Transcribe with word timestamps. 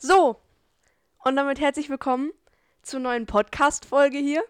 So, 0.00 0.36
und 1.24 1.34
damit 1.34 1.58
herzlich 1.58 1.90
willkommen 1.90 2.30
zur 2.82 3.00
neuen 3.00 3.26
Podcast-Folge 3.26 4.18
hier. 4.18 4.44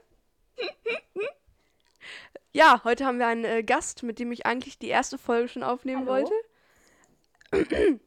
ja, 2.52 2.82
heute 2.84 3.06
haben 3.06 3.18
wir 3.18 3.28
einen 3.28 3.46
äh, 3.46 3.62
Gast, 3.62 4.02
mit 4.02 4.18
dem 4.18 4.30
ich 4.30 4.44
eigentlich 4.44 4.78
die 4.78 4.88
erste 4.88 5.16
Folge 5.16 5.48
schon 5.48 5.62
aufnehmen 5.62 6.06
Hallo. 6.06 6.28
wollte. 7.50 7.98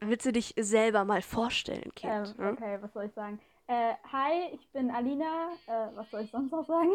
Willst 0.00 0.26
du 0.26 0.32
dich 0.32 0.52
selber 0.58 1.06
mal 1.06 1.22
vorstellen, 1.22 1.94
Kind? 1.94 2.12
Ähm, 2.12 2.44
ne? 2.44 2.52
okay, 2.52 2.78
was 2.82 2.92
soll 2.92 3.06
ich 3.06 3.14
sagen? 3.14 3.40
Äh, 3.68 3.94
hi, 4.12 4.50
ich 4.52 4.68
bin 4.68 4.90
Alina. 4.90 5.52
Äh, 5.66 5.96
was 5.96 6.10
soll 6.10 6.20
ich 6.20 6.30
sonst 6.30 6.52
noch 6.52 6.66
sagen? 6.66 6.90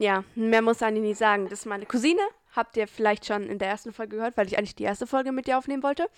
Ja, 0.00 0.24
mehr 0.34 0.62
muss 0.62 0.82
Anni 0.82 0.98
nicht 0.98 1.18
sagen. 1.18 1.44
Das 1.44 1.60
ist 1.60 1.66
meine 1.66 1.86
Cousine. 1.86 2.22
Habt 2.56 2.76
ihr 2.76 2.88
vielleicht 2.88 3.24
schon 3.24 3.44
in 3.48 3.60
der 3.60 3.68
ersten 3.68 3.92
Folge 3.92 4.16
gehört, 4.16 4.36
weil 4.36 4.48
ich 4.48 4.58
eigentlich 4.58 4.74
die 4.74 4.82
erste 4.82 5.06
Folge 5.06 5.30
mit 5.30 5.46
dir 5.46 5.58
aufnehmen 5.58 5.84
wollte. 5.84 6.10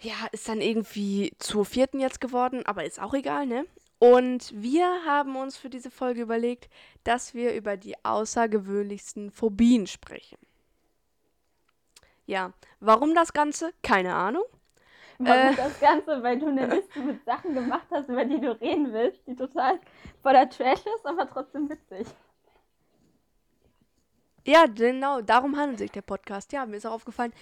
Ja, 0.00 0.14
ist 0.32 0.48
dann 0.48 0.60
irgendwie 0.60 1.32
zur 1.38 1.64
vierten 1.64 2.00
jetzt 2.00 2.20
geworden, 2.20 2.64
aber 2.66 2.84
ist 2.84 3.00
auch 3.00 3.14
egal, 3.14 3.46
ne? 3.46 3.66
Und 3.98 4.52
wir 4.54 4.86
haben 5.06 5.36
uns 5.36 5.56
für 5.56 5.70
diese 5.70 5.90
Folge 5.90 6.20
überlegt, 6.20 6.68
dass 7.04 7.32
wir 7.32 7.54
über 7.54 7.78
die 7.78 7.94
außergewöhnlichsten 8.04 9.30
Phobien 9.30 9.86
sprechen. 9.86 10.36
Ja, 12.26 12.52
warum 12.80 13.14
das 13.14 13.32
Ganze? 13.32 13.72
Keine 13.82 14.14
Ahnung. 14.14 14.44
Warum 15.18 15.52
Äh. 15.52 15.56
das 15.56 15.80
Ganze? 15.80 16.22
Weil 16.22 16.38
du 16.38 16.48
eine 16.48 16.66
Liste 16.66 17.00
mit 17.00 17.24
Sachen 17.24 17.54
gemacht 17.54 17.86
hast, 17.90 18.08
über 18.10 18.24
die 18.26 18.38
du 18.40 18.60
reden 18.60 18.92
willst, 18.92 19.26
die 19.26 19.34
total 19.34 19.80
voller 20.22 20.48
Trash 20.50 20.80
ist, 20.94 21.06
aber 21.06 21.26
trotzdem 21.30 21.70
witzig. 21.70 22.06
Ja, 24.44 24.66
genau, 24.66 25.22
darum 25.22 25.56
handelt 25.56 25.78
sich 25.78 25.90
der 25.90 26.02
Podcast. 26.02 26.52
Ja, 26.52 26.66
mir 26.66 26.76
ist 26.76 26.86
auch 26.86 26.92
aufgefallen, 26.92 27.32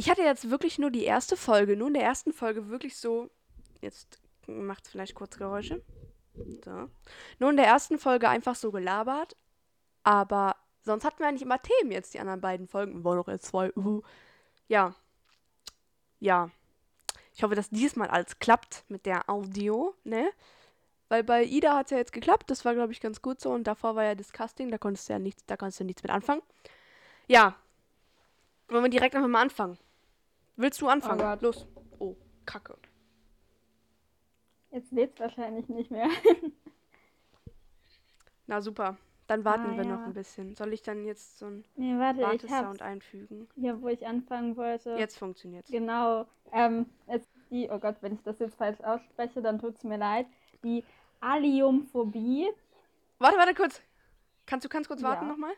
ich 0.00 0.08
hatte 0.08 0.22
jetzt 0.22 0.48
wirklich 0.48 0.78
nur 0.78 0.90
die 0.90 1.04
erste 1.04 1.36
Folge, 1.36 1.76
nur 1.76 1.88
in 1.88 1.94
der 1.94 2.04
ersten 2.04 2.32
Folge 2.32 2.70
wirklich 2.70 2.96
so, 2.96 3.28
jetzt 3.82 4.18
macht 4.46 4.86
es 4.86 4.90
vielleicht 4.90 5.14
kurz 5.14 5.36
Geräusche. 5.36 5.82
So. 6.64 6.88
Nur 7.38 7.50
in 7.50 7.58
der 7.58 7.66
ersten 7.66 7.98
Folge 7.98 8.26
einfach 8.26 8.54
so 8.54 8.70
gelabert, 8.70 9.36
aber 10.02 10.56
sonst 10.80 11.04
hatten 11.04 11.18
wir 11.18 11.28
eigentlich 11.28 11.42
immer 11.42 11.60
Themen 11.60 11.92
jetzt, 11.92 12.14
die 12.14 12.18
anderen 12.18 12.40
beiden 12.40 12.66
Folgen. 12.66 13.04
War 13.04 13.14
doch 13.14 13.28
jetzt 13.28 13.44
zwei. 13.44 13.74
Uh. 13.76 14.00
Ja. 14.68 14.94
Ja. 16.18 16.48
Ich 17.34 17.42
hoffe, 17.42 17.54
dass 17.54 17.68
diesmal 17.68 18.08
alles 18.08 18.38
klappt 18.38 18.84
mit 18.88 19.04
der 19.04 19.28
Audio, 19.28 19.94
ne? 20.04 20.30
Weil 21.10 21.24
bei 21.24 21.44
Ida 21.44 21.76
hat 21.76 21.88
es 21.88 21.90
ja 21.90 21.98
jetzt 21.98 22.14
geklappt, 22.14 22.48
das 22.48 22.64
war, 22.64 22.72
glaube 22.72 22.92
ich, 22.92 23.02
ganz 23.02 23.20
gut 23.20 23.38
so. 23.38 23.50
Und 23.50 23.64
davor 23.64 23.96
war 23.96 24.04
ja 24.04 24.14
das 24.14 24.32
Casting, 24.32 24.70
da 24.70 24.78
konntest 24.78 25.10
du 25.10 25.12
ja 25.12 25.18
nichts, 25.18 25.44
da 25.44 25.58
konntest 25.58 25.80
du 25.80 25.84
nichts 25.84 26.02
mit 26.02 26.10
anfangen. 26.10 26.40
Ja. 27.26 27.54
Wollen 28.68 28.84
wir 28.84 28.90
direkt 28.90 29.14
einfach 29.14 29.28
mal 29.28 29.42
anfangen? 29.42 29.76
Willst 30.56 30.80
du 30.80 30.88
anfangen? 30.88 31.20
Gott. 31.20 31.42
Los. 31.42 31.66
Oh, 31.98 32.16
Kacke. 32.46 32.76
Jetzt 34.70 34.92
lädt's 34.92 35.18
wahrscheinlich 35.20 35.68
nicht 35.68 35.90
mehr. 35.90 36.08
Na 38.46 38.60
super. 38.60 38.96
Dann 39.26 39.44
warten 39.44 39.74
Ah, 39.74 39.76
wir 39.76 39.84
ja. 39.84 39.96
noch 39.96 40.06
ein 40.06 40.12
bisschen. 40.12 40.56
Soll 40.56 40.72
ich 40.72 40.82
dann 40.82 41.04
jetzt 41.04 41.38
so 41.38 41.46
einen 41.46 41.64
nee, 41.76 41.96
warte, 41.98 42.20
Wartesound 42.20 42.82
einfügen? 42.82 43.48
hier, 43.54 43.80
wo 43.80 43.88
ich 43.88 44.04
anfangen 44.06 44.56
wollte. 44.56 44.96
Jetzt 44.96 45.18
funktioniert's. 45.18 45.70
Genau. 45.70 46.26
Ähm, 46.52 46.86
jetzt 47.06 47.28
die, 47.50 47.68
oh 47.70 47.78
Gott, 47.78 47.96
wenn 48.00 48.14
ich 48.14 48.22
das 48.22 48.40
jetzt 48.40 48.56
falsch 48.56 48.80
ausspreche, 48.80 49.40
dann 49.40 49.60
tut's 49.60 49.84
mir 49.84 49.98
leid. 49.98 50.26
Die 50.64 50.84
Aliumphobie. 51.20 52.48
Warte, 53.18 53.38
warte 53.38 53.54
kurz. 53.54 53.80
Kannst 54.46 54.64
du 54.64 54.68
ganz 54.68 54.88
kurz 54.88 55.02
warten 55.02 55.26
Ja. 55.26 55.30
nochmal? 55.32 55.52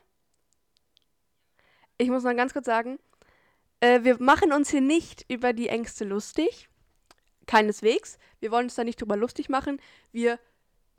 Ich 1.96 2.10
muss 2.10 2.24
noch 2.24 2.36
ganz 2.36 2.52
kurz 2.52 2.66
sagen, 2.66 2.98
äh, 3.82 4.04
wir 4.04 4.22
machen 4.22 4.52
uns 4.52 4.70
hier 4.70 4.80
nicht 4.80 5.26
über 5.28 5.52
die 5.52 5.68
Ängste 5.68 6.04
lustig. 6.04 6.68
Keineswegs. 7.46 8.16
Wir 8.38 8.52
wollen 8.52 8.66
uns 8.66 8.76
da 8.76 8.84
nicht 8.84 9.00
drüber 9.00 9.16
lustig 9.16 9.48
machen. 9.48 9.80
Wir 10.12 10.38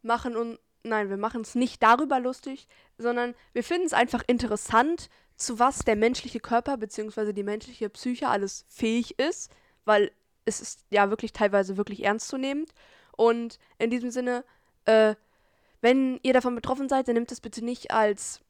machen 0.01 0.35
uns, 0.35 0.59
nein, 0.83 1.09
wir 1.09 1.17
machen 1.17 1.41
es 1.41 1.55
nicht 1.55 1.81
darüber 1.81 2.19
lustig, 2.19 2.67
sondern 2.97 3.35
wir 3.53 3.63
finden 3.63 3.85
es 3.85 3.93
einfach 3.93 4.23
interessant, 4.27 5.09
zu 5.37 5.59
was 5.59 5.79
der 5.79 5.95
menschliche 5.95 6.41
Körper 6.41 6.75
bzw. 6.77 7.31
die 7.31 7.43
menschliche 7.43 7.89
Psyche 7.89 8.27
alles 8.27 8.65
fähig 8.67 9.17
ist, 9.17 9.49
weil 9.85 10.11
es 10.45 10.59
ist 10.59 10.81
ja 10.89 11.09
wirklich 11.09 11.31
teilweise 11.31 11.77
wirklich 11.77 12.03
ernstzunehmend. 12.03 12.73
Und 13.15 13.59
in 13.77 13.91
diesem 13.91 14.11
Sinne, 14.11 14.43
äh, 14.83 15.15
wenn 15.79 16.19
ihr 16.21 16.33
davon 16.33 16.53
betroffen 16.53 16.89
seid, 16.89 17.07
dann 17.07 17.15
nehmt 17.15 17.31
es 17.31 17.39
bitte 17.39 17.63
nicht 17.63 17.91
als, 17.91 18.41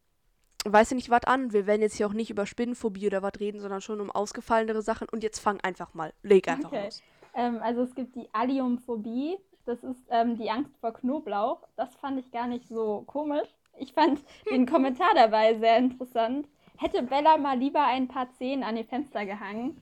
weiß 0.66 0.91
ich 0.91 0.96
nicht, 0.96 1.09
was 1.09 1.24
an. 1.25 1.53
Wir 1.53 1.68
werden 1.68 1.81
jetzt 1.81 1.96
hier 1.96 2.07
auch 2.07 2.13
nicht 2.13 2.29
über 2.29 2.46
Spinnenphobie 2.46 3.07
oder 3.07 3.22
was 3.22 3.40
reden, 3.40 3.59
sondern 3.59 3.81
schon 3.81 4.01
um 4.01 4.12
ausgefallenere 4.12 4.81
Sachen. 4.81 5.07
Und 5.09 5.24
jetzt 5.24 5.40
fang 5.40 5.59
einfach 5.62 5.94
mal. 5.94 6.13
Leg 6.24 6.47
einfach 6.47 6.72
Okay. 6.72 6.85
los. 6.85 7.03
Ähm, 7.35 7.59
also 7.62 7.81
es 7.81 7.96
gibt 7.96 8.16
die 8.16 8.29
Alliumphobie. 8.34 9.38
Das 9.66 9.84
ist 9.84 10.06
ähm, 10.09 10.38
die 10.38 10.50
Angst 10.50 10.75
vor 10.79 10.94
Knoblauch. 10.94 11.68
Das 11.75 11.96
fand 11.96 12.19
ich 12.19 12.31
gar 12.31 12.47
nicht 12.47 12.68
so 12.68 13.03
komisch. 13.07 13.47
Ich 13.78 13.94
fand 13.94 14.24
den 14.51 14.66
Kommentar 14.66 15.09
dabei 15.16 15.57
sehr 15.57 15.78
interessant. 15.78 16.47
Hätte 16.78 17.03
Bella 17.03 17.38
mal 17.38 17.57
lieber 17.57 17.85
ein 17.85 18.07
paar 18.07 18.30
Zehen 18.34 18.63
an 18.63 18.75
die 18.75 18.84
Fenster 18.84 19.25
gehangen. 19.25 19.81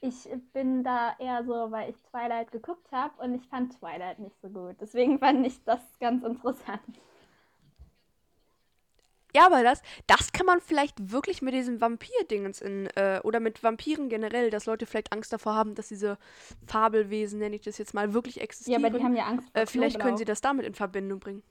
Ich 0.00 0.28
bin 0.52 0.84
da 0.84 1.14
eher 1.18 1.44
so, 1.44 1.70
weil 1.70 1.90
ich 1.90 1.96
Twilight 2.10 2.52
geguckt 2.52 2.92
habe 2.92 3.22
und 3.22 3.34
ich 3.34 3.46
fand 3.48 3.78
Twilight 3.78 4.18
nicht 4.18 4.38
so 4.42 4.48
gut. 4.50 4.76
Deswegen 4.80 5.18
fand 5.18 5.46
ich 5.46 5.62
das 5.64 5.80
ganz 5.98 6.22
interessant. 6.24 6.80
Ja, 9.34 9.46
aber 9.46 9.62
das, 9.64 9.82
das 10.06 10.32
kann 10.32 10.46
man 10.46 10.60
vielleicht 10.60 11.10
wirklich 11.10 11.42
mit 11.42 11.54
diesem 11.54 11.80
Vampir-Dingens 11.80 12.60
in, 12.60 12.86
äh, 12.94 13.20
oder 13.24 13.40
mit 13.40 13.62
Vampiren 13.62 14.08
generell, 14.08 14.50
dass 14.50 14.66
Leute 14.66 14.86
vielleicht 14.86 15.12
Angst 15.12 15.32
davor 15.32 15.54
haben, 15.54 15.74
dass 15.74 15.88
diese 15.88 16.18
Fabelwesen, 16.66 17.40
nenne 17.40 17.56
ich 17.56 17.62
das 17.62 17.78
jetzt 17.78 17.94
mal, 17.94 18.14
wirklich 18.14 18.36
Ja, 18.36 18.42
existieren. 18.42 18.84
aber 18.84 18.96
die 18.98 19.04
haben 19.04 19.16
ja 19.16 19.24
Angst 19.24 19.50
vor 19.50 19.62
Äh, 19.62 19.66
vielleicht 19.66 19.98
können 19.98 20.16
sie 20.16 20.24
das 20.24 20.40
damit 20.40 20.64
in 20.66 20.74
Verbindung 20.74 21.18
bringen. 21.18 21.42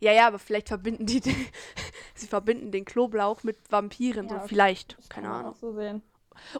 Ja, 0.00 0.12
ja, 0.12 0.26
aber 0.26 0.38
vielleicht 0.38 0.68
verbinden 0.68 1.06
die, 1.06 1.20
den, 1.20 1.34
sie 2.14 2.26
verbinden 2.26 2.72
den 2.72 2.84
Knoblauch 2.84 3.42
mit 3.42 3.56
Vampiren, 3.70 4.28
Ja, 4.28 4.40
so 4.42 4.48
vielleicht, 4.48 4.98
keine 5.08 5.28
Ahnung. 5.30 5.54
so 5.54 5.72
sehen. 5.72 6.02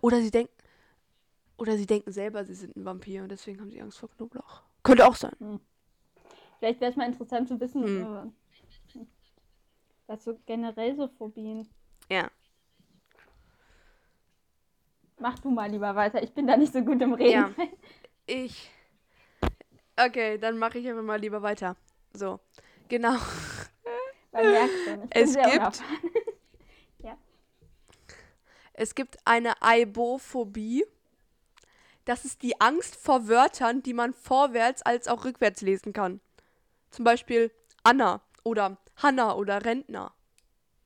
Oder 0.01 0.23
sie 0.23 0.31
denken, 0.31 0.53
oder 1.59 1.77
sie 1.77 1.87
denken 1.87 2.13
selber, 2.13 2.45
sie 2.45 2.55
sind 2.55 2.77
ein 2.77 2.85
Vampir 2.85 3.23
und 3.23 3.31
deswegen 3.31 3.61
haben 3.61 3.71
sie 3.71 3.81
Angst 3.83 3.99
vor 3.99 4.09
Knoblauch. 4.11 4.63
Könnte 4.83 5.07
auch 5.07 5.17
sein. 5.17 5.61
Vielleicht 6.59 6.81
wäre 6.81 6.91
es 6.91 6.97
mal 6.97 7.07
interessant 7.07 7.49
zu 7.49 7.61
wissen, 7.61 7.83
Hm. 7.85 8.33
Äh, 10.07 10.13
was 10.13 10.25
so 10.25 10.39
generell 10.47 10.97
so 10.97 11.09
Phobien. 11.09 11.69
Ja. 12.11 12.31
Mach 15.19 15.39
du 15.39 15.51
mal 15.51 15.71
lieber 15.71 15.95
weiter. 15.95 16.23
Ich 16.23 16.33
bin 16.35 16.47
da 16.47 16.57
nicht 16.57 16.73
so 16.73 16.83
gut 16.83 17.01
im 17.03 17.15
Reden. 17.15 17.55
Ich. 18.29 18.69
Okay, 19.97 20.37
dann 20.37 20.59
mache 20.59 20.79
ich 20.81 20.89
einfach 20.89 21.05
mal 21.05 21.21
lieber 21.21 21.43
weiter. 21.43 21.77
So, 22.13 22.41
genau. 22.89 23.13
Man 24.33 24.51
merkt 24.51 24.73
schon, 24.85 25.07
Es 25.11 25.35
gibt- 25.35 25.47
unerfahren. 25.47 25.97
Es 28.79 28.95
gibt 28.95 29.17
eine 29.25 29.63
Aibophobie. 29.63 30.85
Das 32.05 32.27
ist 32.27 32.43
die 32.43 32.61
Angst 32.61 32.97
vor 32.97 33.27
Wörtern, 33.27 33.83
die 33.83 33.95
man 33.95 34.13
vorwärts 34.13 34.83
als 34.83 35.09
auch 35.09 35.25
rückwärts 35.25 35.63
lesen 35.63 35.95
kann. 35.95 36.21
Zum 36.91 37.05
Beispiel 37.07 37.51
Anna 37.85 38.21
oder 38.45 38.77
Hanna 38.97 39.35
oder 39.35 39.65
Rentner. 39.65 40.13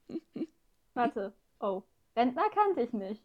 Warte. 0.95 1.33
Oh. 1.61 1.83
Rentner 2.17 2.49
kannte 2.51 2.83
ich 2.83 2.93
nicht. 2.93 3.25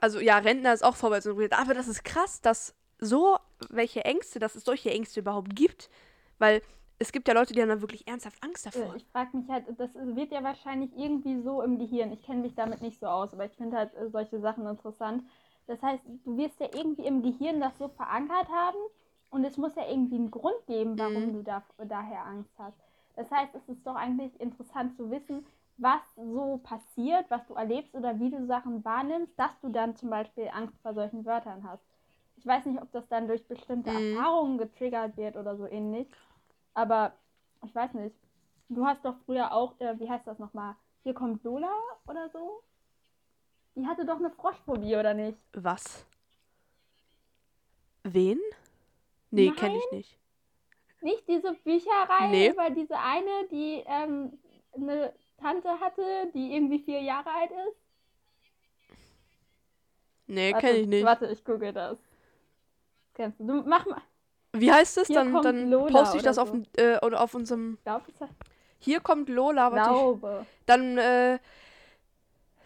Also 0.00 0.20
ja, 0.20 0.38
Rentner 0.38 0.72
ist 0.72 0.84
auch 0.84 0.96
vorwärts 0.96 1.26
und 1.26 1.32
rückwärts. 1.32 1.56
Aber 1.56 1.74
das 1.74 1.88
ist 1.88 2.04
krass, 2.04 2.40
dass 2.40 2.74
so 3.00 3.38
welche 3.70 4.04
Ängste, 4.04 4.38
dass 4.38 4.54
es 4.54 4.64
solche 4.64 4.90
Ängste 4.90 5.20
überhaupt 5.20 5.54
gibt. 5.54 5.90
Weil 6.38 6.62
es 7.00 7.12
gibt 7.12 7.28
ja 7.28 7.34
Leute, 7.34 7.52
die 7.52 7.62
haben 7.62 7.68
dann 7.68 7.80
wirklich 7.80 8.06
ernsthaft 8.06 8.42
Angst 8.42 8.66
Äh, 8.66 8.70
davor. 8.70 8.96
Ich 8.96 9.06
frage 9.12 9.36
mich 9.36 9.48
halt, 9.48 9.66
das 9.78 9.90
wird 9.94 10.32
ja 10.32 10.42
wahrscheinlich 10.42 10.90
irgendwie 10.96 11.40
so 11.42 11.62
im 11.62 11.78
Gehirn. 11.78 12.12
Ich 12.12 12.22
kenne 12.22 12.42
mich 12.42 12.54
damit 12.54 12.80
nicht 12.80 13.00
so 13.00 13.06
aus, 13.06 13.32
aber 13.32 13.46
ich 13.46 13.52
finde 13.52 13.76
halt 13.76 13.94
äh, 13.94 14.08
solche 14.10 14.40
Sachen 14.40 14.66
interessant. 14.66 15.24
Das 15.66 15.80
heißt, 15.82 16.02
du 16.24 16.36
wirst 16.36 16.58
ja 16.60 16.68
irgendwie 16.74 17.06
im 17.06 17.22
Gehirn 17.22 17.60
das 17.60 17.76
so 17.78 17.88
verankert 17.88 18.48
haben 18.48 18.78
und 19.30 19.44
es 19.44 19.56
muss 19.56 19.74
ja 19.76 19.86
irgendwie 19.88 20.16
einen 20.16 20.30
Grund 20.30 20.66
geben, 20.66 20.98
warum 20.98 21.28
Mhm. 21.28 21.32
du 21.34 21.42
da, 21.42 21.62
daher 21.78 22.24
Angst 22.26 22.52
hast. 22.58 22.76
Das 23.16 23.30
heißt, 23.30 23.54
es 23.54 23.68
ist 23.68 23.86
doch 23.86 23.96
eigentlich 23.96 24.38
interessant 24.40 24.96
zu 24.96 25.10
wissen, 25.10 25.46
was 25.76 26.00
so 26.16 26.58
passiert, 26.62 27.30
was 27.30 27.46
du 27.46 27.54
erlebst 27.54 27.94
oder 27.94 28.18
wie 28.18 28.30
du 28.30 28.46
Sachen 28.46 28.84
wahrnimmst, 28.84 29.38
dass 29.38 29.58
du 29.60 29.68
dann 29.68 29.96
zum 29.96 30.10
Beispiel 30.10 30.48
Angst 30.52 30.76
vor 30.82 30.94
solchen 30.94 31.24
Wörtern 31.24 31.62
hast. 31.64 31.82
Ich 32.36 32.46
weiß 32.46 32.66
nicht, 32.66 32.80
ob 32.80 32.90
das 32.92 33.08
dann 33.08 33.26
durch 33.28 33.46
bestimmte 33.46 33.90
Mhm. 33.90 34.16
Erfahrungen 34.16 34.58
getriggert 34.58 35.16
wird 35.16 35.36
oder 35.36 35.56
so 35.56 35.66
ähnlich. 35.66 36.08
Aber 36.74 37.12
ich 37.64 37.74
weiß 37.74 37.94
nicht. 37.94 38.16
Du 38.68 38.86
hast 38.86 39.04
doch 39.04 39.16
früher 39.24 39.52
auch, 39.52 39.80
äh, 39.80 39.98
wie 39.98 40.08
heißt 40.10 40.26
das 40.26 40.38
nochmal? 40.38 40.74
Hier 41.02 41.14
kommt 41.14 41.42
Lola 41.42 41.72
oder 42.06 42.28
so? 42.30 42.62
Die 43.76 43.86
hatte 43.86 44.04
doch 44.04 44.16
eine 44.18 44.30
Froschphobie, 44.30 44.96
oder 44.96 45.14
nicht? 45.14 45.38
Was? 45.52 46.04
Wen? 48.04 48.38
Nee, 49.30 49.50
kenne 49.52 49.76
ich 49.78 49.90
nicht. 49.92 50.18
Nicht 51.00 51.28
diese 51.28 51.52
Bücherreihe 51.64 52.30
Nee. 52.30 52.50
über 52.50 52.70
diese 52.70 52.98
eine, 52.98 53.46
die 53.50 53.84
ähm, 53.86 54.32
eine 54.74 55.12
Tante 55.40 55.68
hatte, 55.80 56.02
die 56.34 56.54
irgendwie 56.54 56.80
vier 56.80 57.00
Jahre 57.00 57.30
alt 57.30 57.50
ist? 57.50 57.76
Nee, 60.26 60.52
kenne 60.52 60.78
ich 60.78 60.86
nicht. 60.86 61.04
Warte, 61.04 61.26
ich 61.26 61.44
google 61.44 61.72
das. 61.72 61.98
Kennst 63.14 63.40
du? 63.40 63.44
du 63.46 63.62
mach 63.66 63.86
mal. 63.86 64.02
Wie 64.52 64.72
heißt 64.72 64.98
es? 64.98 65.08
Dann, 65.08 65.32
dann 65.42 65.70
Lola 65.70 66.00
poste 66.00 66.16
ich 66.18 66.22
das 66.22 66.38
auf, 66.38 66.48
so. 66.48 66.54
dem- 66.54 66.66
äh, 66.76 66.98
oder 67.04 67.20
auf 67.22 67.34
unserem. 67.34 67.78
Ich 67.84 67.84
heißt 67.84 68.04
Hier 68.78 69.00
kommt 69.00 69.28
Lola. 69.28 69.72
Warte, 69.72 69.90
ich, 69.90 69.96
Glaube. 69.96 70.46
dann, 70.66 70.98
äh, 70.98 71.38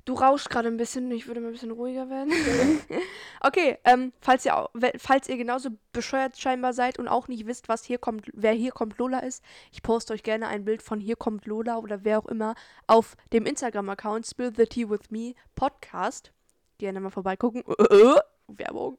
du 0.04 0.14
rauschst 0.14 0.50
gerade 0.50 0.68
ein 0.68 0.76
bisschen. 0.76 1.10
Ich 1.10 1.26
würde 1.26 1.40
mal 1.40 1.48
ein 1.48 1.52
bisschen 1.52 1.70
ruhiger 1.70 2.08
werden. 2.10 2.32
okay, 3.40 3.78
ähm, 3.84 4.12
falls 4.20 4.44
ihr, 4.44 4.68
falls 4.98 5.28
ihr 5.28 5.36
genauso 5.36 5.70
bescheuert 5.92 6.38
scheinbar 6.38 6.72
seid 6.72 6.98
und 6.98 7.08
auch 7.08 7.28
nicht 7.28 7.46
wisst, 7.46 7.68
was 7.68 7.84
hier 7.84 7.98
kommt, 7.98 8.30
wer 8.34 8.52
hier 8.52 8.72
kommt 8.72 8.98
Lola 8.98 9.20
ist, 9.20 9.44
ich 9.70 9.82
poste 9.82 10.12
euch 10.12 10.22
gerne 10.22 10.48
ein 10.48 10.64
Bild 10.64 10.82
von 10.82 11.00
hier 11.00 11.16
kommt 11.16 11.46
Lola 11.46 11.78
oder 11.78 12.04
wer 12.04 12.18
auch 12.18 12.26
immer 12.26 12.54
auf 12.86 13.16
dem 13.32 13.46
Instagram-Account 13.46 14.26
Spill 14.26 14.52
the 14.56 14.66
Tea 14.66 14.88
with 14.88 15.10
Me 15.10 15.34
Podcast. 15.54 16.32
Gerne 16.78 17.00
mal 17.00 17.10
vorbeigucken. 17.10 17.62
Werbung. 18.48 18.98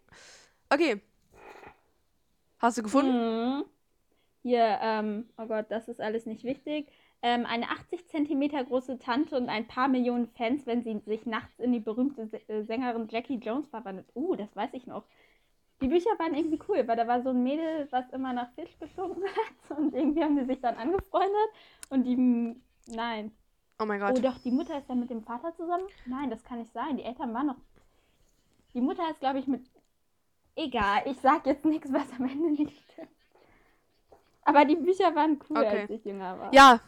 Okay. 0.69 1.01
Hast 2.59 2.77
du 2.77 2.83
gefunden? 2.83 3.11
Mhm. 3.11 3.65
Hier, 4.43 4.77
ähm, 4.81 5.29
oh 5.37 5.45
Gott, 5.45 5.67
das 5.69 5.87
ist 5.87 6.01
alles 6.01 6.25
nicht 6.25 6.43
wichtig. 6.43 6.87
Ähm, 7.25 7.45
eine 7.45 7.69
80 7.69 8.09
Zentimeter 8.09 8.61
große 8.65 8.99
Tante 8.99 9.37
und 9.37 9.47
ein 9.47 9.65
paar 9.65 9.87
Millionen 9.87 10.27
Fans, 10.27 10.65
wenn 10.67 10.83
sie 10.83 10.99
sich 11.05 11.25
nachts 11.25 11.57
in 11.57 11.71
die 11.71 11.79
berühmte 11.79 12.29
äh, 12.49 12.63
Sängerin 12.63 13.07
Jackie 13.09 13.37
Jones 13.37 13.65
verwandelt. 13.69 14.07
Uh, 14.13 14.35
das 14.35 14.53
weiß 14.55 14.71
ich 14.73 14.85
noch. 14.87 15.05
Die 15.81 15.87
Bücher 15.87 16.09
waren 16.19 16.33
irgendwie 16.35 16.59
cool, 16.67 16.85
weil 16.85 16.97
da 16.97 17.07
war 17.07 17.21
so 17.23 17.29
ein 17.29 17.41
Mädel, 17.41 17.87
was 17.91 18.09
immer 18.09 18.33
nach 18.33 18.51
Fisch 18.55 18.77
gestunken 18.77 19.23
hat 19.69 19.77
und 19.77 19.93
irgendwie 19.95 20.21
haben 20.21 20.37
die 20.37 20.43
sich 20.45 20.59
dann 20.59 20.75
angefreundet 20.75 21.49
und 21.89 22.03
die, 22.03 22.55
nein. 22.93 23.31
Oh 23.81 23.85
mein 23.85 24.01
Oh 24.03 24.07
Gott. 24.07 24.23
doch, 24.23 24.37
die 24.39 24.51
Mutter 24.51 24.77
ist 24.77 24.89
dann 24.89 24.99
mit 24.99 25.09
dem 25.09 25.23
Vater 25.23 25.55
zusammen? 25.55 25.85
Nein, 26.05 26.29
das 26.29 26.43
kann 26.43 26.59
nicht 26.59 26.73
sein. 26.73 26.97
Die 26.97 27.03
Eltern 27.03 27.33
waren 27.33 27.47
noch. 27.47 27.57
Die 28.73 28.81
Mutter 28.81 29.09
ist, 29.09 29.19
glaube 29.21 29.39
ich, 29.39 29.47
mit. 29.47 29.65
Egal, 30.55 31.03
ich 31.05 31.17
sag 31.21 31.45
jetzt 31.45 31.63
nichts, 31.65 31.91
was 31.91 32.11
am 32.19 32.25
Ende 32.29 32.51
nicht 32.51 32.77
stimmt. 32.91 33.07
Aber 34.43 34.65
die 34.65 34.75
Bücher 34.75 35.15
waren 35.15 35.39
cool, 35.49 35.57
Okay. 35.57 35.81
als 35.81 35.89
ich 35.89 36.03
jünger 36.03 36.37
war. 36.37 36.53
Ja. 36.53 36.81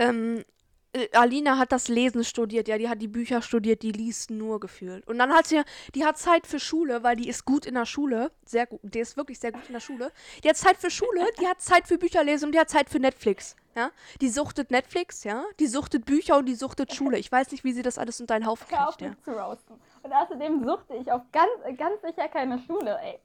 Ähm, 0.00 0.44
äh, 0.92 1.08
Alina 1.12 1.58
hat 1.58 1.72
das 1.72 1.88
Lesen 1.88 2.24
studiert, 2.24 2.66
ja, 2.66 2.78
die 2.78 2.88
hat 2.88 3.00
die 3.00 3.06
Bücher 3.08 3.42
studiert, 3.42 3.82
die 3.82 3.92
liest 3.92 4.30
nur 4.30 4.58
gefühlt. 4.58 5.06
Und 5.06 5.18
dann 5.18 5.30
hat 5.32 5.46
sie, 5.46 5.62
die 5.94 6.04
hat 6.04 6.18
Zeit 6.18 6.46
für 6.46 6.58
Schule, 6.58 7.02
weil 7.02 7.16
die 7.16 7.28
ist 7.28 7.44
gut 7.44 7.66
in 7.66 7.74
der 7.74 7.84
Schule, 7.84 8.32
sehr 8.44 8.66
gut, 8.66 8.80
die 8.82 8.98
ist 8.98 9.16
wirklich 9.16 9.38
sehr 9.38 9.52
gut 9.52 9.66
in 9.66 9.74
der 9.74 9.80
Schule. 9.80 10.10
Die 10.42 10.48
hat 10.48 10.56
Zeit 10.56 10.78
für 10.78 10.90
Schule, 10.90 11.26
die 11.38 11.46
hat 11.46 11.60
Zeit 11.60 11.86
für 11.86 11.98
Bücher 11.98 12.24
lesen 12.24 12.46
und 12.46 12.52
die 12.52 12.58
hat 12.58 12.70
Zeit 12.70 12.88
für 12.88 12.98
Netflix, 12.98 13.56
ja. 13.76 13.90
Die 14.20 14.30
suchtet 14.30 14.70
Netflix, 14.70 15.22
ja, 15.22 15.44
die 15.60 15.66
suchtet 15.66 16.06
Bücher 16.06 16.38
und 16.38 16.46
die 16.46 16.54
suchtet 16.54 16.94
Schule. 16.94 17.18
Ich 17.18 17.30
weiß 17.30 17.52
nicht, 17.52 17.62
wie 17.62 17.72
sie 17.72 17.82
das 17.82 17.98
alles 17.98 18.20
unter 18.20 18.34
einen 18.34 18.46
Haufen 18.46 18.66
Hör 18.70 18.88
auf, 18.88 18.96
kriegt, 18.96 19.16
ja. 19.18 19.22
zu 19.22 19.38
roasten. 19.38 19.76
Und 20.02 20.12
außerdem 20.12 20.64
suchte 20.64 20.94
ich 20.96 21.12
auf 21.12 21.22
ganz, 21.30 21.78
ganz 21.78 22.00
sicher 22.00 22.26
keine 22.28 22.58
Schule, 22.66 22.98
ey. 23.00 23.20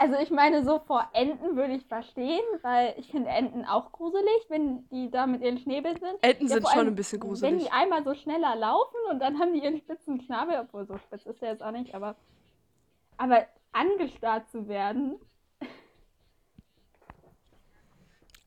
Also 0.00 0.16
ich 0.18 0.30
meine, 0.30 0.64
so 0.64 0.78
vor 0.80 1.08
Enten 1.12 1.56
würde 1.56 1.74
ich 1.74 1.86
verstehen, 1.86 2.42
weil 2.62 2.94
ich 2.98 3.10
finde 3.10 3.30
Enten 3.30 3.64
auch 3.64 3.92
gruselig, 3.92 4.46
wenn 4.48 4.88
die 4.90 5.10
da 5.10 5.26
mit 5.26 5.42
ihren 5.42 5.58
Schnäbeln 5.58 5.96
sind. 5.98 6.16
Enten 6.22 6.48
Ja, 6.48 6.54
sind 6.54 6.68
schon 6.68 6.78
allem, 6.78 6.88
ein 6.88 6.94
bisschen 6.94 7.20
Wenn 7.22 7.28
gruselig. 7.28 7.62
die 7.64 7.70
einmal 7.70 8.04
so 8.04 8.14
schneller 8.14 8.54
laufen 8.56 8.96
und 9.10 9.20
dann 9.20 9.38
haben 9.38 9.54
die 9.54 9.62
ihren 9.62 9.78
spitzen 9.78 10.20
Schnabel, 10.20 10.58
obwohl 10.60 10.86
so 10.86 10.98
spitz 10.98 11.26
ist 11.26 11.40
der 11.40 11.50
jetzt 11.52 11.62
auch 11.62 11.70
nicht, 11.72 11.94
aber, 11.94 12.16
aber 13.16 13.46
angestarrt 13.72 14.50
zu 14.50 14.68
werden, 14.68 15.18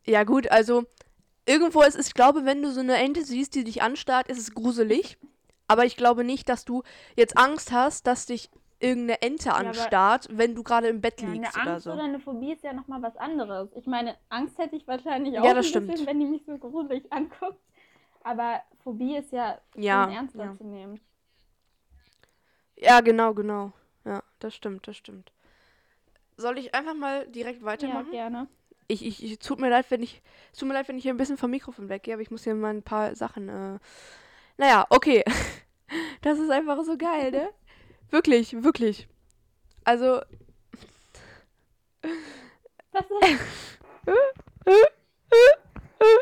Ja, 0.08 0.24
gut, 0.24 0.52
also 0.52 0.84
irgendwo 1.48 1.82
ist 1.82 1.96
es, 1.98 2.08
ich 2.08 2.14
glaube, 2.14 2.46
wenn 2.46 2.62
du 2.62 2.72
so 2.72 2.80
eine 2.82 2.96
Ente 2.98 3.24
siehst, 3.26 3.56
die 3.56 3.64
dich 3.64 3.82
anstarrt, 3.82 4.28
ist 4.28 4.38
es 4.38 4.54
gruselig. 4.54 5.18
Aber 5.68 5.86
ich 5.86 5.98
glaube 5.98 6.24
nicht, 6.24 6.48
dass 6.48 6.64
du 6.64 6.84
jetzt 7.16 7.38
Angst 7.38 7.72
hast, 7.72 8.06
dass 8.06 8.28
dich 8.28 8.52
irgendeine 8.80 9.22
Ente 9.22 9.54
aber- 9.54 9.68
anstarrt, 9.70 10.28
wenn 10.32 10.56
du 10.56 10.64
gerade 10.64 10.88
im 10.88 11.02
Bett 11.02 11.22
ja, 11.22 11.28
eine 11.28 11.38
liegst 11.38 11.56
oder 11.56 11.72
Angst 11.72 11.84
so. 11.86 11.94
oder 11.94 12.04
eine 12.04 12.20
Phobie 12.20 12.54
ist 12.54 12.64
ja 12.64 12.74
nochmal 12.74 13.02
was 13.02 13.16
anderes. 13.18 13.70
Ich 13.76 13.88
meine, 13.88 14.16
Angst 14.30 14.58
hätte 14.58 14.76
ich 14.76 14.88
wahrscheinlich 14.88 15.40
auch 15.40 15.46
Ja, 15.46 15.54
das 15.54 15.66
ein 15.66 15.70
stimmt. 15.70 15.88
bisschen, 15.88 16.08
wenn 16.08 16.20
die 16.20 16.26
mich 16.26 16.44
so 16.46 16.58
gruselig 16.58 17.12
anguckt. 17.12 17.60
Aber 18.24 18.62
Phobie 18.84 19.18
ist 19.18 19.32
ja, 19.32 19.60
Ja, 19.76 20.10
ernster 20.10 20.46
ja. 20.46 20.54
zu 20.54 20.64
nehmen. 20.66 21.00
Ja, 22.76 23.02
genau, 23.02 23.34
genau. 23.34 23.72
Ja, 24.04 24.24
das 24.40 24.56
stimmt, 24.56 24.88
das 24.88 24.98
stimmt. 24.98 25.32
Soll 26.38 26.58
ich 26.58 26.76
einfach 26.76 26.94
mal 26.96 27.28
direkt 27.28 27.62
Ja, 27.62 27.66
weitermachen? 27.66 28.12
gerne. 28.12 28.48
Ich, 28.88 29.04
ich, 29.06 29.24
ich, 29.24 29.40
tut 29.40 29.60
mir 29.60 29.70
leid, 29.70 29.86
wenn 29.90 30.04
ich, 30.04 30.22
es 30.52 30.60
tut 30.60 30.68
mir 30.68 30.74
leid, 30.76 30.88
wenn 30.88 30.98
ich 30.98 31.04
hier 31.04 31.14
ein 31.14 31.18
bisschen 31.18 31.38
vom 31.38 31.50
Mikrofon 31.50 31.90
weggehe, 31.90 32.14
aber 32.14 32.22
ich 32.22 32.30
muss 32.30 32.44
hier 32.44 32.54
mal 32.54 32.70
ein 32.74 32.84
paar 32.84 33.16
Sachen, 33.16 33.50
äh, 33.50 33.80
naja, 34.58 34.86
okay. 34.90 35.24
Das 36.22 36.40
ist 36.40 36.50
einfach 36.50 36.84
so 36.84 36.98
geil, 36.98 37.30
ne? 37.30 37.50
Wirklich, 38.10 38.64
wirklich. 38.64 39.08
Also, 39.84 40.22
Was 42.92 43.06
ist 43.06 43.42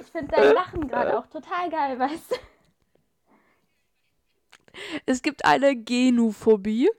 Ich 0.01 0.11
finde 0.11 0.31
dein 0.31 0.53
Lachen 0.53 0.87
gerade 0.87 1.17
auch 1.17 1.27
total 1.27 1.69
geil, 1.69 1.99
weißt 1.99 2.31
du? 2.31 2.35
es 5.05 5.21
gibt 5.21 5.45
eine 5.45 5.75
Genuphobie. 5.75 6.89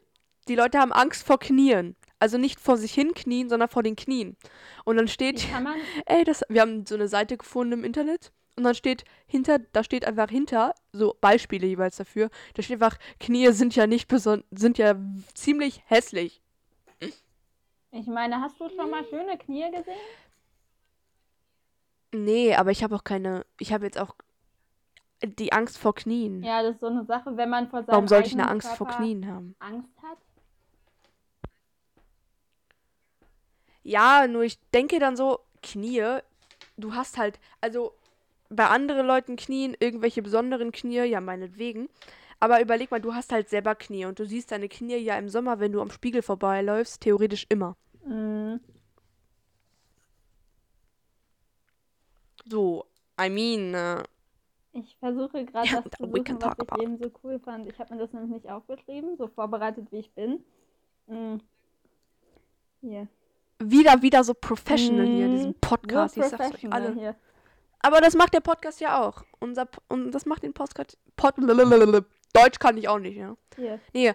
Die 0.49 0.55
Leute 0.55 0.79
haben 0.79 0.93
Angst 0.93 1.27
vor 1.27 1.39
Knien. 1.39 1.97
Also 2.19 2.39
nicht 2.39 2.61
vor 2.61 2.77
sich 2.77 2.95
hin 2.95 3.13
knien, 3.15 3.49
sondern 3.49 3.69
vor 3.69 3.83
den 3.83 3.97
Knien. 3.97 4.37
Und 4.85 4.97
dann 4.97 5.07
Wie 5.07 5.11
steht, 5.11 5.51
kann 5.51 5.65
man 5.65 5.79
ey, 6.07 6.25
das, 6.25 6.43
wir 6.49 6.61
haben 6.61 6.87
so 6.87 6.95
eine 6.95 7.09
Seite 7.09 7.37
gefunden 7.37 7.75
im 7.75 7.85
Internet. 7.85 8.33
Und 8.57 8.63
dann 8.63 8.75
steht 8.75 9.05
hinter, 9.27 9.59
da 9.59 9.83
steht 9.83 10.05
einfach 10.05 10.31
hinter, 10.31 10.75
so 10.93 11.17
Beispiele 11.21 11.67
jeweils 11.67 11.97
dafür, 11.97 12.31
da 12.55 12.63
steht 12.63 12.81
einfach, 12.81 12.99
Knie 13.19 13.51
sind 13.51 13.75
ja 13.75 13.87
nicht 13.87 14.07
besonders, 14.07 14.47
sind 14.53 14.79
ja 14.79 14.95
ziemlich 15.35 15.83
hässlich. 15.87 16.41
Ich 17.91 18.07
meine, 18.07 18.41
hast 18.41 18.61
du 18.61 18.69
schon 18.69 18.91
mal 18.91 19.05
schöne 19.05 19.37
Knie 19.39 19.71
gesehen? 19.71 19.95
Nee, 22.13 22.55
aber 22.55 22.71
ich 22.71 22.85
habe 22.85 22.95
auch 22.95 23.03
keine, 23.03 23.45
ich 23.59 23.73
habe 23.73 23.87
jetzt 23.87 23.99
auch 23.99 24.15
die 25.21 25.53
Angst 25.53 25.79
vor 25.79 25.95
Knien. 25.95 26.43
Ja, 26.43 26.63
das 26.63 26.75
ist 26.75 26.81
so 26.81 26.87
eine 26.87 27.05
Sache, 27.05 27.37
wenn 27.37 27.51
man 27.51 27.69
vor 27.69 27.81
seinem 27.83 27.93
Warum 27.93 28.09
sollte 28.09 28.29
ich 28.29 28.35
eine 28.35 28.49
Angst 28.49 28.69
vor 28.69 28.87
Körper 28.87 29.03
Knien 29.03 29.27
haben? 29.27 29.57
Angst 29.59 29.91
hat. 30.03 30.19
Ja, 33.83 34.27
nur 34.29 34.43
ich 34.43 34.59
denke 34.71 34.99
dann 34.99 35.17
so, 35.17 35.41
Knie, 35.63 36.19
du 36.77 36.95
hast 36.95 37.19
halt, 37.19 37.39
also 37.61 37.95
bei 38.55 38.67
anderen 38.67 39.07
Leuten 39.07 39.37
Knien, 39.37 39.77
irgendwelche 39.79 40.23
besonderen 40.23 40.73
Knie, 40.73 41.03
ja, 41.05 41.21
meinetwegen. 41.21 41.89
Aber 42.41 42.61
überleg 42.61 42.91
mal, 42.91 43.01
du 43.01 43.15
hast 43.15 43.33
halt 43.33 43.49
selber 43.49 43.75
Knie 43.75 44.05
und 44.07 44.19
du 44.19 44.27
siehst 44.27 44.51
deine 44.53 44.69
Knie 44.69 44.97
ja 44.97 45.17
im 45.19 45.29
Sommer, 45.29 45.61
wenn 45.61 45.73
du 45.73 45.81
am 45.81 45.91
Spiegel 45.91 46.23
vorbeiläufst, 46.23 47.01
theoretisch 47.01 47.47
immer. 47.49 47.77
Mhm. 48.05 48.61
So, 52.49 52.85
I 53.21 53.31
mean, 53.31 53.75
äh, 53.75 54.03
Ich 54.73 54.97
versuche 54.99 55.45
gerade 55.45 55.69
Ja, 55.69 55.81
das 55.81 55.93
zu 55.97 56.05
suchen, 56.11 56.43
was 56.43 56.57
ich 56.59 56.83
eben 56.83 56.99
so 56.99 57.11
cool 57.23 57.39
fand. 57.39 57.67
Ich 57.69 57.79
habe 57.79 57.95
mir 57.95 58.01
das 58.01 58.13
nämlich 58.13 58.33
nicht 58.43 58.51
aufgeschrieben, 58.51 59.17
so 59.17 59.29
vorbereitet 59.29 59.87
wie 59.93 59.99
ich 59.99 60.11
bin. 60.13 60.45
Mhm. 61.07 61.41
Hier. 62.81 63.09
wieder, 63.61 64.03
wieder 64.03 64.25
so 64.25 64.35
professional 64.35 65.07
hier, 65.07 65.29
Mhm. 65.29 65.37
diesen 65.37 65.55
Podcast. 65.61 66.17
so 66.17 66.21
ich 66.23 66.27
sag's 66.27 66.55
euch 66.55 66.73
alle. 66.73 66.93
hier. 66.95 67.17
Aber 67.85 68.01
das 68.01 68.15
macht 68.15 68.33
der 68.33 68.41
Podcast 68.41 68.81
ja 68.81 69.03
auch. 69.03 69.25
Unser, 69.41 69.69
und 69.89 70.11
das 70.13 70.25
macht 70.25 70.43
den 70.43 70.55
Podcast. 70.55 70.97
Pod, 71.17 71.35
Deutsch 71.37 72.59
kann 72.59 72.79
ich 72.79 72.89
auch 72.89 72.99
nicht, 72.99 73.17
ja. 73.17 73.37
Hier. 73.57 73.79
Nee, 73.93 74.13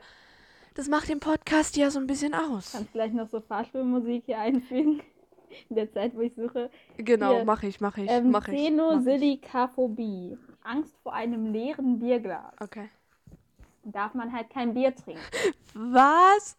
das 0.74 0.88
macht 0.88 1.08
den 1.08 1.20
Podcast 1.20 1.78
ja 1.78 1.92
so 1.92 2.00
ein 2.00 2.08
bisschen 2.08 2.34
aus. 2.34 2.72
Kannst 2.72 2.94
gleich 2.94 3.14
noch 3.14 3.30
so 3.30 3.40
Fahrstuhlmusik 3.42 4.24
hier 4.26 4.40
einfügen. 4.40 5.04
In 5.70 5.76
der 5.76 5.92
Zeit, 5.92 6.16
wo 6.16 6.22
ich 6.22 6.34
suche. 6.34 6.72
Genau, 6.98 7.46
mache 7.46 7.68
ich, 7.68 7.80
mache 7.80 8.02
ich, 8.02 8.10
Ähm, 8.10 8.32
mache 8.32 8.52
ich. 8.52 8.58
mach 8.58 8.60
ich. 8.60 8.68
Xenosilikaphobie. 8.70 10.38
Angst 10.64 10.96
vor 11.04 11.14
einem 11.14 11.52
leeren 11.54 12.00
Bierglas. 12.00 12.54
Okay. 12.60 12.90
Darf 13.84 14.16
man 14.16 14.34
halt 14.34 14.50
kein 14.50 14.74
Bier 14.74 14.96
trinken. 14.96 15.22
Was? 15.76 16.58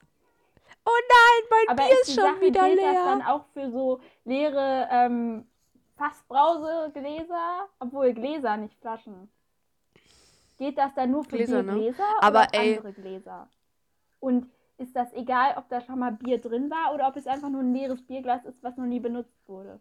Oh 0.84 0.90
nein, 1.08 1.48
mein 1.50 1.76
Aber 1.76 1.88
Bier 1.88 2.00
ist 2.02 2.14
schon 2.14 2.22
Sache, 2.24 2.40
wieder 2.40 2.66
gilt 2.66 2.78
das 2.78 2.84
leer. 2.92 3.04
dann 3.04 3.22
auch 3.22 3.46
für 3.52 3.70
so 3.72 4.00
leere 4.24 4.88
ähm, 4.92 5.46
Fassbrausegläser? 6.00 7.68
Obwohl 7.78 8.14
Gläser, 8.14 8.56
nicht 8.56 8.74
Flaschen. 8.80 9.30
Geht 10.58 10.78
das 10.78 10.94
dann 10.94 11.10
nur 11.10 11.24
für 11.24 11.36
Gläser, 11.36 11.62
ne? 11.62 11.74
Biergläser 11.74 12.04
Aber, 12.20 12.40
oder 12.40 12.54
ey- 12.54 12.76
andere 12.76 12.92
Gläser? 12.94 13.48
Und 14.18 14.50
ist 14.78 14.96
das 14.96 15.12
egal, 15.12 15.54
ob 15.58 15.68
da 15.68 15.82
schon 15.82 15.98
mal 15.98 16.12
Bier 16.12 16.40
drin 16.40 16.70
war 16.70 16.94
oder 16.94 17.06
ob 17.08 17.16
es 17.16 17.26
einfach 17.26 17.50
nur 17.50 17.60
ein 17.60 17.74
leeres 17.74 18.02
Bierglas 18.06 18.44
ist, 18.46 18.62
was 18.62 18.76
noch 18.78 18.86
nie 18.86 19.00
benutzt 19.00 19.36
wurde? 19.46 19.78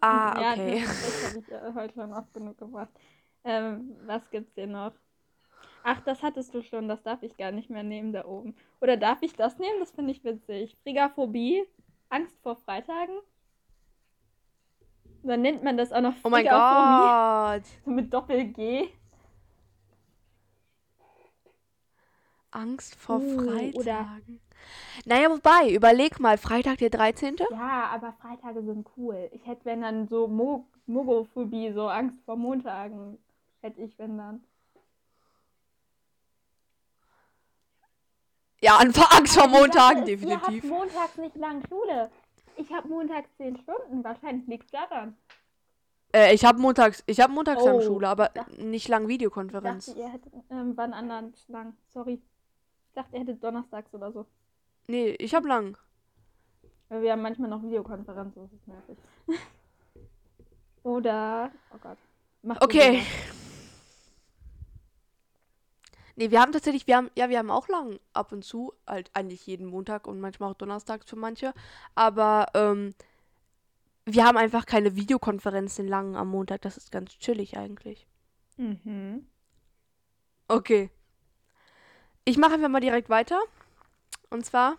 Ah, 0.00 0.40
Ja, 0.40 0.52
okay. 0.52 0.84
das, 0.86 0.88
das 0.92 1.22
habe 1.22 1.38
ich 1.40 1.74
heute 1.74 1.94
schon 1.94 2.12
oft 2.12 2.32
genug 2.34 2.58
gemacht. 2.58 2.90
Ähm, 3.44 3.96
was 4.06 4.28
gibt's 4.30 4.54
hier 4.54 4.66
noch? 4.66 4.92
Ach, 5.86 6.00
das 6.00 6.22
hattest 6.22 6.54
du 6.54 6.62
schon, 6.62 6.88
das 6.88 7.02
darf 7.02 7.22
ich 7.22 7.36
gar 7.36 7.52
nicht 7.52 7.68
mehr 7.68 7.82
nehmen 7.82 8.12
da 8.14 8.24
oben. 8.24 8.56
Oder 8.80 8.96
darf 8.96 9.18
ich 9.22 9.34
das 9.34 9.58
nehmen? 9.58 9.78
Das 9.80 9.90
finde 9.90 10.12
ich 10.12 10.24
witzig. 10.24 10.76
Frigaphobie, 10.82 11.62
Angst 12.08 12.40
vor 12.42 12.56
Freitagen. 12.56 13.18
Dann 15.22 15.42
nennt 15.42 15.62
man 15.62 15.76
das 15.76 15.92
auch 15.92 16.00
noch 16.00 16.14
Oh 16.24 16.30
mein 16.30 16.44
Frigaphobie. 16.46 17.60
Gott. 17.66 17.82
So 17.84 17.90
mit 17.90 18.12
Doppel-G. 18.12 18.88
Angst 22.50 22.94
vor 22.96 23.20
Uh, 23.20 23.40
oder- 23.74 24.04
Freitagen. 24.04 24.40
Naja, 25.04 25.28
wobei, 25.30 25.70
überleg 25.74 26.18
mal, 26.20 26.38
Freitag 26.38 26.78
der 26.78 26.88
13. 26.88 27.36
Ja, 27.50 27.90
aber 27.92 28.14
Freitage 28.14 28.62
sind 28.62 28.88
cool. 28.96 29.28
Ich 29.32 29.46
hätte, 29.46 29.66
wenn 29.66 29.82
dann 29.82 30.08
so 30.08 30.26
Mo 30.28 30.66
Mogophobie, 30.86 31.72
so 31.72 31.88
Angst 31.88 32.22
vor 32.24 32.36
Montagen, 32.36 33.18
hätte 33.60 33.82
ich, 33.82 33.98
wenn 33.98 34.16
dann. 34.16 34.44
Ja, 38.64 38.78
einfach 38.78 39.10
Angst 39.18 39.34
vor 39.38 39.46
Montagen, 39.48 40.00
Sache 40.00 40.10
ist, 40.12 40.22
Ihr 40.24 40.30
habt 40.36 40.46
definitiv. 40.46 40.70
montags 40.70 41.16
nicht 41.18 41.36
lang 41.36 41.62
Schule. 41.68 42.10
Ich 42.56 42.72
habe 42.72 42.88
montags 42.88 43.28
10 43.36 43.58
Stunden. 43.58 44.02
Wahrscheinlich 44.02 44.46
liegt 44.46 44.72
daran. 44.72 45.16
Äh, 46.14 46.32
ich 46.34 46.44
habe 46.44 46.60
montags, 46.60 47.02
ich 47.06 47.20
habe 47.20 47.32
montags 47.32 47.64
lang 47.64 47.76
Oh, 47.76 47.80
Schule, 47.80 48.08
aber 48.08 48.26
ich 48.28 48.32
dachte- 48.42 48.64
nicht 48.64 48.88
lang 48.88 49.02
Ich 49.02 49.08
Videokonferenz. 49.08 49.86
dachte, 49.86 49.98
ihr 49.98 50.08
hättet 50.08 50.32
ähm, 50.50 50.72
wann 50.76 50.92
anderen 50.94 51.34
lang. 51.48 51.74
Sorry. 51.92 52.14
Ich 52.14 52.92
dachte, 52.94 53.14
ihr 53.16 53.20
hättet 53.22 53.42
donnerstags 53.42 53.92
oder 53.92 54.12
so. 54.12 54.24
Nee, 54.86 55.10
ich 55.18 55.34
habe 55.34 55.48
lang. 55.48 55.76
Weil 56.88 57.02
wir 57.02 57.12
haben 57.12 57.22
manchmal 57.22 57.50
noch 57.50 57.62
Videokonferenz, 57.62 58.34
das 58.34 58.52
ist 58.52 58.68
nervig. 58.68 58.96
oder. 60.84 61.50
Oh 61.74 61.78
Gott. 61.82 61.98
Macht 62.42 62.62
Okay. 62.62 63.02
Nee, 66.16 66.30
wir 66.30 66.40
haben 66.40 66.52
tatsächlich, 66.52 66.86
wir 66.86 66.96
haben, 66.96 67.10
ja, 67.16 67.28
wir 67.28 67.38
haben 67.38 67.50
auch 67.50 67.68
lang 67.68 67.98
ab 68.12 68.32
und 68.32 68.44
zu, 68.44 68.72
halt 68.86 69.10
eigentlich 69.14 69.46
jeden 69.46 69.66
Montag 69.66 70.06
und 70.06 70.20
manchmal 70.20 70.50
auch 70.50 70.54
donnerstags 70.54 71.08
für 71.08 71.16
manche. 71.16 71.52
Aber 71.94 72.46
ähm, 72.54 72.94
wir 74.04 74.24
haben 74.24 74.36
einfach 74.36 74.66
keine 74.66 74.94
Videokonferenzen 74.96 75.88
lang 75.88 76.16
am 76.16 76.28
Montag. 76.28 76.62
Das 76.62 76.76
ist 76.76 76.92
ganz 76.92 77.18
chillig 77.18 77.56
eigentlich. 77.56 78.06
Mhm. 78.56 79.26
Okay. 80.46 80.90
Ich 82.24 82.36
mache 82.38 82.54
einfach 82.54 82.68
mal 82.68 82.80
direkt 82.80 83.08
weiter. 83.08 83.40
Und 84.30 84.46
zwar, 84.46 84.76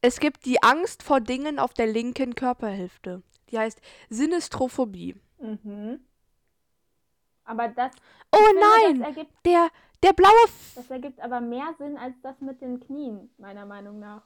es 0.00 0.18
gibt 0.18 0.44
die 0.44 0.62
Angst 0.62 1.02
vor 1.02 1.20
Dingen 1.20 1.58
auf 1.58 1.72
der 1.72 1.86
linken 1.86 2.34
Körperhälfte. 2.34 3.22
Die 3.50 3.58
heißt 3.58 3.80
Sinistrophobie. 4.08 5.16
Mhm. 5.38 6.00
Aber 7.50 7.66
das, 7.66 7.90
Oh 8.32 8.38
finde, 8.38 8.60
nein, 8.60 8.98
das 9.00 9.08
ergibt 9.08 9.32
der, 9.44 9.68
der 10.04 10.12
blaue 10.12 10.44
F 10.44 10.72
Das 10.76 10.88
ergibt 10.90 11.20
aber 11.20 11.40
mehr 11.40 11.74
Sinn 11.78 11.98
als 11.98 12.14
das 12.22 12.40
mit 12.40 12.60
den 12.60 12.78
Knien, 12.78 13.28
meiner 13.38 13.66
Meinung 13.66 13.98
nach. 13.98 14.22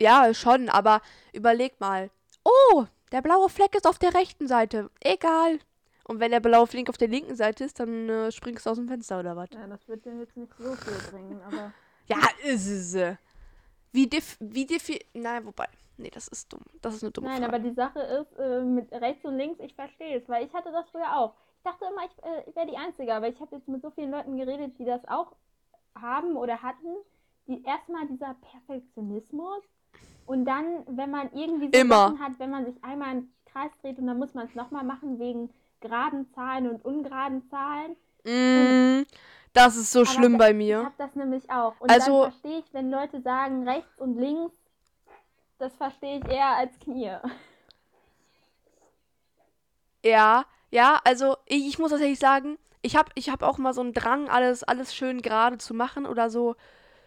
Ja, 0.00 0.34
schon, 0.34 0.68
aber 0.68 1.00
überleg 1.32 1.78
mal. 1.78 2.10
Oh, 2.44 2.86
der 3.12 3.22
blaue 3.22 3.48
Fleck 3.48 3.76
ist 3.76 3.86
auf 3.86 4.00
der 4.00 4.14
rechten 4.14 4.48
Seite. 4.48 4.90
Egal. 4.98 5.60
Und 6.02 6.18
wenn 6.18 6.32
der 6.32 6.40
blaue 6.40 6.66
Fleck 6.66 6.88
auf 6.88 6.98
der 6.98 7.06
linken 7.06 7.36
Seite 7.36 7.62
ist, 7.62 7.78
dann 7.78 8.08
äh, 8.08 8.32
springst 8.32 8.66
du 8.66 8.70
aus 8.70 8.78
dem 8.78 8.88
Fenster 8.88 9.20
oder 9.20 9.36
was? 9.36 9.50
Ja, 9.52 9.64
das 9.68 9.86
wird 9.86 10.04
dir 10.04 10.18
jetzt 10.18 10.36
nicht 10.36 10.52
so 10.58 10.74
viel 10.74 11.10
bringen, 11.12 11.40
aber. 11.46 11.72
Ja, 12.08 12.18
ist 12.42 12.66
es. 12.66 12.94
äh. 12.94 13.14
Wie 13.92 14.08
def 14.08 14.36
wie 14.40 14.66
defi 14.66 14.98
Nein, 15.12 15.46
wobei. 15.46 15.68
Nee, 15.98 16.10
das 16.10 16.28
ist 16.28 16.52
dumm. 16.52 16.62
Das 16.80 16.94
ist 16.94 17.02
eine 17.04 17.12
dumme 17.12 17.28
Nein, 17.28 17.42
Frage. 17.42 17.54
aber 17.54 17.58
die 17.62 17.74
Sache 17.74 18.00
ist, 18.00 18.38
äh, 18.38 18.62
mit 18.62 18.90
rechts 18.92 19.24
und 19.24 19.36
links, 19.36 19.60
ich 19.60 19.74
verstehe 19.74 20.18
es, 20.18 20.28
weil 20.28 20.44
ich 20.46 20.52
hatte 20.54 20.72
das 20.72 20.88
früher 20.90 21.16
auch. 21.16 21.34
Ich 21.58 21.62
dachte 21.64 21.84
immer, 21.84 22.04
ich, 22.06 22.24
äh, 22.24 22.48
ich 22.50 22.56
wäre 22.56 22.66
die 22.66 22.76
Einzige, 22.76 23.14
aber 23.14 23.28
ich 23.28 23.38
habe 23.40 23.54
jetzt 23.56 23.68
mit 23.68 23.82
so 23.82 23.90
vielen 23.90 24.10
Leuten 24.10 24.36
geredet, 24.36 24.78
die 24.78 24.84
das 24.84 25.06
auch 25.06 25.32
haben 26.00 26.36
oder 26.36 26.62
hatten. 26.62 26.88
Die 27.48 27.62
erstmal 27.64 28.06
dieser 28.06 28.34
Perfektionismus 28.86 29.62
und 30.26 30.44
dann, 30.44 30.84
wenn 30.86 31.10
man 31.10 31.30
irgendwie 31.34 31.66
so 31.66 31.80
Immer. 31.80 32.08
Sachen 32.08 32.20
hat, 32.20 32.32
wenn 32.38 32.50
man 32.50 32.64
sich 32.66 32.82
einmal 32.82 33.12
im 33.16 33.32
Kreis 33.46 33.70
dreht 33.82 33.98
und 33.98 34.06
dann 34.06 34.18
muss 34.18 34.32
man 34.34 34.46
es 34.46 34.54
nochmal 34.54 34.84
machen 34.84 35.18
wegen 35.18 35.50
geraden 35.80 36.30
Zahlen 36.34 36.70
und 36.70 36.84
ungeraden 36.84 37.48
Zahlen. 37.50 37.96
Mm, 38.24 39.04
das 39.52 39.76
ist 39.76 39.90
so 39.92 40.04
schlimm 40.04 40.38
bei 40.38 40.50
Ich 40.50 40.56
mir. 40.56 40.84
habe 40.84 40.94
das 40.98 41.14
nämlich 41.16 41.50
auch. 41.50 41.74
Und 41.80 41.90
Also- 41.90 42.22
dann 42.22 42.30
verstehe 42.32 42.58
ich, 42.60 42.72
wenn 42.72 42.90
Leute 42.90 43.20
sagen 43.20 43.68
rechts 43.68 44.00
und 44.00 44.16
links, 44.16 44.54
das 45.62 45.76
verstehe 45.76 46.18
ich 46.18 46.28
eher 46.28 46.56
als 46.56 46.76
Knie. 46.80 47.16
Ja, 50.04 50.44
ja, 50.70 51.00
also 51.04 51.36
ich, 51.46 51.68
ich 51.68 51.78
muss 51.78 51.90
tatsächlich 51.90 52.18
sagen, 52.18 52.58
ich 52.82 52.96
habe 52.96 53.10
ich 53.14 53.30
hab 53.30 53.44
auch 53.44 53.58
mal 53.58 53.72
so 53.72 53.80
einen 53.80 53.92
Drang, 53.92 54.28
alles, 54.28 54.64
alles 54.64 54.92
schön 54.92 55.22
gerade 55.22 55.58
zu 55.58 55.72
machen 55.74 56.04
oder 56.04 56.28
so. 56.28 56.56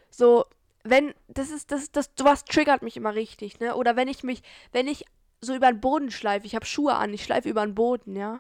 So, 0.10 0.46
wenn, 0.84 1.14
das 1.28 1.50
ist, 1.50 1.72
das, 1.72 1.92
das, 1.92 2.12
sowas 2.18 2.46
triggert 2.46 2.82
mich 2.82 2.96
immer 2.96 3.14
richtig, 3.16 3.60
ne? 3.60 3.76
Oder 3.76 3.98
wenn 3.98 4.08
ich 4.08 4.24
mich, 4.24 4.42
wenn 4.72 4.88
ich 4.88 5.04
so 5.42 5.54
über 5.54 5.70
den 5.70 5.82
Boden 5.82 6.10
schleife, 6.10 6.46
ich 6.46 6.56
habe 6.56 6.66
Schuhe 6.66 6.96
an, 6.96 7.14
ich 7.14 7.26
schleife 7.26 7.50
über 7.50 7.66
den 7.66 7.76
Boden, 7.76 8.16
ja? 8.16 8.40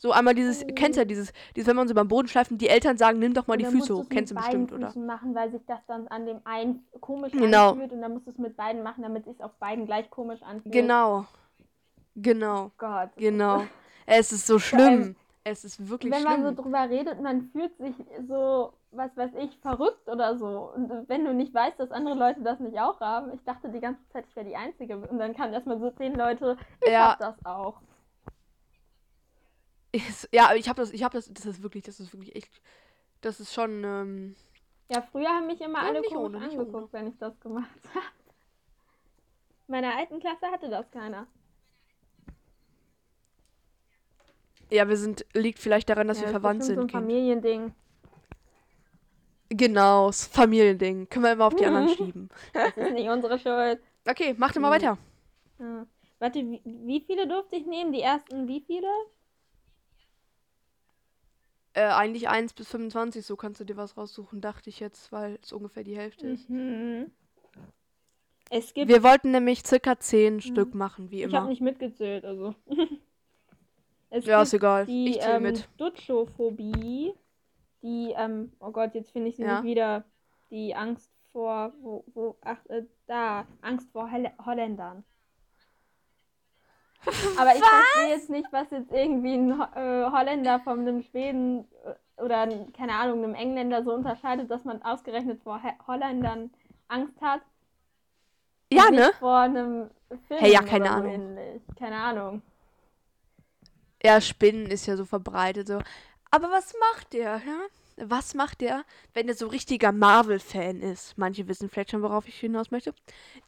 So 0.00 0.12
einmal 0.12 0.32
dieses, 0.34 0.62
Oh. 0.64 0.68
kennst 0.76 0.96
ja 0.96 1.04
dieses, 1.04 1.32
dieses, 1.56 1.66
wenn 1.68 1.74
man 1.76 1.88
so 1.88 1.94
beim 1.94 2.06
Boden 2.08 2.28
schleift 2.28 2.50
und 2.52 2.58
die 2.62 2.68
Eltern 2.68 2.96
sagen, 2.96 3.18
nimm 3.18 3.34
doch 3.34 3.46
mal 3.48 3.56
die 3.58 3.66
Und 3.66 3.72
dann 3.74 3.80
Füße 3.80 3.96
hoch. 3.96 4.06
Kennst 4.08 4.30
du 4.30 4.36
bestimmt, 4.36 4.72
oder? 4.72 4.86
Füßen 4.86 5.04
machen, 5.04 5.34
weil 5.34 5.50
sich 5.50 5.60
das 5.66 5.80
dann 5.88 6.06
an 6.08 6.24
dem 6.24 6.40
einen 6.44 6.86
komisch 7.00 7.32
Genau. 7.32 7.70
anfühlt 7.70 7.92
und 7.92 8.00
dann 8.00 8.12
musst 8.14 8.26
du 8.26 8.30
es 8.30 8.38
mit 8.38 8.56
beiden 8.56 8.82
machen, 8.84 9.02
damit 9.02 9.26
es 9.26 9.32
sich 9.34 9.44
auf 9.44 9.52
beiden 9.58 9.86
gleich 9.86 10.08
komisch 10.10 10.40
anfühlt. 10.42 10.72
Genau. 10.72 11.26
Genau. 12.16 12.70
Gott. 12.78 13.10
Genau. 13.16 13.64
Es 14.10 14.32
ist 14.32 14.46
so 14.46 14.58
schlimm. 14.58 15.16
Es 15.44 15.64
ist 15.64 15.86
wirklich 15.86 16.10
Wenn 16.14 16.22
man 16.22 16.40
schlimm. 16.40 16.56
so 16.56 16.62
drüber 16.62 16.88
redet, 16.88 17.20
man 17.20 17.50
fühlt 17.52 17.76
sich 17.76 17.94
so, 18.26 18.72
was 18.90 19.14
weiß 19.18 19.32
ich, 19.42 19.54
verrückt 19.60 20.08
oder 20.08 20.38
so. 20.38 20.70
Und 20.74 20.90
wenn 21.10 21.26
du 21.26 21.34
nicht 21.34 21.52
weißt, 21.52 21.78
dass 21.78 21.90
andere 21.90 22.14
Leute 22.14 22.40
das 22.40 22.58
nicht 22.58 22.78
auch 22.80 22.98
haben, 23.00 23.30
ich 23.34 23.44
dachte 23.44 23.68
die 23.68 23.80
ganze 23.80 24.00
Zeit, 24.08 24.24
ich 24.26 24.34
wäre 24.34 24.46
die 24.46 24.56
Einzige. 24.56 24.96
Und 24.96 25.18
dann 25.18 25.34
kamen 25.34 25.52
erstmal 25.52 25.78
so 25.78 25.90
zehn 25.90 26.14
Leute, 26.14 26.56
ich 26.82 26.90
Ja. 26.90 27.10
hab 27.12 27.18
das 27.18 27.34
auch. 27.44 27.80
Ist- 29.92 30.28
ja, 30.32 30.54
ich 30.54 30.68
habe 30.68 30.80
das, 30.80 30.92
ich 30.92 31.02
habe 31.02 31.16
das, 31.16 31.32
das 31.32 31.46
ist 31.46 31.62
wirklich, 31.62 31.84
das 31.84 31.98
ist 32.00 32.12
wirklich 32.12 32.34
echt, 32.36 32.60
das 33.22 33.40
ist 33.40 33.52
schon, 33.54 33.82
ähm, 33.84 34.36
Ja, 34.90 35.02
früher 35.02 35.28
haben 35.28 35.46
mich 35.46 35.60
immer 35.60 35.82
Ja, 35.82 35.88
alle 35.88 36.02
komisch 36.02 36.12
ohne, 36.12 36.38
angeguckt, 36.42 36.92
wenn 36.92 37.06
ich 37.08 37.18
das 37.18 37.38
gemacht 37.40 37.68
habe. 37.94 38.04
In 39.66 39.72
meiner 39.72 39.96
alten 39.96 40.20
Klasse 40.20 40.46
hatte 40.50 40.68
das 40.68 40.90
keiner. 40.90 41.26
ja, 44.70 44.86
wir 44.88 44.96
sind, 44.96 45.24
liegt 45.32 45.58
vielleicht 45.58 45.88
daran, 45.88 46.08
dass 46.08 46.18
ja, 46.18 46.24
wir 46.24 46.30
verwandt 46.30 46.62
sind. 46.64 46.74
so 46.76 46.80
ein 46.82 46.86
Kind. 46.88 47.02
Familiending. 47.02 47.74
Genau, 49.50 50.08
das 50.08 50.26
Familiending. 50.26 51.08
Können 51.08 51.24
wir 51.24 51.32
immer 51.32 51.46
auf 51.46 51.56
die 51.56 51.64
anderen 51.64 51.88
schieben. 51.96 52.28
Das 52.52 52.76
ist 52.76 52.92
nicht 52.92 53.08
unsere 53.08 53.38
Schuld. 53.38 53.80
Okay, 54.06 54.34
mach 54.36 54.52
dir 54.52 54.60
mal 54.60 54.68
Mhm. 54.68 54.74
weiter. 54.74 54.98
Ja. 55.58 55.86
Warte, 56.18 56.40
wie, 56.40 56.60
wie 56.64 57.00
viele 57.00 57.26
durfte 57.26 57.56
ich 57.56 57.64
nehmen? 57.66 57.92
Die 57.92 58.02
ersten 58.02 58.46
wie 58.46 58.60
viele? 58.60 58.88
Äh, 61.78 61.92
eigentlich 61.92 62.28
1 62.28 62.54
bis 62.54 62.68
25, 62.70 63.24
so 63.24 63.36
kannst 63.36 63.60
du 63.60 63.64
dir 63.64 63.76
was 63.76 63.96
raussuchen, 63.96 64.40
dachte 64.40 64.68
ich 64.68 64.80
jetzt, 64.80 65.12
weil 65.12 65.38
es 65.40 65.52
ungefähr 65.52 65.84
die 65.84 65.96
Hälfte 65.96 66.26
ist. 66.26 66.50
Mhm. 66.50 67.12
Es 68.50 68.74
gibt. 68.74 68.88
Wir 68.88 69.04
wollten 69.04 69.30
nämlich 69.30 69.64
circa 69.64 69.96
10 69.96 70.40
Stück 70.40 70.74
machen, 70.74 71.12
wie 71.12 71.18
ich 71.22 71.26
habe 71.26 71.36
immer. 71.36 71.48
nicht 71.48 71.60
mitgezählt, 71.60 72.24
also. 72.24 72.56
es 74.10 74.26
Ja, 74.26 74.42
ist 74.42 74.54
egal. 74.54 74.86
die 74.86 75.10
Ich 75.10 75.20
zähle 75.20 75.36
ähm, 75.36 75.42
mit. 75.44 75.68
Dutschophobie, 75.76 77.14
die, 77.82 78.12
ähm, 78.16 78.52
oh 78.58 78.72
Gott, 78.72 78.96
jetzt 78.96 79.12
finde 79.12 79.28
ich 79.28 79.36
sie 79.36 79.42
Ja. 79.42 79.60
nicht 79.60 79.70
wieder. 79.70 80.04
Die 80.50 80.74
Angst 80.74 81.12
vor, 81.30 81.72
wo, 81.80 82.04
wo, 82.12 82.36
ach, 82.40 82.58
äh, 82.70 82.86
da, 83.06 83.46
Angst 83.60 83.88
vor 83.92 84.10
Holl 84.10 84.28
Holländern. 84.44 85.04
Aber 87.38 87.54
ich 87.54 87.62
verstehe 87.62 88.08
jetzt 88.14 88.30
nicht, 88.30 88.48
was 88.52 88.70
jetzt 88.70 88.90
irgendwie 88.92 89.34
ein 89.34 89.58
Ho 89.58 89.64
äh, 89.74 90.10
Holländer 90.10 90.60
von 90.60 90.80
einem 90.80 91.02
Schweden 91.02 91.66
äh, 91.84 92.22
oder, 92.22 92.40
ein- 92.40 92.72
keine 92.72 92.94
Ahnung, 92.94 93.22
einem 93.24 93.34
Engländer 93.34 93.82
so 93.84 93.92
unterscheidet, 93.94 94.50
dass 94.50 94.64
man 94.64 94.82
ausgerechnet 94.82 95.42
vor 95.42 95.60
Holländern 95.86 96.50
Angst 96.88 97.20
hat. 97.20 97.42
Ja, 98.72 98.90
ne? 98.90 99.10
vor 99.18 99.38
einem 99.38 99.90
Film 100.26 100.40
Hey, 100.40 100.52
ja, 100.52 100.62
keine 100.62 100.90
Ahnung. 100.90 101.12
ähnlich. 101.12 101.62
Keine 101.78 101.96
Ahnung. 101.96 102.42
Ja, 104.02 104.20
Spinnen 104.20 104.66
ist 104.66 104.86
ja 104.86 104.96
so 104.96 105.04
verbreitet 105.04 105.68
so. 105.68 105.80
Aber 106.30 106.50
was 106.50 106.74
macht 106.92 107.12
der, 107.14 107.40
ja? 107.46 107.60
Was 107.96 108.34
macht 108.34 108.60
der, 108.60 108.84
wenn 109.12 109.26
er 109.28 109.34
so 109.34 109.48
richtiger 109.48 109.90
Marvel-Fan 109.90 110.80
ist? 110.82 111.18
Manche 111.18 111.48
wissen 111.48 111.68
vielleicht 111.68 111.90
schon, 111.90 112.02
worauf 112.02 112.28
ich 112.28 112.38
hinaus 112.38 112.70
möchte. 112.70 112.94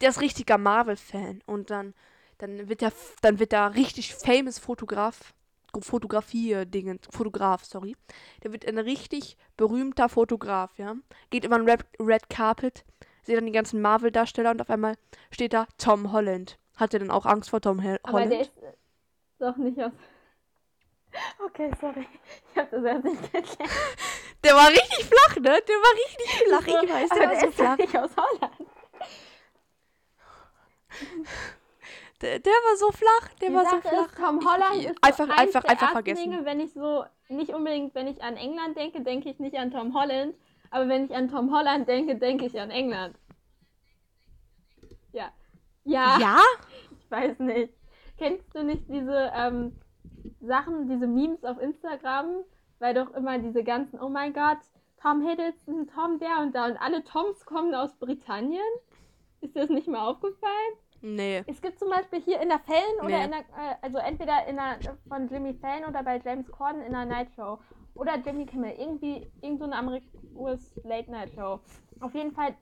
Der 0.00 0.09
ist 0.09 0.21
richtiger 0.21 0.59
Marvel-Fan 0.59 1.42
und 1.47 1.71
dann, 1.71 1.95
dann 2.40 2.68
wird 2.68 2.82
er, 2.82 2.92
dann 3.23 3.38
wird 3.38 3.52
er 3.52 3.75
richtig 3.75 4.14
famous 4.14 4.59
Fotograf, 4.59 5.35
Fotografie-Dingen, 5.78 6.99
Fotograf, 7.11 7.64
sorry. 7.64 7.97
Der 8.42 8.52
wird 8.52 8.66
ein 8.66 8.78
richtig 8.78 9.37
berühmter 9.56 10.09
Fotograf, 10.09 10.76
ja. 10.78 10.97
Geht 11.30 11.44
immer 11.44 11.56
ein 11.56 11.68
Red, 11.68 11.85
Red 12.00 12.29
Carpet, 12.29 12.85
sieht 13.22 13.37
dann 13.37 13.46
die 13.46 13.53
ganzen 13.53 13.81
Marvel-Darsteller 13.81 14.50
und 14.50 14.61
auf 14.61 14.70
einmal 14.70 14.96
steht 15.31 15.53
da 15.53 15.66
Tom 15.79 16.12
Holland. 16.12 16.59
Hat 16.76 16.94
er 16.94 17.00
dann 17.00 17.11
auch 17.11 17.26
Angst 17.26 17.50
vor 17.50 17.61
Tom 17.61 17.79
Hel 17.79 18.00
Aber 18.03 18.14
Holland? 18.14 18.33
der 18.33 18.40
ist 18.40 18.57
äh, 18.57 18.72
doch 19.38 19.57
nicht 19.57 19.81
aus. 19.81 19.92
Okay, 21.44 21.70
sorry. 21.81 22.07
Ich 22.53 22.57
habe 22.59 22.68
das 22.70 22.85
erst 22.85 23.05
nicht 23.05 23.22
geklärt. 23.22 23.59
Der 24.44 24.55
war 24.55 24.68
richtig 24.68 25.05
flach, 25.05 25.37
ne? 25.37 25.42
Der 25.42 25.76
war 25.76 25.94
richtig 25.94 26.31
flach, 26.46 26.66
ich 26.66 26.90
weiß, 26.90 27.09
der 27.11 27.22
Aber 27.26 27.35
war 27.35 27.40
so 27.40 27.50
flach. 27.50 27.76
nicht 27.79 27.96
aus 27.98 28.11
Holland. 28.16 28.70
Der, 32.20 32.38
der 32.38 32.52
war 32.52 32.76
so 32.76 32.90
flach, 32.92 33.28
der 33.40 33.48
Die 33.48 33.54
war 33.54 33.64
so 33.64 33.70
Sache 33.76 33.88
flach. 33.88 34.06
ist, 34.06 34.16
Tom 34.16 34.40
Holland 34.46 34.74
Ich- 34.76 34.85
ist 34.87 34.96
so 35.16 35.22
einfach- 35.24 35.38
einfach- 35.38 35.64
einfach 35.64 35.90
vergessen. 35.92 36.30
Dinge, 36.30 36.44
wenn 36.44 36.61
ich 36.61 36.72
so, 36.74 37.04
nicht 37.28 37.54
unbedingt, 37.54 37.94
wenn 37.94 38.06
ich 38.09 38.22
an 38.22 38.37
England 38.37 38.76
denke, 38.76 39.00
denke 39.02 39.30
ich 39.30 39.38
nicht 39.38 39.56
an 39.56 39.70
Tom 39.70 39.94
Holland. 39.94 40.35
Aber 40.70 40.87
wenn 40.88 41.04
ich 41.06 41.14
an 41.14 41.28
Tom 41.30 41.52
Holland 41.54 41.88
denke, 41.88 42.16
denke 42.16 42.46
ich 42.46 42.61
an 42.61 42.70
England. 42.70 43.16
Ja. 45.12 45.33
Ja, 45.85 46.18
Ja? 46.20 46.38
ich 46.98 47.11
weiß 47.11 47.38
nicht. 47.40 47.72
Kennst 48.18 48.54
du 48.54 48.62
nicht 48.62 48.85
diese 48.88 49.33
ähm, 49.35 49.76
Sachen, 50.40 50.88
diese 50.88 51.06
Memes 51.06 51.42
auf 51.44 51.59
Instagram? 51.59 52.44
Weil 52.78 52.94
doch 52.94 53.12
immer 53.14 53.38
diese 53.38 53.62
ganzen, 53.64 53.98
oh 54.00 54.09
mein 54.09 54.33
Gott, 54.33 54.59
Tom 55.02 55.22
Hiddleston, 55.26 55.87
Tom 55.88 56.18
der 56.18 56.38
und 56.40 56.54
da 56.54 56.66
und 56.66 56.76
alle 56.76 57.02
Toms 57.04 57.44
kommen 57.46 57.74
aus 57.74 57.94
Britannien? 57.96 58.62
Ist 59.40 59.54
dir 59.56 59.61
das 59.62 59.70
nicht 59.70 59.88
mal 59.88 60.06
aufgefallen? 60.06 60.74
Nee. 61.03 61.43
Es 61.47 61.61
gibt 61.63 61.79
zum 61.79 61.89
Beispiel 61.91 62.21
hier 62.21 62.41
in 62.41 62.49
der 62.49 62.59
Fallon 62.61 63.01
oder 63.05 63.19
Nee. 63.19 63.25
in 63.25 63.31
der, 63.31 63.41
äh, 63.41 63.77
also 63.83 63.99
entweder 63.99 64.47
in 64.47 64.57
der, 64.57 64.79
von 65.09 65.29
Jimmy 65.29 65.55
Fallon 65.55 65.89
oder 65.89 66.03
bei 66.03 66.21
James 66.23 66.51
Corden 66.51 66.83
in 66.83 66.93
der 66.93 67.07
Night 67.07 67.29
Show. 67.35 67.59
Oder 67.95 68.17
Jimmy 68.19 68.47
Kimmel, 68.47 68.73
irgendwie, 68.79 69.27
irgend 69.41 69.59
so 69.61 69.65
eine 69.71 70.01
US 70.37 70.79
Late 70.85 71.11
Night 71.11 71.33
Show. 71.35 71.61
Auf 72.01 72.15
jeden 72.15 72.33
Fall. 72.33 72.55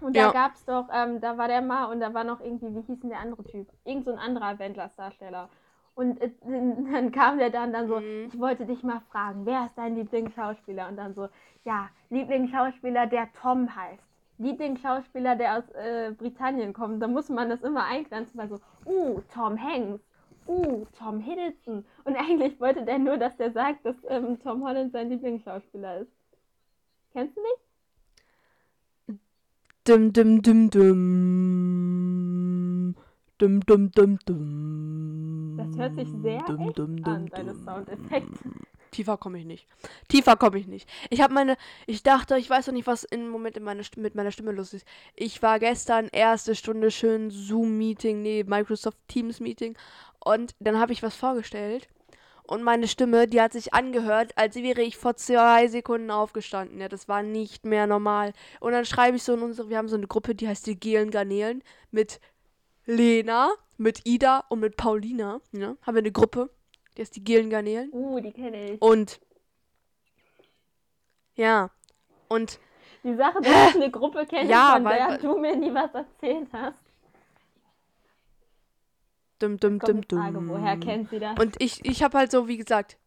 Und 0.00 0.16
da 0.16 0.22
Ja. 0.22 0.32
gab's 0.32 0.64
doch, 0.64 0.88
ähm, 0.92 1.20
da 1.20 1.36
war 1.36 1.48
der 1.48 1.60
mal 1.60 1.84
und 1.86 2.00
da 2.00 2.12
war 2.14 2.24
noch 2.24 2.40
irgendwie, 2.40 2.74
wie 2.74 2.80
hieß 2.80 3.00
denn 3.00 3.10
der 3.10 3.20
andere 3.20 3.44
Typ? 3.44 3.68
Irgend 3.84 4.06
so 4.06 4.12
ein 4.12 4.18
anderer 4.18 4.46
Avengers-Darsteller. 4.46 5.48
Und 5.94 6.20
äh, 6.20 6.30
dann 6.42 7.12
kam 7.12 7.38
der 7.38 7.50
dann, 7.50 7.72
dann 7.72 7.86
so, 7.88 8.00
Mhm. 8.00 8.26
ich 8.32 8.38
wollte 8.40 8.64
dich 8.64 8.82
mal 8.82 9.00
fragen, 9.10 9.44
wer 9.44 9.66
ist 9.66 9.76
dein 9.76 9.94
Lieblingsschauspieler? 9.96 10.88
Und 10.88 10.96
dann 10.96 11.14
so, 11.14 11.28
ja, 11.64 11.90
Lieblingsschauspieler, 12.08 13.06
der 13.06 13.28
Tom 13.42 13.74
heißt. 13.74 14.02
Lieblingsschauspieler, 14.40 15.36
der 15.36 15.58
aus 15.58 15.68
äh, 15.70 16.12
Britannien 16.16 16.72
kommt. 16.72 17.02
Da 17.02 17.08
muss 17.08 17.28
man 17.28 17.50
das 17.50 17.60
immer 17.62 17.84
eingrenzen, 17.84 18.38
weil 18.38 18.48
so, 18.48 18.58
uh, 18.86 19.20
Tom 19.32 19.62
Hanks, 19.62 20.00
uh, 20.46 20.86
Tom 20.98 21.20
Hiddleston. 21.20 21.84
Und 22.04 22.16
eigentlich 22.16 22.58
wollte 22.58 22.84
der 22.84 22.98
nur, 22.98 23.18
dass 23.18 23.36
der 23.36 23.52
sagt, 23.52 23.84
dass 23.84 23.96
ähm, 24.08 24.40
Tom 24.42 24.64
Holland 24.64 24.92
sein 24.92 25.10
Lieblingsschauspieler 25.10 25.98
ist. 25.98 26.10
Kennst 27.12 27.36
du 27.36 27.42
nicht? 27.42 27.60
Dum, 29.84 30.12
dum, 30.12 30.42
dum, 30.42 30.70
dum. 30.70 30.94
Dum, 33.38 33.60
dum, 33.60 33.90
dum, 33.92 34.18
dum. 34.26 35.54
Das 35.56 35.76
hört 35.76 35.94
sich 35.96 36.08
sehr 36.22 36.42
Dum, 36.42 36.72
dum, 36.72 37.02
dum, 37.02 37.14
an, 37.14 37.26
deine. 37.26 37.54
Soundeffekte. 37.54 38.50
Tiefer 38.90 39.16
komme 39.16 39.38
ich 39.38 39.44
nicht. 39.44 39.66
Tiefer 40.08 40.36
komme 40.36 40.58
ich 40.58 40.66
nicht. 40.66 40.88
Ich 41.10 41.20
habe 41.20 41.34
meine, 41.34 41.56
ich 41.86 42.02
dachte, 42.02 42.36
ich 42.36 42.50
weiß 42.50 42.66
noch 42.68 42.74
nicht, 42.74 42.86
was 42.86 43.04
im 43.04 43.28
Moment 43.28 43.56
in 43.56 43.62
meine, 43.62 43.82
mit 43.96 44.14
meiner 44.14 44.30
Stimme 44.30 44.52
los 44.52 44.72
ist. 44.72 44.86
Ich 45.14 45.42
war 45.42 45.58
gestern 45.58 46.08
erste 46.08 46.54
Stunde 46.54 46.90
schön 46.90 47.30
Zoom-Meeting, 47.30 48.22
nee, 48.22 48.44
Microsoft 48.44 48.98
Teams-Meeting. 49.08 49.76
Und 50.24 50.54
dann 50.58 50.78
habe 50.78 50.92
ich 50.92 51.02
was 51.02 51.16
vorgestellt. 51.16 51.88
Und 52.50 52.64
meine 52.64 52.88
Stimme, 52.88 53.28
die 53.28 53.40
hat 53.40 53.52
sich 53.52 53.74
angehört, 53.74 54.32
als 54.36 54.56
wäre 54.56 54.82
ich 54.82 54.96
vor 54.96 55.14
zwei 55.14 55.68
Sekunden 55.68 56.10
aufgestanden. 56.10 56.80
Ja, 56.80 56.88
das 56.88 57.06
war 57.06 57.22
nicht 57.22 57.64
mehr 57.64 57.86
normal. 57.86 58.32
Und 58.58 58.72
dann 58.72 58.84
schreibe 58.84 59.16
ich 59.16 59.22
so 59.22 59.34
in 59.34 59.42
unsere, 59.42 59.68
wir 59.68 59.78
haben 59.78 59.88
so 59.88 59.96
eine 59.96 60.08
Gruppe, 60.08 60.34
die 60.34 60.48
heißt 60.48 60.66
die 60.66 60.78
Gelen 60.78 61.12
Garnelen 61.12 61.62
mit 61.92 62.20
Lena, 62.86 63.52
mit 63.76 64.00
Ida 64.04 64.44
und 64.48 64.58
mit 64.58 64.76
Paulina. 64.76 65.40
Ja, 65.52 65.76
haben 65.82 65.94
wir 65.94 66.00
eine 66.00 66.10
Gruppe, 66.10 66.50
die 66.96 67.02
heißt 67.02 67.14
die 67.16 67.24
Gelen 67.24 67.50
Garnelen. 67.50 67.90
Uh, 67.92 68.20
die 68.20 68.32
kenne 68.32 68.72
ich. 68.72 68.82
Und 68.82 69.20
ja, 71.34 71.70
und 72.28 72.58
Die 73.02 73.14
Sache, 73.14 73.40
dass 73.42 73.70
ich 73.70 73.76
eine 73.76 73.90
Gruppe 73.90 74.26
kenne, 74.26 74.50
Ja, 74.50 74.72
von 74.74 74.84
weil- 74.84 74.98
der 74.98 75.18
du 75.18 75.38
mir 75.38 75.56
nie 75.56 75.72
was 75.72 75.92
erzählt 75.94 76.48
hast. 76.52 76.78
dum 79.38 79.58
dum 79.58 79.78
dum 79.78 80.02
die 80.06 80.14
Frage, 80.14 80.34
dum. 80.34 80.48
woher 80.48 80.76
kennt 80.76 81.08
sie 81.10 81.18
das? 81.18 81.38
Und 81.38 81.60
ich, 81.62 81.82
ich 81.84 82.02
habe 82.02 82.18
halt 82.18 82.30
so, 82.30 82.46
wie 82.46 82.58
gesagt, 82.58 82.98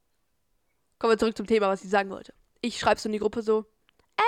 kommen 0.97 1.13
wir 1.13 1.17
zurück 1.19 1.37
zum 1.37 1.45
Thema, 1.47 1.67
was 1.67 1.83
ich 1.83 1.89
sagen 1.91 2.09
wollte. 2.09 2.33
Ich 2.61 2.79
schreibe 2.79 2.99
so 2.99 3.07
in 3.07 3.13
die 3.13 3.19
Gruppe 3.19 3.43
so, 3.43 3.65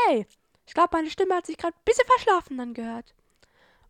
ey, 0.10 0.28
ich 0.68 0.74
glaube, 0.74 0.90
meine 0.92 1.10
Stimme 1.10 1.36
hat 1.36 1.46
sich 1.48 1.58
gerade 1.58 1.76
ein 1.76 1.82
bisschen 1.86 2.06
verschlafen 2.06 2.58
dann 2.58 2.74
gehört. 2.74 3.16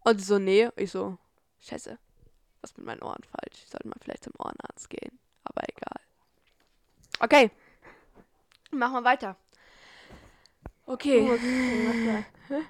Und 0.01 0.19
sie 0.19 0.25
so, 0.25 0.39
nee, 0.39 0.69
ich 0.77 0.91
so, 0.91 1.17
scheiße, 1.59 1.97
was 2.61 2.71
ist 2.71 2.77
mit 2.77 2.85
meinen 2.85 3.01
Ohren 3.01 3.23
falsch? 3.23 3.63
Ich 3.63 3.69
sollte 3.69 3.87
mal 3.87 3.95
vielleicht 4.01 4.23
zum 4.23 4.33
Ohrenarzt 4.37 4.89
gehen. 4.89 5.19
Aber 5.45 5.61
egal. 5.67 6.01
Okay, 7.19 7.51
machen 8.71 8.93
wir 8.93 9.03
weiter. 9.03 9.35
Okay. 10.85 11.27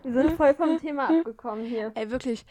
Wir 0.04 0.14
sind 0.14 0.38
voll 0.38 0.54
vom 0.56 0.80
Thema 0.80 1.10
abgekommen 1.10 1.66
hier. 1.66 1.92
Ey, 1.96 2.10
wirklich. 2.10 2.46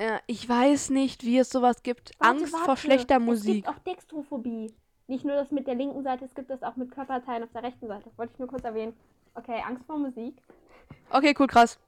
Ja, 0.00 0.20
ich 0.26 0.48
weiß 0.48 0.90
nicht, 0.90 1.24
wie 1.24 1.38
es 1.38 1.50
sowas 1.50 1.82
gibt. 1.82 2.12
Warte, 2.18 2.38
Angst 2.40 2.56
vor 2.56 2.68
warte. 2.68 2.80
schlechter 2.82 3.16
Es 3.16 3.22
Musik. 3.22 3.64
gibt 3.64 3.68
auch 3.68 3.78
Dextrophobie. 3.80 4.72
nicht 5.08 5.24
nur 5.24 5.34
das 5.36 5.50
mit 5.50 5.66
der 5.66 5.74
linken 5.74 6.02
Seite, 6.02 6.24
es 6.24 6.34
gibt 6.34 6.50
das 6.50 6.62
auch 6.62 6.76
mit 6.76 6.90
Körperteilen 6.92 7.42
auf 7.44 7.50
der 7.52 7.62
rechten 7.62 7.86
Seite. 7.88 8.04
Das 8.08 8.18
wollte 8.18 8.32
ich 8.32 8.38
nur 8.38 8.48
kurz 8.48 8.64
erwähnen. 8.64 8.96
Okay, 9.34 9.62
Angst 9.66 9.84
vor 9.86 9.98
Musik. 9.98 10.36
Okay, 11.10 11.34
cool, 11.38 11.46
krass. 11.46 11.78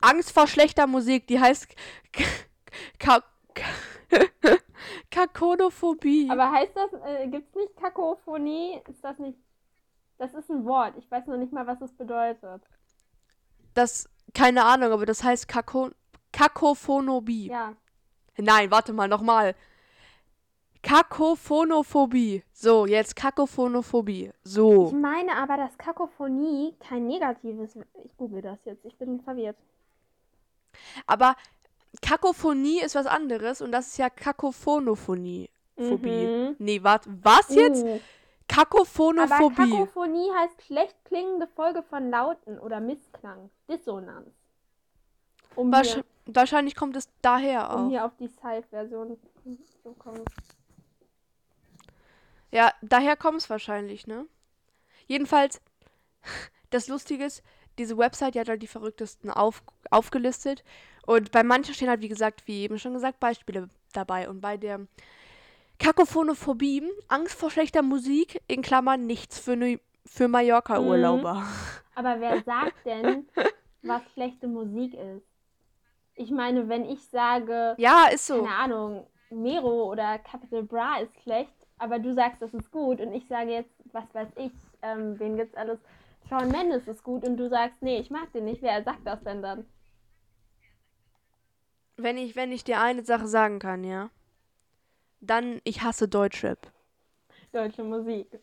Angst 0.00 0.32
vor 0.32 0.46
schlechter 0.46 0.86
Musik, 0.86 1.26
die 1.26 1.40
heißt 1.40 1.68
Ka 2.98 3.22
Ka 3.54 3.68
Kakonophobie. 5.16 6.28
Aber 6.30 6.50
heißt 6.50 6.72
das, 6.76 6.92
äh, 7.04 7.26
gibt 7.28 7.48
es 7.48 7.54
nicht 7.54 7.76
Kakophonie? 7.76 8.82
Ist 8.88 9.02
das 9.02 9.18
nicht. 9.18 9.38
Das 10.18 10.34
ist 10.34 10.50
ein 10.50 10.64
Wort. 10.66 10.94
Ich 10.98 11.10
weiß 11.10 11.26
noch 11.26 11.38
nicht 11.38 11.52
mal, 11.52 11.66
was 11.66 11.80
es 11.80 11.92
bedeutet. 11.92 12.62
Das, 13.74 14.08
keine 14.34 14.64
Ahnung, 14.64 14.92
aber 14.92 15.06
das 15.06 15.24
heißt 15.24 15.48
Kako 15.48 15.90
Kakophonophobie. 16.32 17.48
Ja. 17.48 17.74
Nein, 18.36 18.70
warte 18.70 18.92
mal, 18.92 19.08
nochmal. 19.08 19.54
Kakophonophobie. 20.82 22.44
So, 22.52 22.86
jetzt 22.86 23.16
Kakophonophobie. 23.16 24.26
Ich 24.26 24.32
So. 24.52 24.90
meine 24.92 25.34
aber, 25.36 25.56
dass 25.56 25.76
Kakophonie 25.78 26.74
kein 26.78 27.06
negatives. 27.06 27.76
Ich 28.04 28.16
google 28.18 28.42
das 28.42 28.58
jetzt. 28.64 28.84
Ich 28.84 28.96
bin 28.98 29.20
verwirrt. 29.22 29.56
Aber 31.06 31.36
Kakophonie 32.06 32.80
ist 32.80 32.94
was 32.94 33.06
anderes 33.06 33.60
und 33.60 33.72
das 33.72 33.88
ist 33.88 33.98
ja 33.98 34.08
Kakophonophonie. 34.08 35.50
Phobie. 35.76 36.26
Mhm. 36.26 36.56
Nee, 36.58 36.82
warte, 36.82 37.10
was 37.22 37.54
jetzt? 37.54 37.84
Uh, 37.84 37.88
aber 37.88 38.00
Kakophonophobie. 38.48 39.70
Kakophonie 39.70 40.30
heißt 40.38 40.62
schlecht 40.62 40.96
klingende 41.04 41.48
Folge 41.48 41.82
von 41.82 42.10
Lauten 42.10 42.58
oder 42.58 42.80
Missklang. 42.80 43.50
Dissonanz. 43.68 44.30
Um, 45.56 45.72
Wahrsch 45.72 45.98
wahrscheinlich 46.26 46.76
kommt 46.76 46.96
es 46.96 47.08
daher 47.22 47.70
um 47.70 47.86
auch. 47.86 47.88
hier 47.90 48.04
auf 48.04 48.16
die 48.16 48.28
Side-Version 48.28 49.18
zu 49.82 49.92
kommen. 49.94 50.24
Ja, 52.52 52.72
daher 52.82 53.16
kommt 53.16 53.40
es 53.40 53.50
wahrscheinlich, 53.50 54.06
ne? 54.06 54.26
Jedenfalls, 55.06 55.60
das 56.70 56.88
Lustige 56.88 57.24
ist, 57.24 57.42
diese 57.78 57.98
Website, 57.98 58.34
die 58.34 58.40
hat 58.40 58.48
halt 58.48 58.62
die 58.62 58.66
verrücktesten 58.66 59.30
auf, 59.30 59.62
aufgelistet. 59.90 60.64
Und 61.06 61.30
bei 61.32 61.42
manchen 61.42 61.74
stehen 61.74 61.88
halt, 61.88 62.02
wie 62.02 62.08
gesagt, 62.08 62.46
wie 62.46 62.62
eben 62.62 62.78
schon 62.78 62.92
gesagt, 62.94 63.20
Beispiele 63.20 63.68
dabei. 63.92 64.28
Und 64.28 64.40
bei 64.40 64.56
der 64.56 64.80
Kakophonophobie, 65.78 66.82
Angst 67.08 67.38
vor 67.38 67.50
schlechter 67.50 67.82
Musik, 67.82 68.40
in 68.48 68.62
Klammern 68.62 69.06
nichts 69.06 69.38
für, 69.38 69.56
ne, 69.56 69.80
für 70.04 70.28
Mallorca-Urlauber. 70.28 71.44
Aber 71.94 72.20
wer 72.20 72.42
sagt 72.42 72.74
denn, 72.84 73.26
was 73.82 74.02
schlechte 74.12 74.46
Musik 74.48 74.94
ist? 74.94 75.24
Ich 76.14 76.30
meine, 76.30 76.68
wenn 76.68 76.84
ich 76.84 77.06
sage, 77.08 77.74
Ja, 77.78 78.06
ist 78.12 78.26
so. 78.26 78.42
keine 78.42 78.54
Ahnung, 78.54 79.06
Mero 79.30 79.90
oder 79.90 80.18
Capital 80.18 80.62
Bra 80.62 80.98
ist 80.98 81.12
schlecht, 81.22 81.52
aber 81.78 81.98
du 81.98 82.14
sagst, 82.14 82.40
das 82.40 82.54
ist 82.54 82.70
gut 82.70 83.00
und 83.00 83.12
ich 83.12 83.26
sage 83.28 83.50
jetzt, 83.50 83.70
was 83.92 84.04
weiß 84.14 84.28
ich, 84.36 84.52
ähm, 84.82 85.18
wen 85.18 85.36
gibt's 85.36 85.56
alles? 85.56 85.78
Shawn 86.28 86.48
Mendes 86.48 86.88
ist 86.88 87.02
gut 87.02 87.24
und 87.26 87.36
du 87.36 87.48
sagst, 87.48 87.82
nee, 87.82 87.98
ich 87.98 88.10
mag 88.10 88.32
den 88.32 88.46
nicht. 88.46 88.62
Wer 88.62 88.82
sagt 88.82 89.06
das 89.06 89.22
denn 89.22 89.42
dann? 89.42 89.66
Wenn 91.96 92.18
ich, 92.18 92.36
wenn 92.36 92.52
ich 92.52 92.64
dir 92.64 92.80
eine 92.80 93.04
Sache 93.04 93.26
sagen 93.26 93.58
kann, 93.58 93.84
ja, 93.84 94.10
dann 95.20 95.60
ich 95.64 95.82
hasse 95.82 96.08
Deutschrap. 96.08 96.70
Deutsche 97.52 97.82
Musik. 97.82 98.38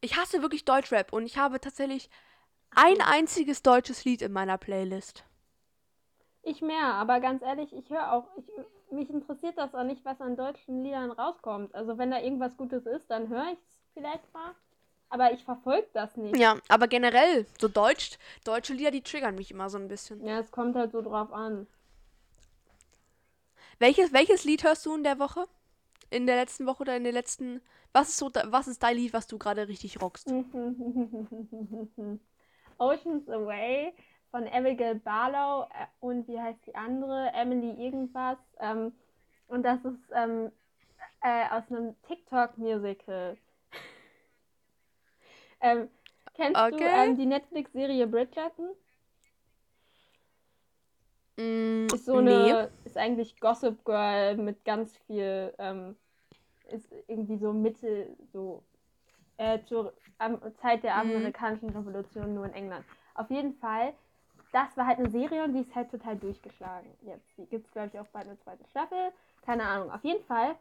Ich 0.00 0.16
hasse 0.16 0.42
wirklich 0.42 0.64
Deutschrap 0.64 1.12
und 1.12 1.24
ich 1.24 1.38
habe 1.38 1.60
tatsächlich 1.60 2.10
ein 2.70 3.00
einziges 3.00 3.62
deutsches 3.62 4.04
Lied 4.04 4.20
in 4.20 4.32
meiner 4.32 4.58
Playlist. 4.58 5.24
Ich 6.42 6.60
mehr, 6.60 6.94
aber 6.94 7.20
ganz 7.20 7.42
ehrlich, 7.42 7.72
ich 7.72 7.90
höre 7.90 8.12
auch, 8.12 8.28
ich, 8.36 8.46
mich 8.92 9.10
interessiert 9.10 9.56
das 9.56 9.74
auch 9.74 9.82
nicht, 9.82 10.04
was 10.04 10.20
an 10.20 10.36
deutschen 10.36 10.84
Liedern 10.84 11.10
rauskommt. 11.10 11.74
Also 11.74 11.98
wenn 11.98 12.10
da 12.10 12.20
irgendwas 12.20 12.56
Gutes 12.56 12.86
ist, 12.86 13.10
dann 13.10 13.28
höre 13.28 13.52
ich 13.52 13.58
es 13.58 13.80
vielleicht 13.94 14.32
mal. 14.32 14.54
Aber 15.08 15.32
ich 15.32 15.44
verfolge 15.44 15.86
das 15.92 16.16
nicht. 16.16 16.36
Ja, 16.36 16.56
aber 16.68 16.88
generell, 16.88 17.46
so 17.60 17.68
Deutsch, 17.68 18.18
deutsche 18.44 18.74
Lieder, 18.74 18.90
die 18.90 19.02
triggern 19.02 19.36
mich 19.36 19.50
immer 19.50 19.70
so 19.70 19.78
ein 19.78 19.88
bisschen. 19.88 20.24
Ja, 20.26 20.40
es 20.40 20.50
kommt 20.50 20.74
halt 20.74 20.92
so 20.92 21.00
drauf 21.00 21.32
an. 21.32 21.66
Welches, 23.78 24.12
welches 24.12 24.44
Lied 24.44 24.64
hörst 24.64 24.84
du 24.86 24.94
in 24.94 25.04
der 25.04 25.18
Woche? 25.18 25.46
In 26.10 26.26
der 26.26 26.36
letzten 26.36 26.66
Woche 26.66 26.82
oder 26.82 26.96
in 26.96 27.04
der 27.04 27.12
letzten. 27.12 27.60
Was 27.92 28.08
ist 28.10 28.16
so, 28.18 28.30
was 28.46 28.68
ist 28.68 28.82
dein 28.82 28.96
Lied, 28.96 29.12
was 29.12 29.26
du 29.26 29.38
gerade 29.38 29.68
richtig 29.68 30.00
rockst? 30.00 30.28
Oceans 32.78 33.28
Away 33.28 33.94
von 34.30 34.46
Abigail 34.48 34.96
Barlow 34.96 35.66
äh, 35.70 35.86
und 36.00 36.28
wie 36.28 36.40
heißt 36.40 36.58
die 36.66 36.74
andere? 36.74 37.30
Emily 37.32 37.70
irgendwas. 37.82 38.38
Ähm, 38.60 38.92
und 39.48 39.62
das 39.62 39.84
ist 39.84 40.10
ähm, 40.14 40.50
äh, 41.22 41.48
aus 41.50 41.62
einem 41.70 41.94
TikTok-Musical. 42.06 43.36
Ähm, 45.60 45.88
kennst 46.34 46.70
du 46.70 46.76
Okay. 46.76 46.86
ähm, 46.86 47.16
die 47.16 47.26
Netflix-Serie 47.26 48.06
Bridgerton? 48.06 48.70
Mm, 51.38 51.88
Ist 51.92 52.04
so 52.06 52.16
nee. 52.16 52.52
eine, 52.52 52.70
ist 52.84 52.96
eigentlich 52.96 53.38
Gossip 53.40 53.84
Girl 53.84 54.36
mit 54.36 54.64
ganz 54.64 54.96
viel, 55.06 55.54
ähm, 55.58 55.96
ist 56.70 56.92
irgendwie 57.08 57.38
so 57.38 57.52
Mitte, 57.52 58.16
so 58.32 58.64
äh, 59.38 59.60
zur 59.64 59.94
am, 60.18 60.40
Zeit 60.56 60.82
der 60.84 60.96
Mhm. 60.96 60.98
amerikanischen 60.98 61.70
Revolution 61.70 62.34
nur 62.34 62.46
in 62.46 62.52
England. 62.54 62.84
Auf 63.14 63.30
jeden 63.30 63.54
Fall, 63.54 63.94
das 64.52 64.76
war 64.76 64.86
halt 64.86 64.98
eine 64.98 65.10
Serie 65.10 65.44
und 65.44 65.52
die 65.54 65.60
ist 65.60 65.74
halt 65.74 65.90
total 65.90 66.16
durchgeschlagen. 66.16 66.90
Jetzt 67.02 67.36
gibt 67.50 67.66
es, 67.66 67.72
glaube 67.72 67.90
ich, 67.92 68.00
auch 68.00 68.06
bald 68.08 68.26
eine 68.26 68.38
zweite 68.38 68.64
Staffel. 68.66 69.12
Keine 69.42 69.64
Ahnung. 69.64 69.90
Auf 69.90 70.04
jeden 70.04 70.24
Fall, 70.24 70.56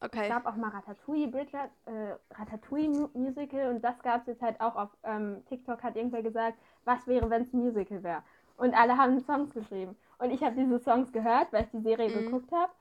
es 0.00 0.06
Okay. 0.08 0.28
gab 0.28 0.46
auch 0.46 0.56
mal 0.56 0.70
Ratatouille, 0.70 1.28
Bridget, 1.28 1.70
äh, 1.86 2.14
Ratatouille 2.34 2.88
Mu- 2.88 3.10
Musical 3.14 3.68
und 3.74 3.82
das 3.82 3.98
gab 4.02 4.22
es 4.22 4.26
jetzt 4.28 4.42
halt 4.42 4.60
auch 4.60 4.74
auf 4.76 4.88
ähm, 5.04 5.42
TikTok, 5.46 5.82
hat 5.82 5.96
irgendwer 5.96 6.22
gesagt, 6.22 6.58
was 6.84 7.06
wäre, 7.06 7.28
wenn 7.30 7.42
es 7.42 7.52
ein 7.52 7.60
Musical 7.60 8.02
wäre. 8.02 8.22
Und 8.56 8.74
alle 8.74 8.96
haben 8.96 9.20
Songs 9.20 9.52
geschrieben. 9.54 9.96
Und 10.18 10.30
ich 10.30 10.42
habe 10.42 10.54
diese 10.56 10.78
Songs 10.80 11.12
gehört, 11.12 11.52
weil 11.52 11.64
ich 11.64 11.70
die 11.70 11.80
Serie 11.80 12.08
Mhm. 12.10 12.24
geguckt 12.26 12.52
habe. 12.52 12.72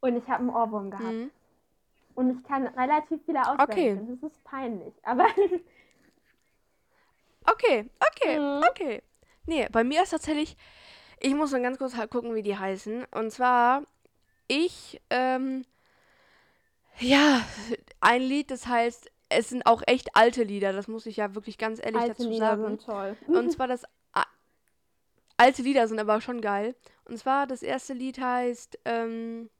Und 0.00 0.16
ich 0.16 0.26
habe 0.28 0.40
einen 0.40 0.50
Ohrwurm 0.50 0.90
gehabt. 0.90 1.04
Mhm. 1.12 1.30
Und 2.14 2.30
ich 2.38 2.44
kann 2.44 2.66
relativ 2.68 3.20
viele 3.24 3.40
auswendig. 3.40 3.62
Okay. 3.70 4.00
Das 4.22 4.30
ist 4.32 4.44
peinlich. 4.44 4.94
Aber 5.02 5.26
Okay, 7.46 7.90
okay, 8.10 8.38
Mhm. 8.38 8.62
okay. 8.70 9.02
Nee, 9.46 9.68
bei 9.70 9.84
mir 9.84 10.02
ist 10.02 10.10
tatsächlich, 10.10 10.56
ich 11.20 11.34
muss 11.34 11.52
mal 11.52 11.60
ganz 11.62 11.78
kurz 11.78 11.96
halt 11.96 12.10
gucken, 12.10 12.34
wie 12.34 12.42
die 12.42 12.56
heißen. 12.56 13.04
Und 13.10 13.30
zwar, 13.30 13.82
ich, 14.48 15.00
ähm, 15.10 15.64
ja, 17.00 17.44
ein 18.00 18.22
Lied, 18.22 18.50
das 18.50 18.66
heißt, 18.66 19.10
es 19.28 19.48
sind 19.48 19.66
auch 19.66 19.82
echt 19.86 20.14
alte 20.16 20.42
Lieder, 20.44 20.72
das 20.72 20.88
muss 20.88 21.06
ich 21.06 21.16
ja 21.16 21.34
wirklich 21.34 21.58
ganz 21.58 21.80
ehrlich 21.82 22.00
alte 22.02 22.14
dazu 22.16 22.28
Lieder 22.30 22.50
sagen. 22.56 22.64
sind 22.64 22.84
toll. 22.84 23.16
Und 23.26 23.50
zwar 23.50 23.66
das, 23.68 23.82
alte 25.36 25.62
Lieder 25.62 25.88
sind 25.88 25.98
aber 25.98 26.20
schon 26.20 26.40
geil. 26.40 26.74
Und 27.04 27.18
zwar, 27.18 27.46
das 27.46 27.62
erste 27.62 27.92
Lied 27.92 28.18
heißt, 28.20 28.78
ähm, 28.84 29.50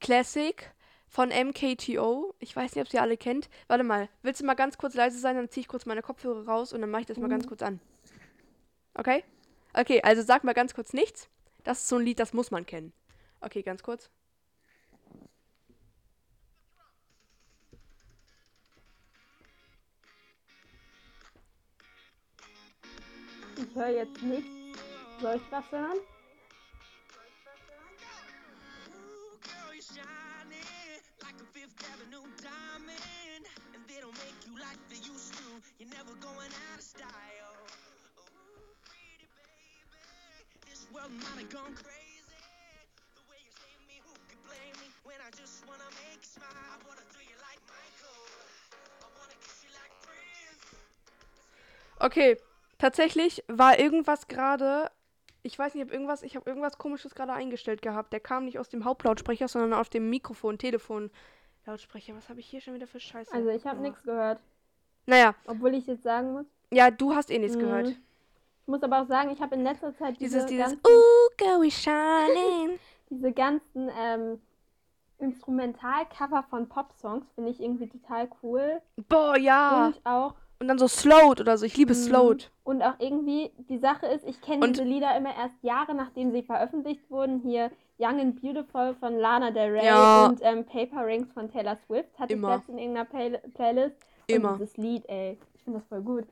Classic 0.00 0.70
von 1.08 1.28
MKTO. 1.30 2.34
Ich 2.38 2.54
weiß 2.54 2.74
nicht, 2.74 2.86
ob 2.86 2.92
ihr 2.94 3.02
alle 3.02 3.16
kennt. 3.16 3.48
Warte 3.66 3.84
mal, 3.84 4.08
willst 4.22 4.40
du 4.40 4.46
mal 4.46 4.54
ganz 4.54 4.78
kurz 4.78 4.94
leise 4.94 5.18
sein? 5.18 5.36
Dann 5.36 5.50
ziehe 5.50 5.62
ich 5.62 5.68
kurz 5.68 5.86
meine 5.86 6.02
Kopfhörer 6.02 6.46
raus 6.46 6.72
und 6.72 6.80
dann 6.80 6.90
mache 6.90 7.02
ich 7.02 7.06
das 7.06 7.18
mal 7.18 7.28
ganz 7.28 7.44
Mhm. 7.44 7.48
kurz 7.48 7.62
an. 7.62 7.80
Okay? 8.94 9.24
Okay, 9.74 10.00
also 10.02 10.22
sag 10.22 10.44
mal 10.44 10.54
ganz 10.54 10.74
kurz 10.74 10.92
nichts. 10.92 11.28
Das 11.64 11.80
ist 11.80 11.88
so 11.88 11.96
ein 11.96 12.04
Lied, 12.04 12.18
das 12.18 12.32
muss 12.32 12.50
man 12.50 12.64
kennen. 12.66 12.92
Okay, 13.40 13.62
ganz 13.62 13.82
kurz. 13.82 14.10
Ich 23.60 23.74
höre 23.74 23.88
jetzt 23.88 24.22
nichts. 24.22 24.80
Soll 25.20 25.34
ich 25.34 25.42
was 25.50 25.72
hören? 25.72 25.98
Okay, 52.00 52.38
tatsächlich 52.78 53.44
war 53.48 53.78
irgendwas 53.78 54.28
gerade. 54.28 54.90
Ich 55.42 55.58
weiß 55.58 55.74
nicht, 55.74 55.84
ob 55.84 55.92
irgendwas, 55.92 56.22
ich 56.22 56.36
habe 56.36 56.48
irgendwas 56.48 56.78
komisches 56.78 57.14
gerade 57.14 57.32
eingestellt 57.32 57.80
gehabt. 57.82 58.12
Der 58.12 58.20
kam 58.20 58.44
nicht 58.44 58.58
aus 58.58 58.68
dem 58.68 58.84
Hauptlautsprecher, 58.84 59.48
sondern 59.48 59.72
auf 59.74 59.88
dem 59.88 60.10
Mikrofon, 60.10 60.58
Telefon. 60.58 61.10
Lautsprecher, 61.66 62.14
was 62.16 62.28
habe 62.28 62.40
ich 62.40 62.46
hier 62.46 62.60
schon 62.60 62.74
wieder 62.74 62.86
für 62.86 62.98
Scheiße? 63.00 63.32
Also 63.32 63.48
ich 63.50 63.64
habe 63.66 63.76
gemacht? 63.76 63.90
nichts 63.92 64.02
gehört. 64.02 64.40
Naja, 65.06 65.34
Obwohl 65.46 65.74
ich 65.74 65.86
jetzt 65.86 66.02
sagen 66.02 66.32
muss. 66.32 66.46
ja, 66.72 66.90
du 66.90 67.14
hast 67.14 67.30
eh 67.30 67.38
nichts 67.38 67.56
Mhm. 67.56 67.60
gehört. 67.60 67.88
Ich 67.88 67.96
muss 68.66 68.82
aber 68.82 69.02
auch 69.02 69.06
sagen, 69.06 69.30
ich 69.30 69.40
habe 69.40 69.54
in 69.54 69.62
letzter 69.62 69.94
Zeit 69.96 70.18
diese 70.20 70.36
Dieses, 70.36 70.46
dieses, 70.46 70.66
ganzen, 70.66 70.80
Ooh, 70.86 71.60
we 71.62 71.70
shining. 71.70 72.78
diese 73.10 73.32
ganzen 73.32 73.90
ähm, 73.98 74.40
Instrumentalcover 75.18 76.42
von 76.50 76.68
Popsongs 76.68 77.26
finde 77.34 77.50
ich 77.50 77.60
irgendwie 77.60 77.88
total 77.88 78.28
cool. 78.42 78.80
Boah, 79.08 79.36
ja. 79.38 79.86
Und, 79.86 80.00
Und 80.60 80.66
dann 80.68 80.78
so 80.78 80.88
Slowed 80.88 81.40
oder 81.40 81.56
so. 81.56 81.64
Ich 81.66 81.76
liebe 81.76 81.92
Mhm. 81.94 81.96
Slowed. 81.98 82.50
und 82.64 82.82
auch 82.82 82.94
irgendwie, 82.98 83.50
die 83.68 83.78
Sache 83.78 84.06
ist, 84.06 84.26
ich 84.26 84.40
kenne 84.40 84.66
diese 84.68 84.82
Lieder 84.82 85.16
immer 85.16 85.34
erst 85.34 85.54
Jahre 85.62 85.94
nachdem 85.94 86.32
sie 86.32 86.42
veröffentlicht 86.42 87.08
wurden. 87.10 87.40
Hier 87.40 87.70
Young 87.98 88.20
and 88.20 88.40
Beautiful 88.42 88.94
von 88.98 89.16
Lana 89.18 89.50
Del 89.52 89.70
Rey 89.72 89.86
Ja. 89.86 90.26
und 90.26 90.40
ähm, 90.42 90.64
Paper 90.64 91.06
Rings 91.06 91.32
von 91.32 91.50
Taylor 91.50 91.76
Swift 91.86 92.18
hatte 92.18 92.32
Immer. 92.32 92.48
ich 92.48 92.54
letztens 92.56 92.76
in 92.76 92.78
irgendeiner 92.78 93.04
Play 93.08 93.38
Playlist. 93.54 93.96
Und 94.28 94.34
Immer. 94.34 94.52
dieses 94.58 94.76
Lied, 94.76 95.08
ey, 95.08 95.38
ich 95.54 95.62
finde 95.62 95.78
das 95.78 95.88
voll 95.88 96.02
gut. 96.02 96.24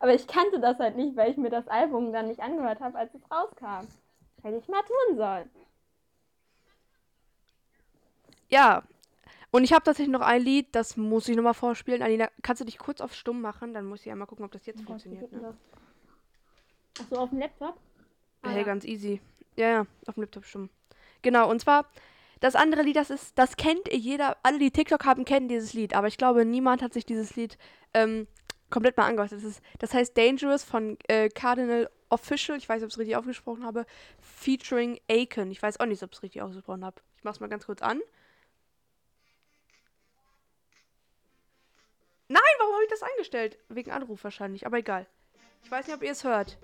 Aber 0.00 0.12
ich 0.14 0.26
kannte 0.26 0.60
das 0.60 0.78
halt 0.78 0.96
nicht, 0.96 1.16
weil 1.16 1.30
ich 1.30 1.36
mir 1.36 1.50
das 1.50 1.66
Album 1.68 2.12
dann 2.12 2.28
nicht 2.28 2.40
angehört 2.40 2.80
habe, 2.80 2.98
als 2.98 3.12
es 3.14 3.22
rauskam. 3.30 3.86
Hätte 4.42 4.56
ich 4.58 4.68
mal 4.68 4.82
tun 4.82 5.16
sollen. 5.16 5.50
Ja. 8.48 8.82
Und 9.50 9.64
ich 9.64 9.72
habe 9.72 9.82
tatsächlich 9.82 10.12
noch 10.12 10.20
ein 10.20 10.42
Lied, 10.42 10.68
das 10.72 10.96
muss 10.96 11.28
ich 11.28 11.36
nochmal 11.36 11.54
vorspielen. 11.54 12.02
Alina, 12.02 12.28
kannst 12.42 12.60
du 12.60 12.66
dich 12.66 12.78
kurz 12.78 13.00
auf 13.00 13.14
stumm 13.14 13.40
machen? 13.40 13.72
Dann 13.72 13.86
muss 13.86 14.04
ich 14.04 14.12
einmal 14.12 14.26
gucken, 14.26 14.44
ob 14.44 14.52
das 14.52 14.66
jetzt 14.66 14.82
funktioniert. 14.82 15.32
Ne? 15.32 15.56
Achso, 17.00 17.16
auf 17.16 17.30
dem 17.30 17.38
Laptop? 17.38 17.78
Ah, 18.42 18.50
Hey, 18.50 18.58
ja. 18.58 18.64
ganz 18.64 18.84
easy. 18.84 19.20
Ja, 19.56 19.68
ja, 19.68 19.86
auf 20.06 20.14
dem 20.14 20.22
Laptop 20.22 20.44
stumm. 20.44 20.68
Genau, 21.22 21.50
und 21.50 21.60
zwar, 21.60 21.86
das 22.40 22.54
andere 22.54 22.82
Lied, 22.82 22.96
das 22.96 23.10
ist, 23.10 23.38
das 23.38 23.56
kennt 23.56 23.90
jeder, 23.90 24.36
alle, 24.42 24.58
die 24.58 24.70
TikTok 24.70 25.04
haben, 25.04 25.24
kennen 25.24 25.48
dieses 25.48 25.72
Lied. 25.72 25.94
Aber 25.94 26.06
ich 26.08 26.18
glaube, 26.18 26.44
niemand 26.44 26.82
hat 26.82 26.92
sich 26.92 27.06
dieses 27.06 27.34
Lied 27.34 27.56
ähm, 27.94 28.26
komplett 28.70 28.96
mal 28.96 29.06
angehört. 29.06 29.32
Das, 29.32 29.42
ist, 29.42 29.62
das 29.78 29.94
heißt 29.94 30.16
Dangerous 30.16 30.62
von 30.62 30.98
äh, 31.08 31.28
Cardinal 31.30 31.90
Official. 32.10 32.58
Ich 32.58 32.68
weiß 32.68 32.76
nicht, 32.76 32.84
ob 32.84 32.88
ich 32.88 32.94
es 32.94 32.98
richtig 32.98 33.16
ausgesprochen 33.16 33.64
habe. 33.64 33.86
Featuring 34.20 35.00
Aiken. 35.08 35.50
Ich 35.50 35.62
weiß 35.62 35.80
auch 35.80 35.86
nicht, 35.86 36.02
ob 36.02 36.10
ich 36.12 36.18
es 36.18 36.22
richtig 36.22 36.42
ausgesprochen 36.42 36.84
habe. 36.84 37.00
Ich 37.16 37.24
mach's 37.24 37.40
mal 37.40 37.48
ganz 37.48 37.66
kurz 37.66 37.82
an. 37.82 38.00
Nein, 42.28 42.42
warum 42.58 42.74
habe 42.74 42.84
ich 42.84 42.90
das 42.90 43.02
eingestellt? 43.02 43.58
Wegen 43.68 43.90
Anruf 43.90 44.22
wahrscheinlich, 44.22 44.66
aber 44.66 44.78
egal. 44.78 45.06
Ich 45.64 45.70
weiß 45.70 45.86
nicht, 45.86 45.96
ob 45.96 46.02
ihr 46.02 46.12
es 46.12 46.24
hört. 46.24 46.58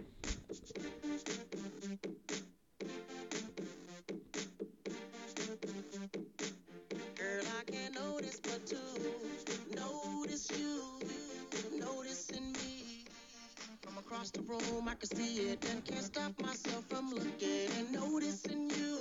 Across 14.06 14.30
the 14.32 14.42
room, 14.42 14.88
I 14.88 14.94
can 14.94 15.08
see 15.16 15.50
it 15.50 15.64
and 15.70 15.84
can't 15.84 16.04
stop 16.04 16.40
myself 16.40 16.84
from 16.88 17.10
looking 17.10 17.68
and 17.78 17.90
noticing 17.90 18.70
you, 18.70 18.98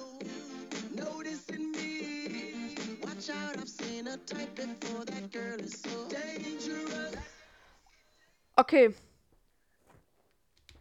noticing 0.95 1.71
me. 1.71 1.72
Okay. 8.55 8.93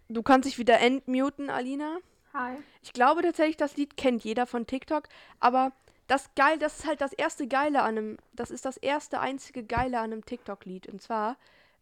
Du 0.08 0.22
kannst 0.22 0.48
dich 0.48 0.58
wieder 0.58 0.80
entmuten, 0.80 1.50
Alina. 1.50 1.98
Hi. 2.34 2.56
Ich 2.82 2.92
glaube 2.92 3.22
tatsächlich, 3.22 3.56
das 3.56 3.76
Lied 3.76 3.96
kennt 3.96 4.24
jeder 4.24 4.46
von 4.46 4.66
TikTok, 4.66 5.08
aber 5.38 5.72
das 6.06 6.34
geil, 6.34 6.58
das 6.58 6.80
ist 6.80 6.86
halt 6.86 7.00
das 7.00 7.12
erste 7.12 7.46
Geile 7.46 7.82
an 7.82 7.96
einem, 7.96 8.16
das 8.32 8.50
ist 8.50 8.64
das 8.64 8.76
erste 8.76 9.20
einzige 9.20 9.62
Geile 9.62 9.98
an 9.98 10.12
einem 10.12 10.24
TikTok-Lied. 10.24 10.88
Und 10.88 11.00
zwar, 11.00 11.36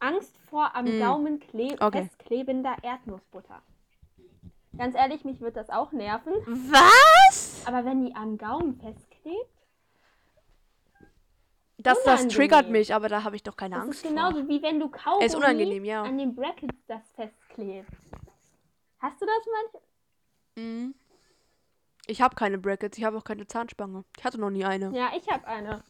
Angst 0.00 0.36
vor 0.48 0.74
am 0.76 0.84
Mm. 0.84 1.00
Gaumen 1.00 1.40
kle 1.40 1.76
Okay. 1.80 2.02
festklebender 2.02 2.76
Erdnussbutter. 2.82 3.60
Ganz 4.76 4.94
ehrlich, 4.94 5.24
mich 5.24 5.40
wird 5.40 5.56
das 5.56 5.70
auch 5.70 5.90
nerven. 5.92 6.32
Was? 6.70 7.62
Aber 7.66 7.84
wenn 7.84 8.04
die 8.04 8.14
am 8.14 8.38
Gaumen 8.38 8.78
festklebt, 8.80 9.50
Das, 11.78 12.02
das 12.04 12.26
triggert 12.28 12.68
mich, 12.70 12.92
aber 12.94 13.08
da 13.08 13.22
habe 13.24 13.34
ich 13.36 13.42
doch 13.44 13.56
keine 13.56 13.76
das 13.76 13.84
Angst 13.84 14.02
ist 14.04 14.08
genauso 14.08 14.40
vor. 14.40 14.48
wie 14.48 14.62
wenn 14.62 14.78
du 14.80 14.88
Kaugummi 14.88 15.24
Ist 15.24 15.34
unangenehm, 15.36 15.84
ja. 15.84 16.02
an 16.02 16.18
den 16.18 16.34
Brackets 16.34 16.76
das 16.86 17.02
festklebt. 17.14 17.88
Hast 19.00 19.20
du 19.20 19.26
das 19.26 19.46
manchmal? 19.52 19.82
Mhm. 20.56 20.94
Ich 22.06 22.20
habe 22.22 22.34
keine 22.36 22.58
Brackets, 22.58 22.96
ich 22.98 23.04
habe 23.04 23.16
auch 23.18 23.24
keine 23.24 23.46
Zahnspange. 23.46 24.04
Ich 24.16 24.24
hatte 24.24 24.38
noch 24.40 24.50
nie 24.50 24.64
eine. 24.64 24.90
Ja, 24.96 25.10
ich 25.16 25.28
habe 25.28 25.46
eine. 25.46 25.82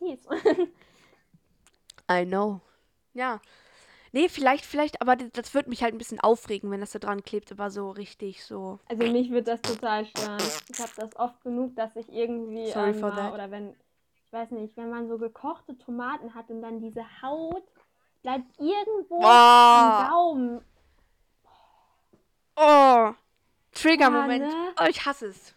Ist. 0.00 0.26
I 2.10 2.24
know. 2.26 2.60
Ja. 3.14 3.40
Nee, 4.12 4.28
vielleicht, 4.28 4.64
vielleicht, 4.64 5.00
aber 5.00 5.14
das 5.16 5.54
würde 5.54 5.68
mich 5.68 5.82
halt 5.84 5.94
ein 5.94 5.98
bisschen 5.98 6.18
aufregen, 6.18 6.70
wenn 6.72 6.80
das 6.80 6.90
da 6.90 6.98
dran 6.98 7.22
klebt, 7.22 7.52
aber 7.52 7.70
so 7.70 7.90
richtig 7.90 8.44
so. 8.44 8.80
Also 8.88 9.04
mich 9.06 9.30
wird 9.30 9.46
das 9.46 9.60
total 9.62 10.04
stören. 10.04 10.42
Ich 10.68 10.80
habe 10.80 10.90
das 10.96 11.14
oft 11.16 11.40
genug, 11.42 11.76
dass 11.76 11.94
ich 11.94 12.08
irgendwie 12.12 12.70
Sorry 12.72 12.90
ähm, 12.90 12.98
for 12.98 13.10
mal- 13.10 13.16
that. 13.16 13.32
oder 13.34 13.50
wenn 13.52 13.76
ich 14.26 14.32
weiß 14.32 14.50
nicht, 14.52 14.76
wenn 14.76 14.90
man 14.90 15.08
so 15.08 15.18
gekochte 15.18 15.76
Tomaten 15.78 16.34
hat 16.34 16.50
und 16.50 16.62
dann 16.62 16.80
diese 16.80 17.04
Haut 17.22 17.64
bleibt 18.22 18.46
irgendwo 18.58 19.22
am 19.24 20.08
Oh, 20.08 20.08
Gaumen. 20.08 20.64
oh. 22.56 23.12
Trigger-Moment. 23.72 24.46
ne? 24.48 24.74
Oh, 24.80 24.86
ich 24.88 25.04
hasse 25.06 25.26
es. 25.28 25.54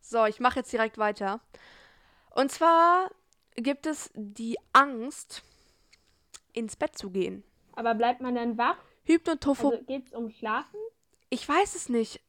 So, 0.00 0.24
ich 0.26 0.40
mache 0.40 0.58
jetzt 0.60 0.72
direkt 0.72 0.98
weiter. 0.98 1.40
Und 2.34 2.50
zwar 2.50 3.10
gibt 3.56 3.86
es 3.86 4.10
die 4.14 4.56
Angst, 4.72 5.42
ins 6.52 6.76
Bett 6.76 6.98
zu 6.98 7.10
gehen. 7.10 7.44
Aber 7.74 7.94
bleibt 7.94 8.20
man 8.20 8.34
dann 8.34 8.58
wach? 8.58 8.76
Hypnotophobie. 9.04 9.74
Also 9.76 9.84
geht 9.86 10.06
es 10.06 10.12
um 10.12 10.30
Schlafen? 10.30 10.78
Ich 11.30 11.48
weiß 11.48 11.74
es 11.74 11.88
nicht. 11.88 12.20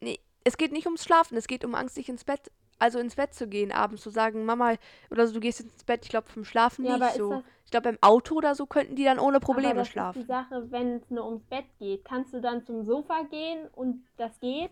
Nee, 0.00 0.20
es 0.44 0.56
geht 0.56 0.72
nicht 0.72 0.86
ums 0.86 1.04
Schlafen, 1.04 1.36
es 1.36 1.46
geht 1.46 1.64
um 1.64 1.74
Angst, 1.74 1.94
sich 1.94 2.08
ins 2.08 2.24
Bett, 2.24 2.50
also 2.78 2.98
ins 2.98 3.16
Bett 3.16 3.34
zu 3.34 3.48
gehen, 3.48 3.72
abends 3.72 4.02
zu 4.02 4.10
sagen, 4.10 4.44
Mama, 4.44 4.74
oder 5.10 5.26
so, 5.26 5.34
du 5.34 5.40
gehst 5.40 5.60
ins 5.60 5.84
Bett, 5.84 6.04
ich 6.04 6.10
glaube 6.10 6.28
vom 6.28 6.44
Schlafen 6.44 6.84
Ja, 6.84 6.98
nicht 6.98 7.14
so. 7.14 7.42
Ich 7.64 7.70
glaube 7.70 7.84
beim 7.90 7.98
Auto 8.00 8.36
oder 8.36 8.54
so 8.54 8.66
könnten 8.66 8.94
die 8.94 9.04
dann 9.04 9.18
ohne 9.18 9.40
Probleme 9.40 9.70
Aber 9.70 9.78
das 9.80 9.88
schlafen. 9.88 10.20
ist 10.20 10.24
die 10.28 10.32
Sache, 10.32 10.70
wenn 10.70 10.96
es 10.98 11.10
nur 11.10 11.24
ums 11.26 11.44
Bett 11.44 11.64
geht. 11.78 12.04
Kannst 12.04 12.32
du 12.32 12.40
dann 12.40 12.64
zum 12.64 12.84
Sofa 12.86 13.22
gehen 13.24 13.66
und 13.72 14.04
das 14.18 14.38
geht? 14.38 14.70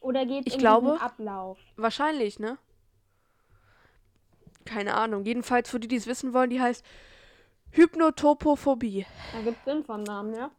Oder 0.00 0.24
geht 0.24 0.46
es 0.46 0.54
um 0.54 0.60
glaube- 0.60 1.00
Ablauf? 1.00 1.58
Wahrscheinlich, 1.76 2.38
ne? 2.38 2.56
Keine 4.70 4.94
Ahnung. 4.94 5.24
Jedenfalls 5.24 5.68
für 5.68 5.80
die, 5.80 5.88
die 5.88 5.96
es 5.96 6.06
wissen 6.06 6.32
wollen, 6.32 6.50
die 6.50 6.60
heißt 6.60 6.84
Hypnotopophobie. 7.72 9.04
Da 9.32 9.42
gibt 9.42 9.58
es 9.58 9.64
Sinn 9.64 9.84
von 9.84 10.04
Namen, 10.04 10.32
ja? 10.32 10.52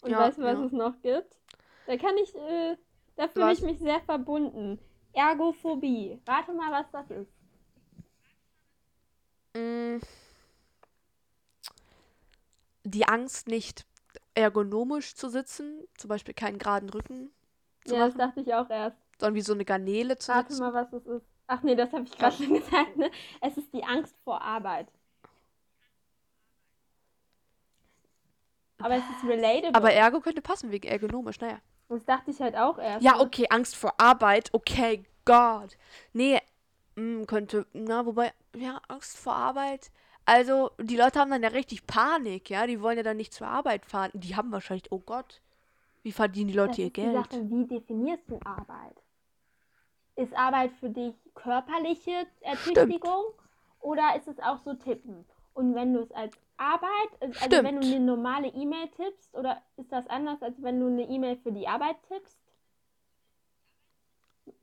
Und 0.00 0.10
Ja, 0.10 0.20
weißt 0.20 0.38
du, 0.38 0.42
was 0.42 0.58
ja. 0.58 0.64
es 0.64 0.72
noch 0.72 1.02
gibt? 1.02 1.36
Da 1.86 1.98
kann 1.98 2.16
ich, 2.16 2.34
äh, 2.34 2.76
da 3.16 3.28
fühle 3.28 3.52
ich 3.52 3.60
mich 3.60 3.78
sehr 3.78 4.00
verbunden. 4.00 4.78
Ergophobie. 5.12 6.18
Rate 6.26 6.54
mal, 6.54 6.72
was 6.72 6.90
das 6.92 7.10
ist. 7.10 7.30
Mm. 9.54 9.98
Die 12.84 13.06
Angst, 13.06 13.48
nicht 13.48 13.84
ergonomisch 14.34 15.14
zu 15.14 15.28
sitzen, 15.28 15.86
zum 15.98 16.08
Beispiel 16.08 16.32
keinen 16.32 16.58
geraden 16.58 16.88
Rücken 16.88 17.30
zu 17.84 17.96
ja, 17.96 18.06
das 18.06 18.14
machen, 18.14 18.18
dachte 18.18 18.40
ich 18.40 18.54
auch 18.54 18.70
erst. 18.70 18.96
sondern 19.18 19.34
wie 19.34 19.42
so 19.42 19.52
eine 19.52 19.64
Garnele 19.66 20.16
zu 20.16 20.32
Rate 20.32 20.54
sitzen. 20.54 20.58
mal, 20.58 20.72
was 20.72 20.92
es 20.94 21.04
ist. 21.06 21.29
Ach 21.52 21.64
nee, 21.64 21.74
das 21.74 21.92
habe 21.92 22.04
ich 22.04 22.16
gerade 22.16 22.36
schon 22.36 22.54
gesagt, 22.60 22.96
ne? 22.96 23.10
Es 23.40 23.56
ist 23.56 23.74
die 23.74 23.82
Angst 23.82 24.14
vor 24.22 24.40
Arbeit. 24.40 24.86
Aber 28.78 28.94
es 28.94 29.02
ist 29.02 29.28
relatable. 29.28 29.74
Aber 29.74 29.92
Ergo 29.92 30.20
könnte 30.20 30.42
passen 30.42 30.70
wegen 30.70 30.86
ergonomisch, 30.86 31.40
naja. 31.40 31.58
das 31.88 32.04
dachte 32.04 32.30
ich 32.30 32.40
halt 32.40 32.56
auch 32.56 32.78
erst. 32.78 33.04
Ja, 33.04 33.16
ne? 33.16 33.20
okay, 33.20 33.46
Angst 33.50 33.74
vor 33.74 33.94
Arbeit, 33.98 34.50
okay, 34.52 35.02
Gott. 35.24 35.76
Nee, 36.12 36.40
mm, 36.94 37.24
könnte, 37.24 37.66
na, 37.72 38.06
wobei, 38.06 38.32
ja, 38.54 38.80
Angst 38.86 39.18
vor 39.18 39.34
Arbeit. 39.34 39.90
Also, 40.26 40.70
die 40.78 40.96
Leute 40.96 41.18
haben 41.18 41.32
dann 41.32 41.42
ja 41.42 41.48
richtig 41.48 41.84
Panik, 41.84 42.48
ja, 42.48 42.68
die 42.68 42.80
wollen 42.80 42.96
ja 42.96 43.02
dann 43.02 43.16
nicht 43.16 43.34
zur 43.34 43.48
Arbeit 43.48 43.86
fahren. 43.86 44.12
Die 44.14 44.36
haben 44.36 44.52
wahrscheinlich, 44.52 44.92
oh 44.92 45.00
Gott, 45.00 45.42
wie 46.04 46.12
verdienen 46.12 46.46
die 46.46 46.56
Leute 46.56 46.70
das 46.70 46.78
ihr 46.78 46.86
ist 46.86 46.96
die 46.96 47.02
Geld? 47.02 47.32
Sache, 47.32 47.50
wie 47.50 47.66
definierst 47.66 48.22
du 48.28 48.38
Arbeit? 48.44 48.96
Ist 50.16 50.36
Arbeit 50.36 50.72
für 50.78 50.90
dich 50.90 51.14
körperliche 51.42 52.26
Ertüchtigung 52.40 53.24
oder 53.80 54.14
ist 54.16 54.28
es 54.28 54.38
auch 54.40 54.58
so 54.58 54.74
Tippen? 54.74 55.24
Und 55.54 55.74
wenn 55.74 55.94
du 55.94 56.00
es 56.00 56.12
als 56.12 56.34
Arbeit, 56.56 57.10
also 57.20 57.34
Stimmt. 57.46 57.64
wenn 57.64 57.80
du 57.80 57.86
eine 57.86 58.00
normale 58.00 58.48
E-Mail 58.48 58.88
tippst, 58.96 59.34
oder 59.34 59.62
ist 59.76 59.90
das 59.92 60.06
anders, 60.08 60.42
als 60.42 60.62
wenn 60.62 60.78
du 60.80 60.86
eine 60.86 61.08
E-Mail 61.08 61.36
für 61.38 61.52
die 61.52 61.66
Arbeit 61.66 61.96
tippst? 62.08 62.38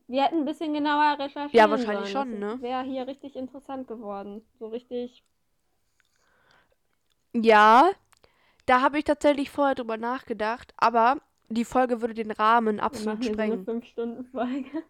Wir 0.07 0.23
hätten 0.23 0.37
ein 0.39 0.45
bisschen 0.45 0.73
genauer 0.73 1.19
recherchieren 1.19 1.51
Ja, 1.51 1.69
wahrscheinlich 1.69 2.11
sollen. 2.11 2.31
schon, 2.31 2.39
Das 2.39 2.55
ne? 2.57 2.61
Wäre 2.61 2.83
hier 2.83 3.07
richtig 3.07 3.35
interessant 3.35 3.87
geworden. 3.87 4.41
So 4.57 4.67
richtig. 4.67 5.23
Ja, 7.33 7.89
da 8.65 8.81
habe 8.81 8.97
ich 8.99 9.03
tatsächlich 9.03 9.49
vorher 9.49 9.75
drüber 9.75 9.97
nachgedacht, 9.97 10.73
aber 10.77 11.17
die 11.49 11.65
Folge 11.65 12.01
würde 12.01 12.13
den 12.13 12.31
Rahmen 12.31 12.77
Wir 12.77 12.83
absolut 12.83 13.19
machen 13.19 13.21
hier 13.23 13.35
so 13.35 13.41
eine 13.41 13.57
sprengen. 13.57 13.65
5-Stunden-Folge. 13.65 14.83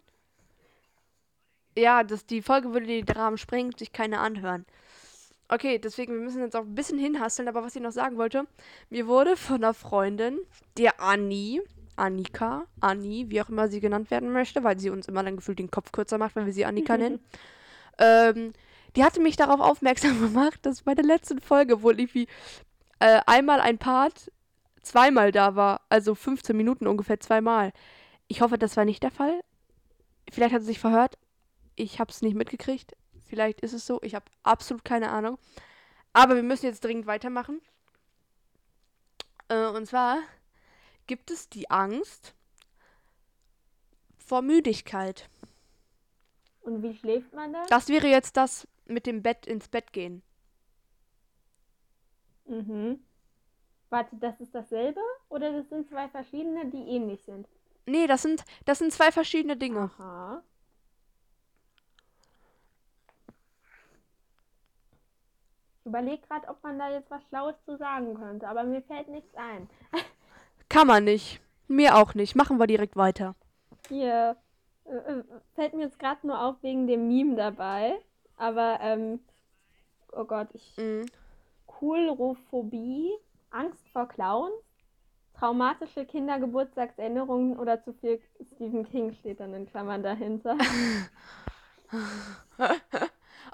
Ja, 1.77 2.03
das, 2.03 2.25
die 2.25 2.41
Folge 2.41 2.73
würde 2.73 2.87
den 2.87 3.05
Rahmen 3.05 3.37
sprengen, 3.37 3.71
sich 3.77 3.91
keine 3.91 4.19
anhören. 4.19 4.65
Okay, 5.47 5.77
deswegen, 5.77 6.13
wir 6.13 6.21
müssen 6.21 6.41
jetzt 6.41 6.55
auch 6.55 6.63
ein 6.63 6.73
bisschen 6.73 6.97
hinhasteln, 6.97 7.47
aber 7.47 7.63
was 7.63 7.75
ich 7.75 7.81
noch 7.81 7.91
sagen 7.91 8.17
wollte, 8.17 8.47
mir 8.89 9.05
wurde 9.05 9.37
von 9.37 9.57
einer 9.57 9.75
Freundin, 9.75 10.39
der 10.77 10.99
Anni, 10.99 11.61
Annika, 11.95 12.65
Anni, 12.81 13.27
wie 13.29 13.41
auch 13.41 13.49
immer 13.49 13.67
sie 13.67 13.79
genannt 13.79 14.09
werden 14.09 14.33
möchte, 14.33 14.63
weil 14.63 14.79
sie 14.79 14.89
uns 14.89 15.07
immer 15.07 15.23
dann 15.23 15.37
gefühlt 15.37 15.59
den 15.59 15.69
Kopf 15.69 15.91
kürzer 15.91 16.17
macht, 16.17 16.35
wenn 16.35 16.47
wir 16.47 16.53
sie 16.53 16.65
Annika 16.65 16.97
nennen, 16.97 17.19
ähm, 17.99 18.53
die 18.95 19.03
hatte 19.03 19.21
mich 19.21 19.35
darauf 19.35 19.59
aufmerksam 19.59 20.19
gemacht, 20.33 20.59
dass 20.63 20.81
bei 20.81 20.95
der 20.95 21.05
letzten 21.05 21.39
Folge 21.39 21.83
wohl 21.83 21.99
irgendwie 21.99 22.27
äh, 22.99 23.21
einmal 23.27 23.61
ein 23.61 23.77
Part 23.77 24.31
zweimal 24.81 25.31
da 25.31 25.55
war, 25.55 25.81
also 25.89 26.15
15 26.15 26.57
Minuten 26.57 26.87
ungefähr 26.87 27.19
zweimal. 27.19 27.71
Ich 28.27 28.41
hoffe, 28.41 28.57
das 28.57 28.75
war 28.77 28.85
nicht 28.85 29.03
der 29.03 29.11
Fall. 29.11 29.41
Vielleicht 30.31 30.55
hat 30.55 30.61
sie 30.61 30.67
sich 30.67 30.79
verhört. 30.79 31.17
Ich 31.77 31.99
habe 31.99 32.11
es 32.11 32.21
nicht 32.21 32.35
mitgekriegt. 32.35 32.97
Vielleicht 33.23 33.61
ist 33.61 33.73
es 33.73 33.85
so. 33.85 34.01
Ich 34.01 34.15
habe 34.15 34.25
absolut 34.43 34.83
keine 34.83 35.09
Ahnung. 35.09 35.37
Aber 36.11 36.35
wir 36.35 36.43
müssen 36.43 36.65
jetzt 36.65 36.83
dringend 36.83 37.05
weitermachen. 37.05 37.61
Äh, 39.47 39.67
und 39.67 39.85
zwar 39.85 40.19
gibt 41.05 41.29
es 41.29 41.47
die 41.49 41.69
Angst 41.69 42.33
vor 44.17 44.41
Müdigkeit. 44.41 45.29
Und 46.61 46.81
wie 46.81 46.95
schläft 46.95 47.31
man 47.33 47.53
da? 47.53 47.63
Das 47.69 47.87
wäre 47.89 48.07
jetzt 48.07 48.35
das 48.37 48.67
mit 48.85 49.05
dem 49.05 49.21
Bett 49.21 49.45
ins 49.45 49.67
Bett 49.67 49.93
gehen. 49.93 50.23
Mhm. 52.45 52.99
Warte, 53.89 54.15
das 54.17 54.39
ist 54.41 54.55
dasselbe? 54.55 54.99
Oder 55.29 55.53
das 55.53 55.69
sind 55.69 55.87
zwei 55.87 56.09
verschiedene, 56.09 56.65
die 56.65 56.89
ähnlich 56.89 57.23
sind? 57.23 57.47
Nee, 57.85 58.07
das 58.07 58.23
sind, 58.23 58.43
das 58.65 58.79
sind 58.79 58.91
zwei 58.91 59.11
verschiedene 59.11 59.55
Dinge. 59.55 59.91
Aha. 59.97 60.43
Überlege 65.87 66.21
gerade, 66.27 66.47
ob 66.47 66.61
man 66.63 66.77
da 66.77 66.91
jetzt 66.91 67.09
was 67.09 67.23
Schlaues 67.29 67.55
zu 67.65 67.77
sagen 67.77 68.15
könnte, 68.15 68.47
aber 68.47 68.63
mir 68.63 68.81
fällt 68.83 69.07
nichts 69.09 69.33
ein. 69.35 69.69
Kann 70.69 70.87
man 70.87 71.03
nicht. 71.05 71.41
Mir 71.67 71.95
auch 71.95 72.13
nicht. 72.13 72.35
Machen 72.35 72.59
wir 72.59 72.67
direkt 72.67 72.95
weiter. 72.95 73.35
Hier 73.89 74.37
äh, 74.85 74.95
äh, 74.95 75.23
fällt 75.55 75.73
mir 75.73 75.83
jetzt 75.83 75.99
gerade 75.99 76.25
nur 76.25 76.41
auf 76.41 76.55
wegen 76.61 76.87
dem 76.87 77.07
Meme 77.07 77.35
dabei. 77.35 77.99
Aber, 78.37 78.79
ähm, 78.81 79.19
oh 80.11 80.25
Gott, 80.25 80.49
ich. 80.53 80.77
Mhm. 80.77 81.05
Coulrophobie, 81.65 83.11
Angst 83.51 83.87
vor 83.89 84.07
Clowns, 84.07 84.63
traumatische 85.37 86.05
Kindergeburtstagserinnerungen 86.05 87.57
oder 87.57 87.83
zu 87.83 87.93
viel 87.93 88.19
Stephen 88.41 88.89
King 88.89 89.13
steht 89.13 89.39
dann 89.39 89.53
in 89.53 89.67
Klammern 89.67 90.01
dahinter. 90.01 90.57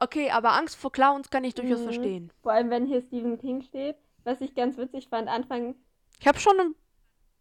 Okay, 0.03 0.29
aber 0.31 0.53
Angst 0.53 0.75
vor 0.75 0.91
Clowns 0.91 1.29
kann 1.29 1.43
ich 1.43 1.55
durchaus 1.55 1.79
Mhm. 1.79 1.83
verstehen. 1.85 2.31
Vor 2.41 2.51
allem, 2.51 2.69
wenn 2.69 2.85
hier 2.85 3.01
Stephen 3.01 3.37
King 3.39 3.61
steht. 3.61 3.95
Was 4.25 4.39
ich 4.41 4.55
ganz 4.55 4.77
witzig 4.77 5.07
fand, 5.09 5.27
Anfang 5.27 5.75
Ich 6.19 6.27
habe 6.27 6.39
schon 6.39 6.57
ein 6.59 6.75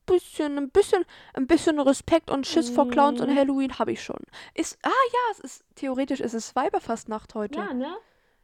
bisschen, 0.06 0.58
ein 0.58 0.70
bisschen, 0.70 1.04
ein 1.34 1.46
bisschen 1.46 1.78
Respekt 1.78 2.28
und 2.30 2.44
Schiss 2.46 2.70
vor 2.70 2.88
Clowns 2.88 3.20
und 3.20 3.30
Mhm. 3.30 3.36
Halloween 3.38 3.78
habe 3.78 3.92
ich 3.92 4.02
schon. 4.02 4.18
Ist, 4.54 4.78
ah 4.82 4.88
ja, 4.88 5.18
es 5.32 5.38
ist, 5.40 5.64
theoretisch 5.76 6.18
ist 6.20 6.34
es 6.34 6.56
Weiberfastnacht 6.56 7.34
heute. 7.36 7.58
Ja, 7.60 7.72
ne? 7.72 7.94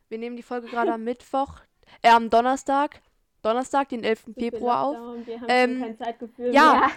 Wir 0.09 0.19
nehmen 0.19 0.37
die 0.37 0.43
Folge 0.45 0.69
gerade 0.69 0.93
am 0.93 1.03
Mittwoch, 1.05 1.61
äh, 2.03 2.11
am 2.11 2.31
Donnerstag, 2.31 3.01
Donnerstag, 3.43 3.89
den 3.89 4.05
11. 4.05 4.35
Februar 4.39 4.85
auf. 4.85 4.97
Lockdown, 4.97 5.27
Wir 5.27 5.41
haben 5.41 5.47
Ähm, 5.49 5.81
kein 5.81 5.99
Zeitgefühl 5.99 6.55
ja. 6.55 6.75
mehr. 6.75 6.91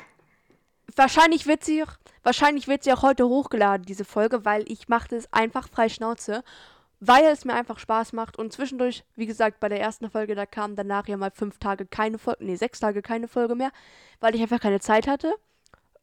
Wahrscheinlich 0.96 1.48
wird 1.48 1.64
sie, 1.64 1.84
auch- 1.84 1.96
wahrscheinlich 2.24 2.68
wird 2.68 2.84
sie 2.84 2.92
auch 2.94 3.02
heute 3.02 3.28
hochgeladen, 3.28 3.86
diese 3.86 4.04
Folge, 4.06 4.44
weil 4.46 4.70
ich 4.70 4.90
machte 4.90 5.16
es 5.16 5.32
einfach 5.32 5.70
frei 5.70 5.88
Schnauze, 5.90 6.44
weil 7.02 7.26
es 7.26 7.46
mir 7.46 7.56
einfach 7.56 7.80
Spaß 7.80 8.14
macht 8.14 8.38
und 8.38 8.54
zwischendurch, 8.54 9.04
wie 9.16 9.26
gesagt, 9.26 9.60
bei 9.60 9.68
der 9.68 9.82
ersten 9.82 10.10
Folge, 10.10 10.36
da 10.36 10.46
kam 10.46 10.76
danach 10.76 11.08
ja 11.08 11.18
mal 11.18 11.32
fünf 11.32 11.58
Tage 11.58 11.88
keine 11.88 12.20
Folge, 12.20 12.46
nee, 12.46 12.56
sechs 12.56 12.80
Tage 12.80 13.02
keine 13.02 13.28
Folge 13.28 13.56
mehr, 13.56 13.72
weil 14.20 14.36
ich 14.36 14.42
einfach 14.42 14.60
keine 14.60 14.80
Zeit 14.80 15.08
hatte 15.08 15.34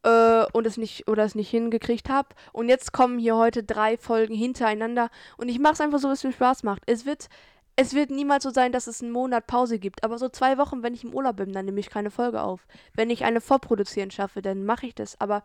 äh, 0.02 0.44
und 0.52 0.66
es 0.66 0.76
nicht, 0.76 1.06
oder 1.06 1.22
es 1.22 1.36
nicht 1.36 1.50
hingekriegt 1.50 2.08
habe. 2.08 2.30
Und 2.52 2.68
jetzt 2.68 2.92
kommen 2.92 3.20
hier 3.20 3.36
heute 3.36 3.62
drei 3.62 3.96
Folgen 3.96 4.34
hintereinander 4.34 5.08
und 5.36 5.48
ich 5.48 5.60
mache 5.60 5.74
es 5.74 5.80
einfach 5.80 6.00
so, 6.00 6.08
wie 6.08 6.14
es 6.14 6.24
mir 6.24 6.32
Spaß 6.32 6.64
macht. 6.64 6.82
Es 6.86 7.06
wird, 7.06 7.28
es 7.76 7.94
wird 7.94 8.10
niemals 8.10 8.42
so 8.42 8.50
sein, 8.50 8.72
dass 8.72 8.88
es 8.88 9.00
einen 9.00 9.12
Monat 9.12 9.46
Pause 9.46 9.78
gibt, 9.78 10.02
aber 10.02 10.18
so 10.18 10.28
zwei 10.28 10.58
Wochen, 10.58 10.82
wenn 10.82 10.94
ich 10.94 11.04
im 11.04 11.14
Urlaub 11.14 11.36
bin, 11.36 11.52
dann 11.52 11.64
nehme 11.64 11.78
ich 11.78 11.90
keine 11.90 12.10
Folge 12.10 12.42
auf. 12.42 12.66
Wenn 12.94 13.08
ich 13.08 13.24
eine 13.24 13.40
vorproduzieren 13.40 14.10
schaffe, 14.10 14.42
dann 14.42 14.64
mache 14.64 14.86
ich 14.86 14.96
das. 14.96 15.20
Aber, 15.20 15.44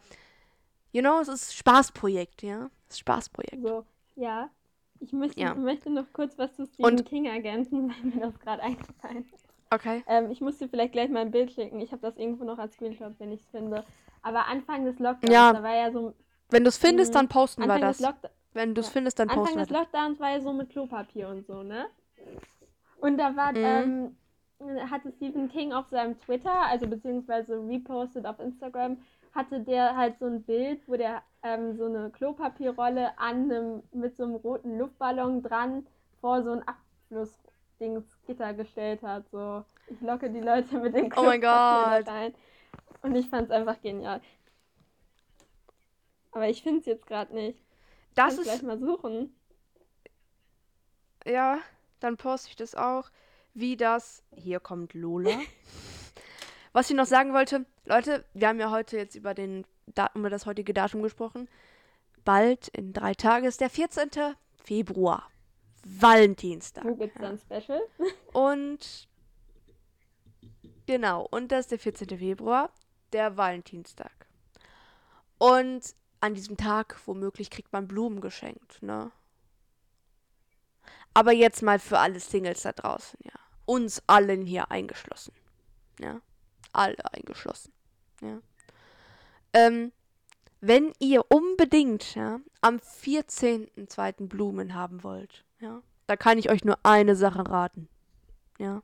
you 0.94 1.02
know, 1.02 1.20
es 1.22 1.28
ist 1.28 1.56
Spaßprojekt, 1.56 2.42
ja? 2.42 2.72
Es 2.90 2.96
ist 2.96 3.00
Spaßprojekt. 3.02 3.62
So, 3.62 3.86
ja. 4.16 4.50
Ich 5.04 5.12
möchte, 5.12 5.40
Ja. 5.42 5.54
möchte 5.54 5.90
noch 5.90 6.06
kurz 6.14 6.38
was 6.38 6.56
zu 6.56 6.66
Stephen 6.66 6.86
Und- 6.86 7.06
King 7.06 7.26
ergänzen, 7.26 7.90
weil 8.04 8.12
mir 8.12 8.22
das 8.22 8.40
gerade 8.40 8.64
eingefallen 8.64 9.26
ist. 9.34 9.44
Okay. 9.70 10.04
Ähm, 10.08 10.32
ich 10.32 10.40
muss 10.40 10.58
dir 10.60 10.70
vielleicht 10.70 10.94
gleich 10.94 11.10
mal 11.10 11.20
ein 11.22 11.32
Bild 11.32 11.52
schicken. 11.52 11.80
Ich 11.82 11.92
habe 11.92 12.02
das 12.02 12.16
irgendwo 12.18 12.46
noch 12.46 12.58
als 12.60 12.74
Screenshot, 12.76 13.14
wenn 13.20 13.32
ich 13.32 13.42
es 13.42 13.48
finde. 13.50 13.84
Aber 14.22 14.48
Anfang 14.48 14.86
des 14.86 15.00
Lockdowns, 15.00 15.34
Ja. 15.34 15.52
da 15.52 15.62
war 15.64 15.76
ja 15.76 15.92
so. 15.92 16.14
Wenn 16.50 16.64
du 16.64 16.70
es 16.70 16.78
findest, 16.78 17.16
dann 17.16 17.28
posten 17.28 17.64
Anfang 17.64 17.82
wir 17.82 17.88
des, 17.88 17.98
das. 17.98 18.14
Wenn 18.54 18.76
du 18.76 18.82
es 18.82 18.88
Ja. 18.88 18.94
findest, 18.94 19.20
dann 19.20 19.30
Anfang 19.30 19.44
posten 19.46 19.58
wir 19.60 19.66
des 19.66 19.74
das. 19.74 19.82
Lockdowns 19.92 20.20
war 20.20 20.30
ja 20.32 20.42
so 20.42 20.54
mit 20.54 20.70
Klopapier 20.70 21.28
und 21.30 21.46
so, 21.48 21.64
ne? 21.64 21.88
Und 23.02 23.18
da 23.18 23.36
war, 23.36 23.52
Mhm. 23.52 24.16
ähm, 24.60 24.90
hatte 24.90 25.12
Stephen 25.12 25.50
King 25.50 25.74
auf 25.74 25.88
seinem 25.90 26.18
Twitter, 26.20 26.54
also 26.70 26.88
beziehungsweise 26.88 27.58
repostet 27.68 28.26
auf 28.26 28.40
Instagram, 28.40 28.98
hatte 29.34 29.62
der 29.62 29.96
halt 29.96 30.20
so 30.20 30.26
ein 30.26 30.44
Bild, 30.44 30.82
wo 30.88 30.96
der 30.96 31.24
ähm, 31.42 31.76
so 31.78 31.86
eine 31.86 32.10
Klopapierrolle 32.12 33.18
an 33.18 33.52
einem, 33.52 33.84
mit 33.92 34.16
so 34.16 34.24
einem 34.24 34.36
roten 34.36 34.78
Luftballon 34.78 35.42
dran 35.42 35.86
vor 36.22 36.44
so 36.44 36.52
ein 36.52 36.64
Abflussdingsgitter 36.68 38.54
gestellt 38.54 39.02
hat. 39.02 39.30
So, 39.32 39.66
ich 39.88 40.00
locke 40.02 40.30
die 40.30 40.40
Leute 40.40 40.78
mit 40.78 40.96
dem 40.96 41.12
Oh 41.16 41.24
mein 41.24 41.42
Klopapier 41.42 41.98
Gott. 42.00 42.08
da 42.08 42.12
rein. 42.14 42.34
Und 43.02 43.16
ich 43.16 43.28
fand's 43.30 43.52
einfach 43.52 43.82
genial. 43.82 44.22
Aber 46.32 46.48
ich 46.48 46.64
find's 46.64 46.86
jetzt 46.86 47.06
gerade 47.06 47.34
nicht. 47.34 47.60
Das 48.16 48.36
Kannst 48.36 48.44
gleich 48.44 48.56
ist, 48.58 48.64
mal 48.64 48.80
suchen. 48.80 49.36
ja, 51.26 51.60
dann 52.00 52.18
poste 52.18 52.50
ich 52.50 52.56
das 52.56 52.76
auch. 52.76 53.10
Wie 53.54 53.78
das, 53.78 54.24
hier 54.32 54.60
kommt 54.60 54.94
Lola. 54.94 55.30
Was 56.74 56.90
ich 56.90 56.96
noch 56.96 57.06
sagen 57.06 57.34
wollte, 57.34 57.66
Leute, 57.86 58.24
wir 58.34 58.48
haben 58.48 58.60
ja 58.60 58.72
heute 58.72 58.98
jetzt 58.98 59.16
über, 59.16 59.34
den, 59.34 59.66
über 60.16 60.30
das 60.30 60.46
heutige 60.46 60.74
Datum 60.74 61.02
gesprochen. 61.02 61.50
Bald, 62.24 62.70
in 62.70 62.94
drei 62.94 63.14
Tagen, 63.14 63.46
ist 63.46 63.62
der 63.62 63.70
14. 63.70 64.10
Februar. 64.64 65.30
Valentinstag. 65.84 66.86
Wo 66.86 66.96
gibt's 66.96 67.20
dann 67.20 67.38
Special? 67.38 67.82
Und 68.34 69.10
genau, 70.86 71.28
und 71.30 71.52
das 71.52 71.62
ist 71.62 71.72
der 71.72 71.80
14. 71.80 72.18
Februar, 72.18 72.72
der 73.12 73.36
Valentinstag. 73.36 74.28
Und 75.38 75.94
an 76.22 76.36
diesem 76.36 76.56
Tag, 76.56 76.98
womöglich, 77.06 77.50
kriegt 77.50 77.74
man 77.74 77.88
Blumen 77.88 78.22
geschenkt, 78.22 78.82
ne? 78.82 79.12
Aber 81.14 81.34
jetzt 81.34 81.62
mal 81.62 81.80
für 81.80 82.00
alle 82.00 82.20
Singles 82.20 82.62
da 82.62 82.72
draußen, 82.72 83.20
ja. 83.24 83.34
Uns 83.66 84.02
allen 84.08 84.46
hier 84.46 84.72
eingeschlossen. 84.72 85.34
Ja. 86.00 86.22
Alle 86.74 86.98
eingeschlossen. 87.14 87.72
Ja. 88.22 88.40
Ähm, 89.54 89.92
wenn 90.60 90.94
ihr 91.00 91.26
unbedingt, 91.30 92.16
ja, 92.16 92.40
am 92.62 92.78
14.2. 92.78 94.28
Blumen 94.28 94.74
haben 94.74 95.04
wollt, 95.04 95.46
ja, 95.60 95.82
da 96.08 96.16
kann 96.16 96.38
ich 96.38 96.50
euch 96.50 96.64
nur 96.64 96.78
eine 96.84 97.16
Sache 97.16 97.48
raten. 97.50 97.88
Ja. 98.58 98.82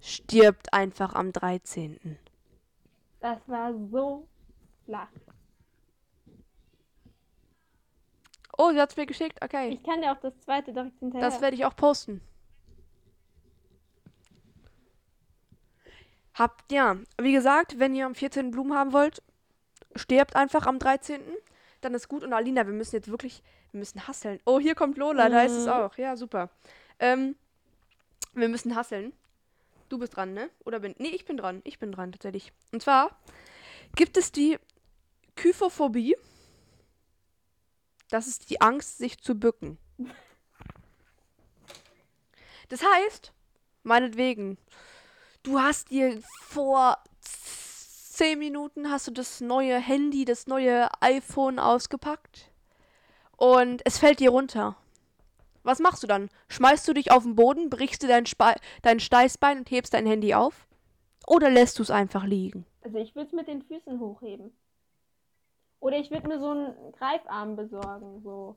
Stirbt 0.00 0.72
einfach 0.72 1.14
am 1.14 1.32
13. 1.32 2.18
Das 3.20 3.38
war 3.48 3.72
so 3.90 4.28
flach. 4.84 5.08
Oh, 8.56 8.70
sie 8.72 8.80
hat's 8.80 8.96
mir 8.96 9.06
geschickt. 9.06 9.38
Okay. 9.42 9.68
Ich 9.68 9.82
kann 9.82 10.02
dir 10.02 10.12
auch 10.12 10.20
das 10.20 10.38
zweite 10.40 10.72
direkt 10.72 10.98
hinterher. 10.98 11.28
Das 11.28 11.40
werde 11.40 11.56
ich 11.56 11.64
auch 11.64 11.76
posten. 11.76 12.20
Habt, 16.38 16.70
ja, 16.70 16.96
wie 17.20 17.32
gesagt, 17.32 17.78
wenn 17.78 17.94
ihr 17.94 18.06
am 18.06 18.14
14. 18.14 18.50
Blumen 18.52 18.74
haben 18.74 18.92
wollt, 18.92 19.22
stirbt 19.96 20.36
einfach 20.36 20.66
am 20.66 20.78
13. 20.78 21.20
dann 21.80 21.94
ist 21.94 22.08
gut. 22.08 22.22
Und 22.24 22.32
Alina, 22.32 22.66
wir 22.66 22.72
müssen 22.74 22.96
jetzt 22.96 23.08
wirklich, 23.08 23.42
wir 23.72 23.78
müssen 23.78 24.06
hasseln. 24.08 24.40
Oh, 24.44 24.58
hier 24.58 24.74
kommt 24.74 24.96
Lola, 24.98 25.28
da 25.28 25.42
ist 25.42 25.52
es 25.52 25.66
Mhm. 25.66 25.72
auch. 25.72 25.96
Ja, 25.96 26.16
super. 26.16 26.50
Ähm, 26.98 27.36
wir 28.34 28.48
müssen 28.48 28.74
hasseln. 28.74 29.12
Du 29.88 29.98
bist 29.98 30.16
dran, 30.16 30.34
ne? 30.34 30.50
Oder 30.64 30.80
bin. 30.80 30.94
Nee, 30.98 31.08
ich 31.08 31.24
bin 31.24 31.36
dran. 31.36 31.60
Ich 31.64 31.78
bin 31.78 31.92
dran, 31.92 32.12
tatsächlich. 32.12 32.52
Und 32.72 32.82
zwar 32.82 33.16
gibt 33.94 34.16
es 34.16 34.32
die 34.32 34.58
Kyphophobie. 35.36 36.16
Das 38.10 38.26
ist 38.26 38.50
die 38.50 38.60
Angst, 38.60 38.98
sich 38.98 39.18
zu 39.18 39.34
bücken. 39.38 39.78
Das 42.70 42.82
heißt, 42.82 43.32
meinetwegen, 43.82 44.58
du 45.42 45.60
hast 45.60 45.90
dir 45.90 46.20
vor 46.40 46.98
zehn 47.20 48.38
Minuten 48.38 48.90
hast 48.90 49.06
du 49.06 49.12
das 49.12 49.40
neue 49.40 49.78
Handy, 49.78 50.24
das 50.24 50.46
neue 50.46 50.88
iPhone 51.00 51.58
ausgepackt 51.58 52.50
und 53.36 53.80
es 53.84 53.98
fällt 53.98 54.20
dir 54.20 54.30
runter. 54.30 54.76
Was 55.62 55.78
machst 55.80 56.02
du 56.02 56.06
dann? 56.06 56.30
Schmeißt 56.48 56.88
du 56.88 56.94
dich 56.94 57.12
auf 57.12 57.22
den 57.22 57.36
Boden, 57.36 57.70
brichst 57.70 58.02
du 58.02 58.08
dein, 58.08 58.26
Spe 58.26 58.54
dein 58.82 59.00
Steißbein 59.00 59.58
und 59.58 59.70
hebst 59.70 59.94
dein 59.94 60.06
Handy 60.06 60.34
auf? 60.34 60.66
Oder 61.26 61.50
lässt 61.50 61.78
du 61.78 61.82
es 61.82 61.90
einfach 61.90 62.24
liegen? 62.24 62.64
Also 62.82 62.98
ich 62.98 63.14
würde 63.14 63.26
es 63.26 63.32
mit 63.32 63.48
den 63.48 63.62
Füßen 63.62 64.00
hochheben. 64.00 64.50
Oder 65.80 65.98
ich 65.98 66.10
würde 66.10 66.26
mir 66.26 66.40
so 66.40 66.50
einen 66.50 66.74
Greifarm 66.98 67.54
besorgen, 67.54 68.20
so. 68.22 68.56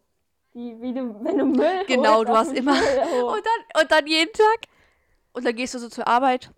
Die, 0.54 0.82
wie 0.82 0.94
du, 0.94 1.24
wenn 1.24 1.38
du 1.38 1.46
Müll 1.46 1.86
Genau, 1.88 2.18
holst, 2.18 2.30
du 2.30 2.36
hast 2.36 2.54
immer-. 2.54 2.72
Und 3.26 3.46
dann, 3.46 3.82
und 3.82 3.92
dann 3.92 4.08
jeden 4.08 4.34
Tag. 4.34 4.68
Und 5.34 5.46
dann 5.46 5.56
gehst 5.56 5.74
du 5.74 5.80
so 5.80 5.88
zur 5.88 6.08
Arbeit. 6.08 6.52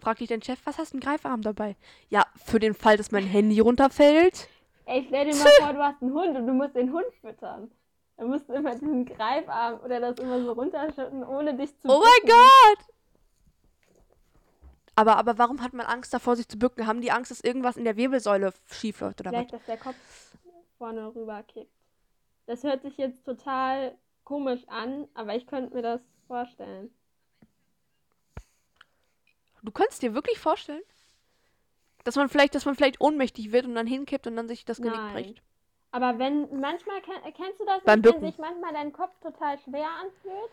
Frag 0.00 0.18
dich 0.18 0.28
dein 0.28 0.42
Chef, 0.42 0.58
was 0.64 0.78
hast 0.78 0.92
du 0.92 0.96
einen 0.96 1.02
Greifarm 1.02 1.42
dabei? 1.42 1.76
Ja, 2.08 2.24
für 2.44 2.58
den 2.58 2.74
Fall, 2.74 2.96
dass 2.96 3.10
mein 3.10 3.24
Handy 3.26 3.60
runterfällt. 3.60 4.48
Ey, 4.86 5.04
stell 5.06 5.30
dir 5.30 5.36
mal 5.36 5.50
vor, 5.58 5.72
du 5.72 5.82
hast 5.82 6.02
einen 6.02 6.14
Hund 6.14 6.36
und 6.36 6.46
du 6.46 6.52
musst 6.52 6.74
den 6.74 6.92
Hund 6.92 7.06
füttern. 7.20 7.70
Dann 8.16 8.28
musst 8.28 8.48
du 8.48 8.54
immer 8.54 8.72
diesen 8.74 9.04
Greifarm 9.06 9.80
oder 9.80 10.00
das 10.00 10.18
immer 10.18 10.42
so 10.42 10.52
runterschütten, 10.52 11.24
ohne 11.24 11.54
dich 11.54 11.70
zu 11.80 11.88
Oh 11.88 12.00
mein 12.00 12.20
bücken. 12.22 12.28
Gott! 12.38 12.86
Aber, 14.96 15.16
aber 15.16 15.38
warum 15.38 15.62
hat 15.62 15.72
man 15.72 15.86
Angst 15.86 16.12
davor, 16.12 16.36
sich 16.36 16.48
zu 16.48 16.58
bücken? 16.58 16.86
Haben 16.86 17.00
die 17.00 17.12
Angst, 17.12 17.30
dass 17.30 17.40
irgendwas 17.40 17.76
in 17.76 17.84
der 17.84 17.96
Wirbelsäule 17.96 18.52
schief 18.70 19.00
läuft 19.00 19.20
oder 19.20 19.30
was? 19.32 19.38
Vielleicht, 19.38 19.52
dass 19.54 19.64
der 19.64 19.78
Kopf 19.78 19.96
vorne 20.76 21.14
rüber 21.14 21.42
kippt. 21.44 21.72
Das 22.46 22.62
hört 22.64 22.82
sich 22.82 22.96
jetzt 22.96 23.24
total 23.24 23.96
komisch 24.24 24.66
an, 24.68 25.08
aber 25.14 25.34
ich 25.36 25.46
könnte 25.46 25.74
mir 25.74 25.82
das 25.82 26.00
vorstellen. 26.26 26.90
Du 29.62 29.72
könntest 29.72 30.02
dir 30.02 30.14
wirklich 30.14 30.38
vorstellen, 30.38 30.82
dass 32.04 32.16
man 32.16 32.28
vielleicht, 32.28 32.54
dass 32.54 32.64
man 32.64 32.74
vielleicht 32.74 33.00
ohnmächtig 33.00 33.52
wird 33.52 33.66
und 33.66 33.74
dann 33.74 33.86
hinkippt 33.86 34.26
und 34.26 34.36
dann 34.36 34.48
sich 34.48 34.64
das 34.64 34.78
Genick 34.78 34.94
Nein. 35.00 35.12
bricht. 35.12 35.42
Aber 35.92 36.18
wenn, 36.18 36.60
manchmal, 36.60 37.00
ken- 37.02 37.34
kennst 37.34 37.60
du 37.60 37.64
das 37.66 37.82
Beim 37.84 38.00
nicht, 38.00 38.14
wenn 38.14 38.20
sich 38.22 38.38
manchmal 38.38 38.72
dein 38.72 38.92
Kopf 38.92 39.12
total 39.20 39.58
schwer 39.58 39.88
anfühlt? 40.02 40.50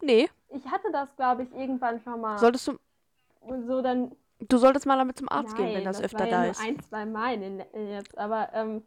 Nee, 0.00 0.28
Ich 0.50 0.64
hatte 0.66 0.90
das, 0.92 1.08
glaube 1.16 1.42
ich, 1.42 1.52
irgendwann 1.52 2.00
schon 2.00 2.20
mal. 2.20 2.38
solltest 2.38 2.68
du, 2.68 2.78
Und 3.40 3.66
so 3.66 3.82
dann. 3.82 4.12
du 4.40 4.56
solltest 4.56 4.86
mal 4.86 4.96
damit 4.96 5.18
zum 5.18 5.28
Arzt 5.28 5.54
gehen, 5.56 5.66
Nein, 5.66 5.74
wenn 5.74 5.84
das, 5.84 5.96
das 5.98 6.04
öfter 6.06 6.20
war 6.20 6.26
ja 6.28 6.44
da 6.44 6.50
ist. 6.50 6.60
ein, 6.60 6.80
zwei 6.80 7.04
Mal 7.04 7.34
in, 7.34 7.60
in 7.60 7.90
jetzt. 7.90 8.16
Aber 8.16 8.48
ähm, 8.54 8.82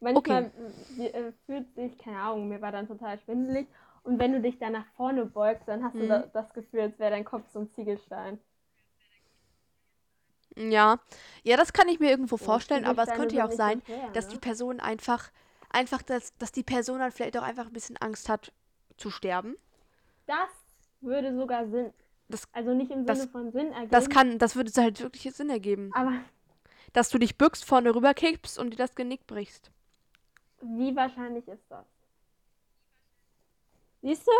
manchmal 0.00 0.50
äh, 0.98 1.06
äh, 1.06 1.32
fühlt 1.46 1.72
sich, 1.74 1.96
keine 1.98 2.20
Ahnung, 2.20 2.48
mir 2.48 2.60
war 2.60 2.72
dann 2.72 2.86
total 2.86 3.18
schwindelig. 3.20 3.66
Und 4.06 4.18
wenn 4.20 4.32
du 4.32 4.40
dich 4.40 4.58
dann 4.58 4.72
nach 4.72 4.86
vorne 4.96 5.26
beugst, 5.26 5.66
dann 5.66 5.82
hast 5.84 5.94
du 5.94 6.04
Mhm. 6.04 6.08
da, 6.08 6.18
das 6.32 6.52
Gefühl, 6.54 6.80
als 6.82 6.98
wäre 6.98 7.10
dein 7.10 7.24
Kopf 7.24 7.48
so 7.52 7.58
ein 7.60 7.70
Ziegelstein. 7.74 8.38
Ja, 10.56 10.98
ja, 11.42 11.56
das 11.56 11.72
kann 11.72 11.88
ich 11.88 12.00
mir 12.00 12.08
irgendwo 12.10 12.36
vorstellen, 12.38 12.86
aber 12.86 13.02
es 13.02 13.10
könnte 13.12 13.36
ja 13.36 13.46
auch 13.46 13.52
sein, 13.52 13.82
schwer, 13.84 14.08
dass 14.12 14.26
ne? 14.28 14.32
die 14.34 14.38
Person 14.38 14.80
einfach, 14.80 15.30
einfach, 15.70 16.00
dass, 16.02 16.34
dass 16.38 16.50
die 16.52 16.62
Person 16.62 17.00
dann 17.00 17.12
vielleicht 17.12 17.36
auch 17.36 17.42
einfach 17.42 17.66
ein 17.66 17.72
bisschen 17.74 17.96
Angst 17.98 18.28
hat 18.30 18.52
zu 18.96 19.10
sterben. 19.10 19.56
Das 20.26 20.48
würde 21.02 21.36
sogar 21.36 21.66
Sinn. 21.68 21.92
Das- 22.28 22.48
also 22.52 22.72
nicht 22.74 22.90
im 22.90 23.04
das- 23.04 23.18
Sinne 23.18 23.30
von 23.30 23.52
Sinn 23.52 23.72
ergeben. 23.72 23.90
Das 23.90 24.08
kann, 24.08 24.38
das 24.38 24.56
würde 24.56 24.72
halt 24.80 25.00
wirklich 25.02 25.30
Sinn 25.34 25.50
ergeben. 25.50 25.90
aber 25.92 26.12
Dass 26.94 27.10
du 27.10 27.18
dich 27.18 27.36
bückst, 27.36 27.64
vorne 27.64 27.94
rüber 27.94 28.14
kippst 28.14 28.58
und 28.58 28.70
dir 28.70 28.76
das 28.76 28.94
Genick 28.94 29.26
brichst. 29.26 29.70
wie 30.62 30.96
wahrscheinlich 30.96 31.46
ist 31.48 31.64
das? 31.68 31.84
Siehst 34.06 34.28
du? 34.28 34.32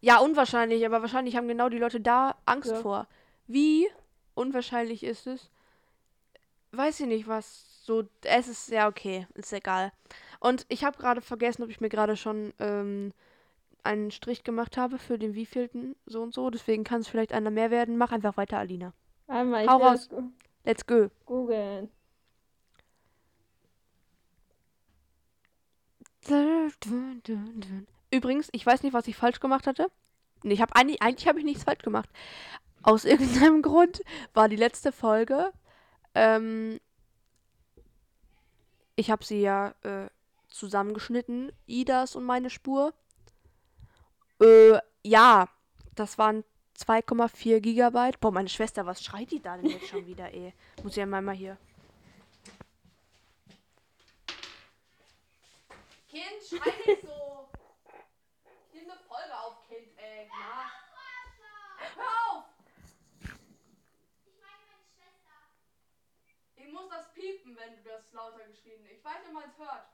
Ja, 0.00 0.18
unwahrscheinlich, 0.20 0.86
aber 0.86 1.02
wahrscheinlich 1.02 1.34
haben 1.34 1.48
genau 1.48 1.68
die 1.68 1.78
Leute 1.78 2.00
da 2.00 2.36
Angst 2.46 2.70
Ja. 2.70 2.76
vor. 2.76 3.08
Wie 3.48 3.88
unwahrscheinlich 4.36 5.02
ist 5.02 5.26
es? 5.26 5.50
Weiß 6.70 7.00
ich 7.00 7.06
nicht, 7.06 7.26
was 7.26 7.84
so. 7.84 8.04
Es 8.22 8.46
ist 8.46 8.68
ja 8.68 8.86
okay, 8.86 9.26
ist 9.34 9.52
egal. 9.52 9.90
Und 10.38 10.66
ich 10.68 10.84
habe 10.84 10.96
gerade 10.98 11.20
vergessen, 11.20 11.64
ob 11.64 11.68
ich 11.70 11.80
mir 11.80 11.88
gerade 11.88 12.16
schon 12.16 12.54
ähm, 12.60 13.12
einen 13.82 14.12
Strich 14.12 14.44
gemacht 14.44 14.76
habe 14.76 14.98
für 14.98 15.18
den 15.18 15.34
wievielten 15.34 15.96
so 16.06 16.22
und 16.22 16.32
so. 16.32 16.48
Deswegen 16.48 16.84
kann 16.84 17.00
es 17.00 17.08
vielleicht 17.08 17.32
einer 17.32 17.50
mehr 17.50 17.72
werden. 17.72 17.96
Mach 17.96 18.12
einfach 18.12 18.36
weiter, 18.36 18.58
Alina. 18.58 18.92
Warte 19.26 19.48
mal, 19.48 19.64
ich 19.64 19.68
Hau 19.68 19.78
raus. 19.78 20.08
Let's 20.64 20.86
go. 20.86 21.10
googeln. 21.26 21.90
Übrigens, 28.14 28.48
ich 28.52 28.64
weiß 28.64 28.82
nicht, 28.82 28.92
was 28.92 29.08
ich 29.08 29.16
falsch 29.16 29.40
gemacht 29.40 29.66
hatte. 29.66 29.90
Ich 30.42 30.60
habe 30.60 30.76
eigentlich, 30.76 31.02
eigentlich 31.02 31.26
habe 31.28 31.38
ich 31.38 31.44
nichts 31.44 31.64
falsch 31.64 31.82
gemacht. 31.82 32.08
Aus 32.82 33.04
irgendeinem 33.04 33.62
Grund 33.62 34.02
war 34.34 34.48
die 34.48 34.56
letzte 34.56 34.92
Folge. 34.92 35.52
Ähm, 36.14 36.80
ich 38.96 39.10
habe 39.10 39.24
sie 39.24 39.40
ja 39.40 39.74
äh, 39.82 40.08
zusammengeschnitten, 40.48 41.50
Idas 41.66 42.14
und 42.14 42.24
meine 42.24 42.50
Spur. 42.50 42.94
Äh, 44.40 44.78
ja, 45.02 45.48
das 45.94 46.18
waren 46.18 46.44
2,4 46.78 47.60
Gigabyte. 47.60 48.20
Boah, 48.20 48.32
meine 48.32 48.48
Schwester, 48.48 48.86
was 48.86 49.02
schreit 49.02 49.30
die 49.30 49.40
da 49.40 49.56
denn 49.56 49.70
jetzt 49.70 49.88
schon 49.88 50.06
wieder, 50.06 50.32
ey? 50.32 50.52
Muss 50.82 50.92
ich 50.92 50.98
ja 50.98 51.06
mal 51.06 51.34
hier. 51.34 51.56
Kind, 56.08 56.42
schrei 56.48 56.72
nicht 56.86 57.02
so. 57.02 57.48
Ich 58.72 58.80
nehme 58.80 58.92
eine 58.92 59.02
Folge 59.02 59.36
auf, 59.36 59.66
Kind, 59.68 59.88
ey. 59.96 60.28
Na. 60.28 60.70
Hör 61.96 62.04
auf! 62.30 62.44
Ich 66.56 66.72
muss 66.72 66.88
das 66.88 67.13
piepen, 67.24 67.56
wenn 67.56 67.76
du 67.76 67.82
das 67.88 68.12
lauter 68.12 68.44
geschrien 68.46 68.80
Ich 68.94 69.02
weiß 69.04 69.18
nicht, 69.20 69.28
ob 69.28 69.34
man 69.34 69.44
es 69.48 69.58
hört. 69.58 69.86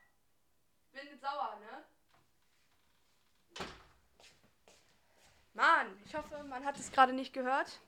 Bin 0.93 1.03
jetzt 1.11 1.21
sauer, 1.21 1.59
ne? 1.61 1.85
Mann, 5.55 5.87
ich 6.05 6.15
hoffe, 6.15 6.43
man 6.49 6.65
hat 6.65 6.79
es 6.79 6.91
gerade 6.91 7.13
nicht 7.13 7.33
gehört. 7.33 7.81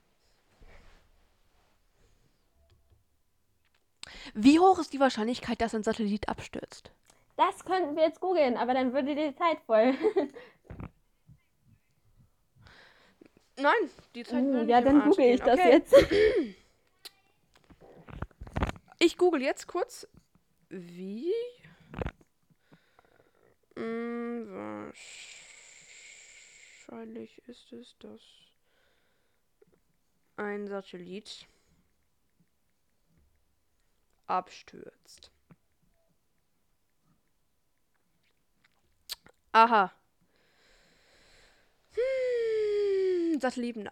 Wie 4.36 4.60
hoch 4.60 4.78
ist 4.80 4.94
die 4.94 5.00
Wahrscheinlichkeit, 5.00 5.60
dass 5.62 5.74
ein 5.74 5.82
Satellit 5.84 6.30
abstürzt? 6.30 6.92
Das 7.36 7.66
könnten 7.66 7.96
wir 7.96 8.04
jetzt 8.04 8.20
googeln, 8.20 8.58
aber 8.58 8.76
dann 8.76 8.94
würde 8.94 9.16
die 9.16 9.34
Zeit 9.36 9.60
voll. 9.66 9.94
Nein, 13.58 13.90
die 14.14 14.24
Zeit 14.24 14.44
Uh, 14.44 14.64
ja, 14.64 14.82
dann 14.82 15.04
google 15.04 15.26
ich 15.26 15.42
das 15.42 15.60
okay. 15.60 15.72
jetzt. 15.72 15.96
Ich 19.02 19.18
google 19.18 19.42
jetzt 19.42 19.66
kurz. 19.66 20.06
Wie? 20.68 21.32
Hm, 23.78 24.46
wahrscheinlich 24.50 25.39
ist 27.48 27.74
es, 27.74 27.96
dass 28.00 28.22
ein 30.38 30.68
Satellit 30.68 31.48
abstürzt. 34.28 35.32
Aha. 39.52 39.92
Hm, 41.92 43.40
Satelliten. 43.40 43.90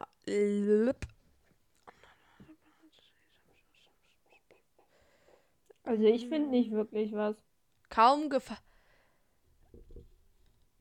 Also 5.83 6.03
ich 6.03 6.27
finde 6.27 6.49
nicht 6.49 6.71
wirklich 6.71 7.13
was. 7.13 7.35
kaum 7.89 8.29
Gefahr. 8.29 8.59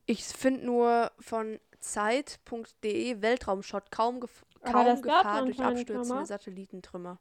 Ich 0.06 0.24
finde 0.24 0.66
nur 0.66 1.10
von 1.18 1.58
Zeit.de 1.86 3.22
Weltraumshot 3.22 3.90
kaum, 3.90 4.20
gef 4.20 4.44
kaum 4.62 5.00
Gefahr 5.00 5.44
durch 5.44 5.58
abstürzende 5.60 6.14
mal. 6.14 6.26
Satellitentrümmer. 6.26 7.18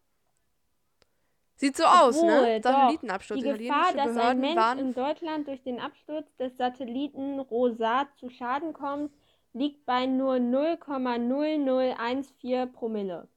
Sieht 1.57 1.78
so 1.78 1.86
aus, 1.86 2.22
ne? 2.22 2.39
Obwohl. 2.39 2.61
Satellitenabsturz. 2.63 3.39
Die 3.39 3.45
Gefahr, 3.45 3.93
dass 3.93 4.18
ein 4.18 4.39
Mensch 4.39 4.57
waren 4.57 4.80
in 4.80 4.93
Deutschland 4.93 5.47
durch 5.47 5.63
den 5.63 5.80
Absturz 5.80 6.28
des 6.38 6.57
Satelliten 6.57 7.39
Rosat 7.39 8.09
zu 8.18 8.30
Schaden 8.30 8.74
kommt, 8.74 9.13
liegt 9.53 9.86
bei 9.86 10.05
nur 10.05 10.34
0,0014 10.36 12.66
Promille. 12.66 13.30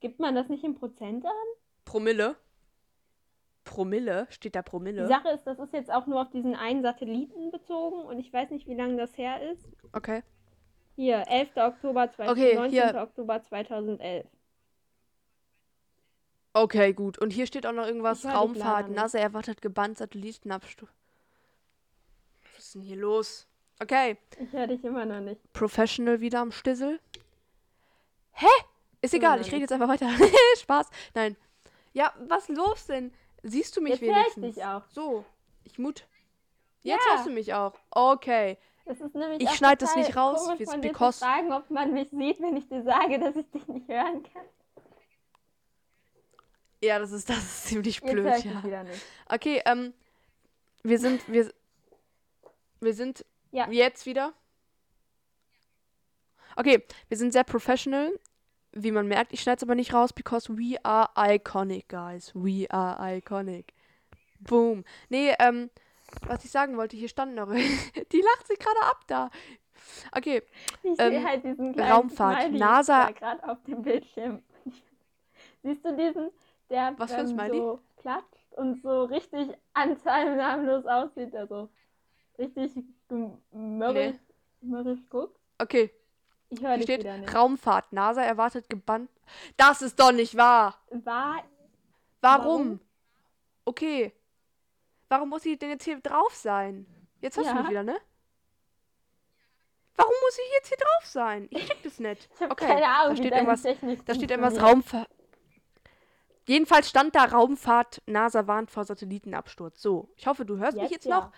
Gibt 0.00 0.20
man 0.20 0.34
das 0.34 0.48
nicht 0.48 0.64
in 0.64 0.74
Prozent 0.74 1.26
an? 1.26 1.32
Promille. 1.84 2.36
Promille? 3.64 4.26
Steht 4.30 4.54
da 4.54 4.62
Die 4.62 4.70
Promille? 4.70 5.06
Sache 5.06 5.28
ist, 5.30 5.46
das 5.46 5.58
ist 5.58 5.74
jetzt 5.74 5.92
auch 5.92 6.06
nur 6.06 6.22
auf 6.22 6.30
diesen 6.30 6.54
einen 6.54 6.80
Satelliten 6.82 7.50
bezogen 7.50 8.06
und 8.06 8.18
ich 8.18 8.32
weiß 8.32 8.48
nicht, 8.50 8.66
wie 8.66 8.74
lange 8.74 8.96
das 8.96 9.18
her 9.18 9.42
ist. 9.50 9.68
Okay. 9.92 10.22
Hier, 11.00 11.24
11. 11.28 11.56
Oktober 11.56 12.10
2000, 12.12 12.30
Okay, 12.30 12.54
19. 12.56 12.70
hier. 12.72 13.00
Oktober 13.00 13.42
2011. 13.42 14.26
Okay, 16.52 16.92
gut. 16.92 17.16
Und 17.16 17.30
hier 17.30 17.46
steht 17.46 17.64
auch 17.64 17.72
noch 17.72 17.86
irgendwas. 17.86 18.22
Raumfahrt. 18.26 18.90
NASA 18.90 19.18
erwartet 19.18 19.62
gebannt 19.62 19.96
Satellitenabsturz. 19.96 20.90
Was 22.54 22.64
ist 22.66 22.74
denn 22.74 22.82
hier 22.82 22.96
los? 22.96 23.46
Okay. 23.80 24.18
Ich 24.38 24.52
höre 24.52 24.66
dich 24.66 24.84
immer 24.84 25.06
noch 25.06 25.20
nicht. 25.20 25.40
Professional 25.54 26.20
wieder 26.20 26.40
am 26.40 26.52
Stissel. 26.52 27.00
Hä? 28.32 28.46
Ist 29.00 29.14
egal, 29.14 29.40
ich 29.40 29.46
rede 29.46 29.62
jetzt 29.62 29.72
einfach 29.72 29.88
weiter. 29.88 30.10
Spaß. 30.58 30.90
Nein. 31.14 31.34
Ja, 31.94 32.12
was 32.28 32.48
los 32.48 32.84
denn? 32.88 33.10
Siehst 33.42 33.74
du 33.74 33.80
mich 33.80 33.92
Jetzt 33.92 34.02
höre 34.02 34.10
ich 34.28 34.36
wenigstens? 34.36 34.54
dich 34.56 34.64
auch. 34.66 34.82
So, 34.90 35.24
ich 35.64 35.78
mut. 35.78 36.06
Jetzt 36.82 37.06
Ja. 37.06 37.12
hörst 37.14 37.26
du 37.26 37.30
mich 37.30 37.54
auch. 37.54 37.72
Okay. 37.90 38.58
Es 38.90 39.00
ist 39.00 39.14
nämlich 39.14 39.40
Ich 39.40 39.48
auch 39.48 39.54
schneid 39.54 39.80
das 39.82 39.94
nicht 39.94 40.16
raus, 40.16 40.46
komisch 40.46 40.64
von 40.68 40.82
dir 40.82 40.88
because- 40.88 41.18
zu 41.20 41.24
fragen, 41.24 41.52
ob 41.52 41.70
man 41.70 41.92
mich 41.92 42.10
sieht, 42.10 42.40
wenn 42.40 42.56
ich 42.56 42.68
dir 42.68 42.82
sage, 42.82 43.20
dass 43.20 43.36
ich 43.36 43.48
dich 43.50 43.66
nicht 43.68 43.88
hören 43.88 44.22
kann. 44.24 44.42
Ja, 46.82 46.98
das 46.98 47.12
ist, 47.12 47.28
das 47.28 47.38
ist 47.38 47.64
ziemlich 47.66 47.96
Jetzt 48.00 48.10
blöd, 48.10 48.24
höre 48.24 48.36
ich 48.38 48.44
ja. 48.44 48.64
wieder 48.64 48.82
nicht. 48.84 49.02
Okay, 49.28 49.62
ähm, 49.66 49.92
wir 50.82 50.98
sind, 50.98 51.30
wir, 51.30 51.52
wir 52.80 52.94
sind 52.94 53.24
Ja. 53.52 53.68
jetzt 53.70 54.06
wieder. 54.06 54.32
Okay, 56.56 56.82
wir 57.08 57.16
sind 57.16 57.32
sehr 57.32 57.44
professional, 57.44 58.10
wie 58.72 58.90
man 58.90 59.06
merkt. 59.06 59.32
Ich 59.32 59.40
schneide 59.42 59.58
es 59.58 59.62
aber 59.62 59.74
nicht 59.76 59.92
raus, 59.94 60.12
because 60.12 60.48
we 60.56 60.76
are 60.84 61.10
iconic, 61.16 61.88
guys. 61.88 62.32
We 62.34 62.66
are 62.70 63.16
iconic. 63.16 63.72
Boom. 64.40 64.84
Nee, 65.10 65.34
ähm, 65.38 65.70
was 66.26 66.44
ich 66.44 66.50
sagen 66.50 66.76
wollte, 66.76 66.96
hier 66.96 67.08
stand 67.08 67.34
noch. 67.34 67.48
Die 68.12 68.20
lacht 68.20 68.46
sich 68.46 68.58
gerade 68.58 68.82
ab 68.82 69.00
da. 69.06 69.30
Okay, 70.16 70.42
Ich 70.82 70.98
Ähm, 70.98 71.10
sehe 71.12 71.24
halt 71.24 71.44
diesen 71.44 71.72
kleinen 71.72 71.92
Raumfahrt, 71.92 72.42
Smiley 72.42 72.58
NASA- 72.58 73.12
gerade 73.12 73.48
auf 73.48 73.62
dem 73.64 73.82
Bildschirm. 73.82 74.42
Siehst 75.62 75.84
du 75.84 75.96
diesen, 75.96 76.30
der 76.68 76.94
Was 76.98 77.12
ähm, 77.12 77.36
so 77.50 77.80
klatscht 77.98 78.52
und 78.56 78.82
so 78.82 79.04
richtig 79.04 79.50
anteilnahmlos 79.74 80.86
aussieht, 80.86 81.34
also 81.34 81.68
richtig 82.38 82.72
mürrisch, 83.50 84.16
mürrisch 84.60 85.00
guckt? 85.08 85.38
okay. 85.58 85.90
Ich 86.52 86.60
höre 86.62 86.80
steht. 86.82 87.06
Raumfahrt. 87.32 87.92
NASA 87.92 88.22
erwartet 88.22 88.68
gebannt. 88.68 89.08
Das 89.56 89.82
ist 89.82 90.00
doch 90.00 90.10
nicht 90.10 90.36
wahr. 90.36 90.76
War, 90.90 91.44
Warum? 92.20 92.44
Warum? 92.44 92.80
Okay. 93.64 94.12
Warum 95.10 95.28
muss 95.28 95.42
sie 95.42 95.58
denn 95.58 95.70
jetzt 95.70 95.84
hier 95.84 96.00
drauf 96.00 96.34
sein? 96.34 96.86
Jetzt 97.20 97.36
hast 97.36 97.46
du 97.46 97.50
Ja. 97.50 97.60
mich 97.60 97.70
wieder, 97.70 97.82
ne? 97.82 97.98
Warum 99.96 100.14
muss 100.22 100.36
sie 100.36 100.42
jetzt 100.56 100.68
hier 100.68 100.78
drauf 100.78 101.04
sein? 101.04 101.48
Ich 101.50 101.66
check 101.66 101.82
das 101.82 101.98
nicht. 101.98 102.30
ich 102.32 102.50
Okay, 102.50 102.66
keine 102.66 102.86
Ahnung, 102.86 103.10
da 103.10 103.16
steht 103.16 103.32
irgendwas, 103.32 103.62
Technik 103.62 104.06
da 104.06 104.14
steht 104.14 104.30
irgendwas. 104.30 104.62
Raumfahrt. 104.62 105.10
Jedenfalls 106.46 106.88
stand 106.88 107.14
da 107.16 107.24
Raumfahrt, 107.24 108.00
NASA 108.06 108.46
warnt 108.46 108.70
vor 108.70 108.84
Satellitenabsturz. 108.84 109.82
So, 109.82 110.08
ich 110.16 110.26
hoffe, 110.28 110.44
du 110.44 110.58
hörst 110.58 110.74
mich 110.74 110.84
Jetzt 110.84 111.04
jetzt 111.04 111.06
ja. 111.06 111.20
noch. 111.20 111.32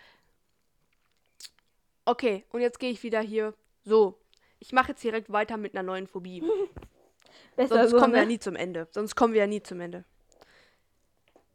Okay, 2.05 2.45
und 2.51 2.61
jetzt 2.61 2.79
gehe 2.79 2.91
ich 2.91 3.03
wieder 3.03 3.21
hier. 3.21 3.55
So, 3.85 4.21
ich 4.59 4.73
mache 4.73 4.91
jetzt 4.91 5.03
direkt 5.03 5.33
weiter 5.33 5.57
mit 5.57 5.75
einer 5.75 5.83
neuen 5.83 6.07
Phobie. 6.07 6.43
Sonst 7.57 7.91
so, 7.91 7.99
kommen 7.99 8.13
wir 8.13 8.21
ja 8.21 8.27
ne? 8.27 8.33
nie 8.33 8.39
zum 8.39 8.55
Ende. 8.55 8.87
Sonst 8.91 9.17
kommen 9.17 9.33
wir 9.33 9.41
ja 9.41 9.47
nie 9.47 9.63
zum 9.63 9.81
Ende. 9.81 10.05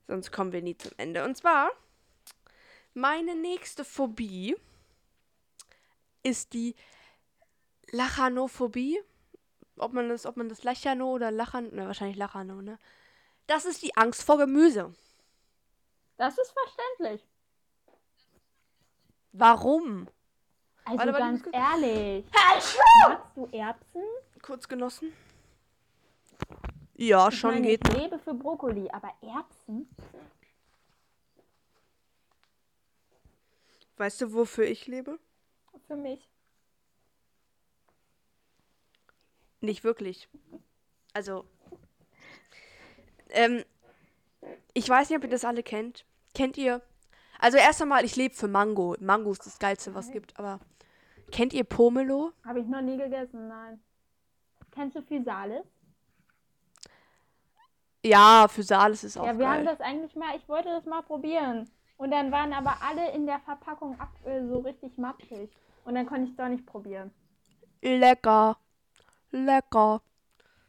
Sonst 0.07 0.31
kommen 0.31 0.51
wir 0.51 0.63
nie 0.63 0.77
zum 0.77 0.91
Ende. 0.97 1.23
Und 1.23 1.37
zwar, 1.37 1.71
meine 2.97 3.35
nächste 3.35 3.85
Phobie 3.85 4.57
ist 6.23 6.53
die 6.53 6.75
Lachanophobie. 7.91 8.99
Ob 9.77 9.93
man 9.93 10.09
das, 10.09 10.25
ob 10.25 10.35
man 10.37 10.49
das 10.49 10.63
Lachano 10.63 11.11
oder 11.11 11.29
Lachan, 11.29 11.73
ne, 11.73 11.85
wahrscheinlich 11.85 12.17
Lachano, 12.17 12.61
ne? 12.61 12.79
Das 13.45 13.65
ist 13.65 13.83
die 13.83 13.95
Angst 13.95 14.23
vor 14.23 14.37
Gemüse. 14.37 14.93
Das 16.17 16.37
ist 16.37 16.51
verständlich. 16.51 17.23
Warum? 19.31 20.07
Also 20.83 20.97
Warte, 20.97 21.11
ganz 21.11 21.45
muss 21.45 21.53
ehrlich. 21.53 22.25
Magst 22.33 22.77
du 23.35 23.47
Erbsen? 23.51 24.03
Kurz 24.41 24.67
genossen. 24.67 25.13
Ja, 26.95 27.27
Ich 27.27 27.39
schon 27.39 27.51
meine, 27.53 27.67
geht. 27.67 27.87
Ich 27.87 27.93
lebe 27.93 28.17
für 28.17 28.33
Brokkoli, 28.33 28.89
aber 28.89 29.13
Erbsen? 29.21 29.87
Weißt 33.97 34.21
du, 34.21 34.33
wofür 34.33 34.65
ich 34.65 34.87
lebe? 34.87 35.19
Für 35.87 35.95
mich. 35.95 36.29
Nicht 39.61 39.83
wirklich. 39.83 40.29
Also, 41.13 41.45
ähm, 43.29 43.63
ich 44.73 44.87
weiß 44.87 45.09
nicht, 45.09 45.17
ob 45.17 45.23
ihr 45.23 45.29
das 45.29 45.45
alle 45.45 45.63
kennt. 45.63 46.05
Kennt 46.35 46.57
ihr? 46.57 46.81
Also 47.39 47.57
erst 47.57 47.81
einmal, 47.81 48.05
ich 48.05 48.15
lebe 48.15 48.35
für 48.35 48.47
Mango. 48.47 48.95
Mango 48.99 49.31
ist 49.31 49.45
das 49.45 49.59
Geilste, 49.59 49.93
was 49.95 50.07
es 50.07 50.11
gibt. 50.11 50.37
Aber 50.37 50.59
kennt 51.31 51.53
ihr 51.53 51.63
Pomelo? 51.63 52.33
Habe 52.45 52.59
ich 52.59 52.67
noch 52.67 52.81
nie 52.81 52.97
gegessen, 52.97 53.47
nein. 53.47 53.79
Kennst 54.71 54.95
du 54.95 55.01
Physalis? 55.01 55.65
Ja, 58.05 58.47
für 58.47 58.63
Saales 58.63 59.03
ist 59.03 59.17
auch 59.17 59.25
Ja, 59.25 59.37
wir 59.37 59.49
haben 59.49 59.65
geil. 59.65 59.75
das 59.75 59.81
eigentlich 59.81 60.15
mal, 60.15 60.35
ich 60.37 60.47
wollte 60.47 60.69
das 60.69 60.85
mal 60.85 61.01
probieren. 61.01 61.69
Und 61.97 62.11
dann 62.11 62.31
waren 62.31 62.53
aber 62.53 62.77
alle 62.81 63.11
in 63.13 63.25
der 63.25 63.39
Verpackung 63.39 63.99
ab, 63.99 64.09
äh, 64.25 64.45
so 64.47 64.59
richtig 64.59 64.97
matschig. 64.97 65.49
Und 65.85 65.95
dann 65.95 66.05
konnte 66.05 66.23
ich 66.25 66.29
es 66.31 66.35
doch 66.35 66.47
nicht 66.47 66.65
probieren. 66.65 67.11
Lecker. 67.81 68.57
Lecker. 69.31 70.01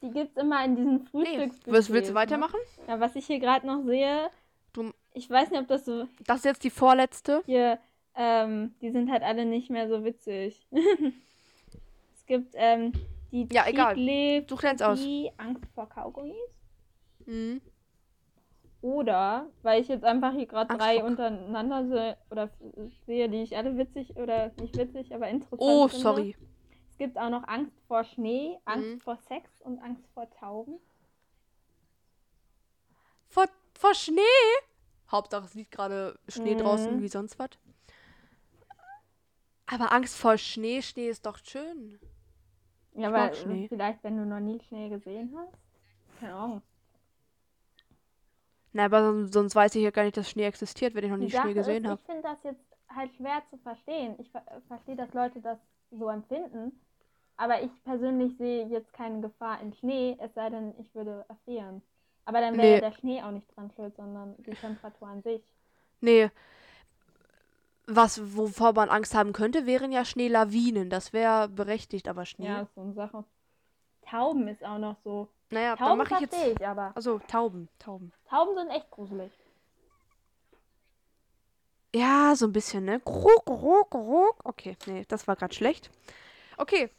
Die 0.01 0.11
gibt 0.11 0.37
es 0.37 0.43
immer 0.43 0.65
in 0.65 0.77
diesen 0.77 0.95
Nee, 0.97 1.07
Frühstücksbuffets. 1.11 1.67
was 1.79 1.91
willst 1.93 2.09
du 2.11 2.15
ne? 2.15 2.21
weitermachen? 2.21 2.61
Ja, 2.87 3.01
was 3.01 3.17
ich 3.17 3.27
hier 3.27 3.41
gerade 3.41 3.67
noch 3.67 3.83
sehe, 3.85 4.31
Du, 4.73 4.93
ich 5.13 5.29
weiß 5.29 5.51
nicht, 5.51 5.61
ob 5.61 5.67
das 5.69 5.85
so 5.87 6.07
das 6.27 6.39
ist 6.41 6.45
jetzt 6.45 6.65
die 6.65 6.71
vorletzte. 6.71 7.43
hier, 7.47 7.79
ähm, 8.15 8.75
die 8.81 8.91
sind 8.91 9.11
halt 9.11 9.23
alle 9.23 9.45
nicht 9.45 9.71
mehr 9.71 9.89
so 9.89 10.05
witzig. 10.05 10.67
es 12.15 12.27
gibt, 12.27 12.55
ähm, 12.57 12.93
die 13.33 13.49
Ja, 13.53 13.67
egal. 13.67 13.95
Tiefle- 13.95 14.49
Such 14.49 14.63
eins 14.65 14.83
aus. 14.83 15.01
die 15.01 15.31
Angst 15.37 15.65
vor 15.75 15.89
Kaugummis. 15.89 16.37
Mhm. 17.27 17.61
Oder, 18.81 19.47
weil 19.63 19.81
ich 19.83 19.89
jetzt 19.89 20.05
einfach 20.05 20.33
hier 20.33 20.47
gerade 20.47 20.77
drei 20.77 21.03
untereinander 21.03 21.87
se 21.89 22.17
oder 22.31 22.49
sehe, 23.07 23.29
die 23.29 23.43
ich 23.43 23.57
alle 23.57 23.77
witzig 23.77 24.17
oder 24.17 24.53
nicht 24.61 24.77
witzig, 24.77 25.13
aber 25.15 25.29
interessant 25.29 25.61
Oh, 25.61 25.89
finde. 25.89 26.05
sorry. 26.05 26.37
Es 26.93 26.99
gibt 26.99 27.19
auch 27.19 27.31
noch 27.31 27.47
Angst 27.49 27.77
vor 27.89 28.05
Schnee, 28.05 28.59
Angst 28.65 28.89
Mhm. 28.91 29.01
vor 29.01 29.17
Sex 29.17 29.51
und 29.63 29.79
Angst 29.81 30.05
vor 30.15 30.31
Tauben. 30.31 30.79
Vor, 33.29 33.47
vor 33.75 33.95
Schnee? 33.95 34.23
Hauptsache, 35.11 35.45
es 35.47 35.55
liegt 35.55 35.73
gerade 35.73 36.19
Schnee 36.29 36.55
Mhm. 36.55 36.59
draußen, 36.59 37.01
wie 37.01 37.09
sonst 37.09 37.39
was. 37.39 37.51
Aber 39.67 39.93
Angst 39.93 40.17
vor 40.17 40.39
Schnee, 40.39 40.83
Schnee 40.83 41.09
ist 41.09 41.27
doch 41.27 41.39
schön. 41.45 41.99
Ja, 42.95 43.29
Ich 43.29 43.47
äh, 43.47 43.69
vielleicht, 43.69 44.03
wenn 44.03 44.17
du 44.17 44.25
noch 44.27 44.41
nie 44.41 44.61
Schnee 44.61 44.89
gesehen 44.89 45.33
hast. 45.37 45.55
Keine 46.21 46.35
Ahnung. 46.35 46.63
Na, 48.79 48.85
aber 48.85 49.03
sonst, 49.03 49.33
sonst 49.35 49.57
weiß 49.57 49.75
ich 49.75 49.83
ja 49.83 49.91
gar 49.91 50.05
nicht, 50.05 50.17
dass 50.17 50.31
Schnee 50.31 50.45
existiert, 50.45 50.95
wenn 50.95 51.03
ich 51.03 51.11
noch 51.11 51.17
nie 51.17 51.29
Schnee 51.33 51.53
gesehen 51.53 51.85
habe. 51.89 51.99
ich 52.01 52.07
finde 52.07 52.23
das 52.23 52.39
jetzt 52.45 52.63
halt 52.95 53.13
schwer 53.17 53.43
zu 53.51 53.57
verstehen. 53.59 54.15
Ich 54.21 54.31
ver 54.31 54.45
verstehe, 54.69 54.95
dass 54.95 55.13
Leute 55.15 55.41
das 55.41 55.59
so 55.91 56.09
empfinden. 56.09 56.71
Aber 57.37 57.61
ich 57.61 57.73
persönlich 57.83 58.37
sehe 58.39 58.69
jetzt 58.69 58.93
keine 58.93 59.21
Gefahr 59.21 59.61
in 59.61 59.73
Schnee, 59.73 60.17
es 60.21 60.33
sei 60.35 60.51
denn, 60.51 60.75
ich 60.79 60.95
würde 60.95 61.25
erfrieren. 61.29 61.83
Aber 62.25 62.41
dann 62.41 62.57
wäre 62.57 62.75
Nee. 62.75 62.81
der 62.81 62.93
Schnee 62.93 63.21
auch 63.21 63.33
nicht 63.33 63.49
dran 63.57 63.73
schuld, 63.75 63.97
sondern 63.97 64.37
die 64.45 64.53
Temperatur 64.53 65.09
an 65.09 65.23
sich. 65.25 65.43
Nee. 66.01 66.31
Was, 67.89 68.37
wovor 68.37 68.75
man 68.75 68.91
Angst 68.91 69.13
haben 69.13 69.33
könnte, 69.33 69.67
wären 69.67 69.91
ja 69.91 70.05
Schneelawinen. 70.05 70.89
Das 70.89 71.13
wäre 71.13 71.49
berechtigt, 71.49 72.07
aber 72.07 72.27
Schnee. 72.27 72.47
Ja, 72.47 72.61
ist 72.61 72.75
so 72.77 72.83
eine 72.83 72.93
Sache. 72.93 73.25
Tauben 74.09 74.47
ist 74.47 74.65
auch 74.65 74.79
noch 74.79 74.95
so. 75.03 75.27
Naja, 75.51 75.77
dann 75.77 75.79
Tauben 75.89 75.99
mache 75.99 76.15
ich 76.15 76.21
jetzt. 76.21 76.61
ich 76.61 76.67
aber. 76.67 76.93
Also, 76.95 77.19
Tauben, 77.27 77.69
Tauben. 77.79 78.13
Tauben 78.29 78.55
sind 78.57 78.69
echt 78.71 78.91
gruselig. 78.91 79.33
Ja, 81.95 82.35
so 82.37 82.47
ein 82.47 82.53
bisschen, 82.53 82.85
ne? 82.85 83.01
Gruk, 83.01 83.45
gruk, 83.47 83.91
gruk. 83.91 84.37
Okay, 84.45 84.77
nee, 84.87 85.05
das 85.09 85.27
war 85.27 85.37
gerade 85.37 85.55
schlecht. 85.55 85.91
Okay, 86.59 86.91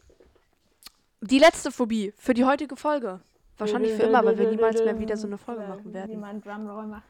Die 1.21 1.37
letzte 1.37 1.71
Phobie 1.71 2.13
für 2.17 2.33
die 2.33 2.45
heutige 2.45 2.75
Folge. 2.75 3.19
Wahrscheinlich 3.57 3.93
für 3.93 4.03
immer, 4.03 4.23
weil 4.23 4.37
wir 4.37 4.49
niemals 4.49 4.81
mehr 4.83 4.97
wieder 4.99 5.17
so 5.17 5.27
eine 5.27 5.37
Folge 5.37 5.67
machen 5.67 5.93
werden. 5.93 6.19
man 6.19 6.41
Drumroll 6.41 6.87
macht. 6.87 7.03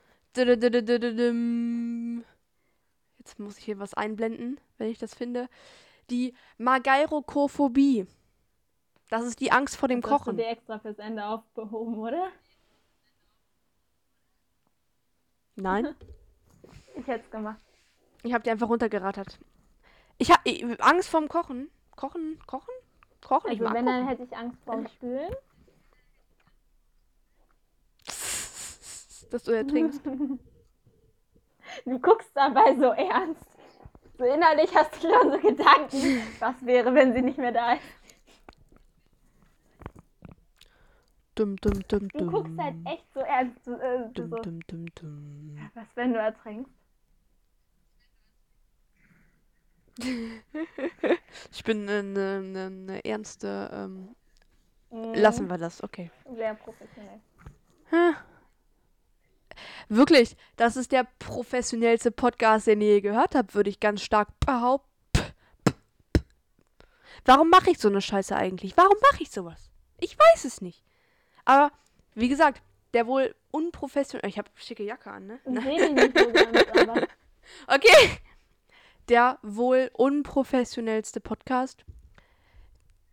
Jetzt 3.19 3.37
muss 3.37 3.57
ich 3.59 3.65
hier 3.65 3.77
was 3.77 3.93
einblenden, 3.93 4.59
wenn 4.77 4.89
ich 4.89 4.97
das 4.97 5.13
finde. 5.13 5.47
Die 6.09 6.33
Mageirokophobie. 6.57 8.07
Das 9.09 9.23
ist 9.25 9.39
die 9.39 9.51
Angst 9.51 9.75
vor 9.75 9.89
dem 9.89 10.01
Das 10.01 10.11
hast 10.11 10.19
du 10.21 10.23
Kochen. 10.25 10.37
dir 10.37 10.47
extra 10.47 10.79
fürs 10.79 10.99
Ende 10.99 11.25
aufgehoben, 11.25 11.95
oder? 11.97 12.29
Nein, 15.55 15.95
Ich 16.95 17.07
hätte 17.07 17.23
es 17.25 17.31
gemacht. 17.31 17.59
ich 18.23 18.33
habe 18.33 18.43
die 18.43 18.49
einfach 18.51 18.69
runtergerattert. 18.69 19.39
Ich 20.17 20.31
habe 20.31 20.77
Angst 20.79 21.09
vorm 21.09 21.27
Kochen. 21.27 21.69
Kochen, 21.95 22.39
kochen, 22.45 22.73
kochen. 23.21 23.51
ich 23.51 23.59
Also 23.61 23.63
mag 23.65 23.73
wenn, 23.73 23.85
kochen. 23.85 23.97
dann 23.97 24.07
hätte 24.07 24.23
ich 24.23 24.35
Angst 24.37 24.63
vorm 24.65 24.87
Spülen. 24.87 25.33
dass 29.31 29.43
du 29.43 29.51
ertrinkst. 29.51 30.01
Du 31.85 31.99
guckst 31.99 32.31
dabei 32.33 32.75
so 32.77 32.85
ernst. 32.91 33.45
So 34.17 34.23
innerlich 34.25 34.75
hast 34.75 34.91
du 34.95 35.01
schon 35.07 35.31
so 35.31 35.37
Gedanken, 35.37 36.21
was 36.39 36.65
wäre, 36.65 36.93
wenn 36.95 37.13
sie 37.13 37.21
nicht 37.21 37.37
mehr 37.37 37.51
da 37.51 37.73
ist. 37.73 37.83
Dum, 41.39 41.55
dum, 41.55 41.87
dum, 41.87 42.09
Du 42.09 42.25
guckst 42.25 42.57
halt 42.57 42.75
echt 42.83 43.05
so 43.13 43.21
ernst. 43.21 43.65
Äh, 43.65 44.09
so, 44.13 44.29
was, 45.73 45.87
wenn 45.95 46.11
du 46.11 46.19
ertrinkst? 46.19 46.69
Ich 51.53 51.63
bin 51.63 51.87
eine 51.87 52.03
ne, 52.03 52.41
ne, 52.41 52.69
ne 52.69 53.05
ernste. 53.05 53.69
Ähm, 53.71 54.15
Mhm. 54.91 55.13
lassen 55.13 55.47
wir 55.49 55.57
das, 55.57 55.81
okay. 55.81 56.11
Sehr 56.35 56.55
professionell. 56.55 57.21
Wirklich, 59.87 60.35
das 60.57 60.75
ist 60.75 60.91
der 60.91 61.07
professionellste 61.19 62.11
Podcast, 62.11 62.67
den 62.67 62.81
ihr 62.81 62.95
je 62.95 63.01
gehört 63.01 63.33
habt, 63.35 63.55
würde 63.55 63.69
ich 63.69 63.79
ganz 63.79 64.01
stark 64.01 64.27
behaupten. 64.41 64.89
Warum 67.23 67.49
mache 67.49 67.69
ich 67.71 67.79
so 67.79 67.87
eine 67.87 68.01
Scheiße 68.01 68.35
eigentlich? 68.35 68.75
Warum 68.75 68.97
mache 69.11 69.23
ich 69.23 69.31
sowas? 69.31 69.69
Ich 69.99 70.17
weiß 70.17 70.43
es 70.45 70.59
nicht. 70.61 70.83
Aber, 71.45 71.71
wie 72.15 72.29
gesagt, 72.29 72.61
der 72.93 73.07
wohl 73.07 73.35
unprofessionell. 73.51 74.29
Ich 74.29 74.37
habe 74.37 74.49
schicke 74.55 74.83
Jacke 74.83 75.11
an, 75.11 75.27
ne? 75.27 75.39
Ich 75.45 75.63
sehe 75.63 75.93
nicht 75.93 76.17
so 76.17 76.31
ganz, 76.31 76.69
aber 76.81 77.07
Okay. 77.67 78.17
Der 79.07 79.39
wohl 79.41 79.89
unprofessionellste 79.93 81.19
Podcast 81.19 81.83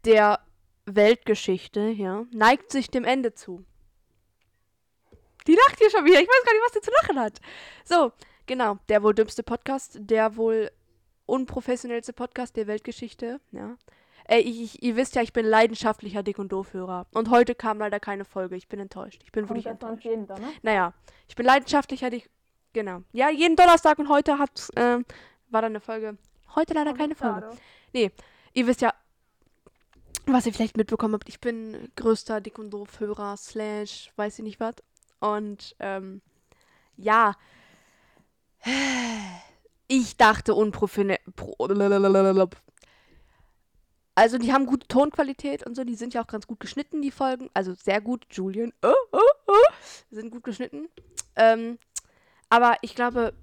der 0.05 0.41
Weltgeschichte, 0.85 1.89
ja, 1.89 2.27
neigt 2.33 2.71
sich 2.71 2.91
dem 2.91 3.05
Ende 3.05 3.35
zu. 3.35 3.65
Die 5.47 5.55
lacht 5.55 5.79
hier 5.79 5.91
schon 5.91 6.05
wieder. 6.05 6.21
Ich 6.21 6.29
weiß 6.29 6.45
gar 6.45 6.53
nicht, 6.53 6.63
was 6.67 6.73
sie 6.75 6.81
zu 6.81 6.91
lachen 7.03 7.21
hat. 7.21 7.41
So, 7.85 8.13
genau. 8.47 8.79
Der 8.89 9.03
wohl 9.03 9.15
dümmste 9.15 9.43
Podcast, 9.43 9.97
der 10.01 10.37
wohl 10.37 10.71
unprofessionellste 11.25 12.13
Podcast 12.13 12.57
der 12.57 12.67
Weltgeschichte, 12.67 13.41
ja. 13.53 13.77
Ey, 14.29 14.41
ich, 14.41 14.63
ich, 14.63 14.83
ihr 14.83 14.97
wisst 14.97 15.15
ja, 15.15 15.23
ich 15.23 15.33
bin 15.33 15.47
leidenschaftlicher 15.47 16.23
Dick- 16.25 16.39
und 16.39 16.51
Doof-Hörer. 16.51 17.07
Und 17.13 17.31
heute 17.31 17.55
kam 17.55 17.79
leider 17.79 18.01
keine 18.01 18.25
Folge. 18.25 18.57
Ich 18.57 18.67
bin 18.67 18.81
enttäuscht. 18.81 19.23
Ich 19.25 19.31
bin 19.31 19.47
kommt 19.47 19.59
wirklich 19.59 19.67
enttäuscht. 19.67 20.05
jeden 20.05 20.27
Donner? 20.27 20.49
Naja, 20.63 20.95
ich 21.29 21.37
bin 21.37 21.47
leidenschaftlicher 21.47 22.11
Dick. 22.11 22.29
Genau. 22.73 23.03
Ja, 23.13 23.31
jeden 23.31 23.55
Donnerstag 23.55 23.99
und 23.99 24.09
heute 24.09 24.39
hat, 24.39 24.69
ähm, 24.75 25.05
war 25.49 25.63
dann 25.63 25.73
eine 25.73 25.81
Folge. 25.81 26.19
Heute 26.57 26.75
leider 26.75 26.93
keine 26.93 27.15
Folge. 27.15 27.43
Schade. 27.95 28.13
Ihr 28.53 28.67
wisst 28.67 28.81
ja, 28.81 28.93
was 30.27 30.45
ihr 30.45 30.53
vielleicht 30.53 30.77
mitbekommen 30.77 31.15
habt, 31.15 31.29
ich 31.29 31.41
bin 31.41 31.93
größter 31.95 32.41
Dick- 32.41 32.59
und 32.59 32.71
Doof-Hörer, 32.71 33.37
slash, 33.37 34.11
weiß 34.17 34.41
ich 34.41 34.45
nicht 34.45 34.61
was. 34.61 34.75
Und, 35.21 35.77
ähm, 35.79 36.21
ja. 36.97 37.35
Ich 39.89 40.17
dachte 40.17 40.57
unprofessionell. 40.57 41.21
Also, 44.17 44.39
die 44.39 44.53
haben 44.53 44.67
gute 44.67 44.89
Tonqualität 44.89 45.65
und 45.65 45.77
so. 45.77 45.85
Die 45.85 45.95
sind 45.95 46.15
ja 46.15 46.23
auch 46.23 46.27
ganz 46.27 46.49
gut 46.49 46.59
geschnitten, 46.59 47.03
die 47.03 47.13
Folgen. 47.13 47.49
Also, 47.55 47.75
sehr 47.75 48.01
gut. 48.01 48.27
Julian, 48.31 48.73
oh, 48.83 48.93
oh, 49.13 49.21
oh, 49.47 49.73
sind 50.11 50.33
gut 50.33 50.43
geschnitten. 50.43 50.89
Ähm, 51.37 51.79
aber 52.49 52.77
ich 52.83 52.95
glaube, 52.97 53.35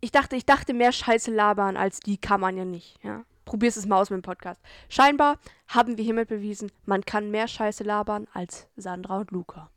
ich 0.00 0.10
dachte, 0.10 0.36
ich 0.36 0.44
dachte 0.44 0.74
mehr 0.74 0.92
Scheiße 0.92 1.30
labern, 1.30 1.76
als 1.76 2.00
die 2.00 2.18
kann 2.18 2.40
man 2.40 2.56
ja 2.56 2.64
nicht, 2.64 2.98
ja. 3.02 3.24
Probier's 3.44 3.76
es 3.76 3.86
mal 3.86 4.00
aus 4.00 4.10
mit 4.10 4.18
dem 4.18 4.22
Podcast. 4.22 4.60
Scheinbar 4.88 5.38
haben 5.68 5.96
wir 5.96 6.04
hiermit 6.04 6.28
bewiesen, 6.28 6.70
man 6.86 7.04
kann 7.04 7.30
mehr 7.30 7.48
Scheiße 7.48 7.84
labern 7.84 8.26
als 8.32 8.68
Sandra 8.76 9.18
und 9.18 9.30
Luca. 9.30 9.70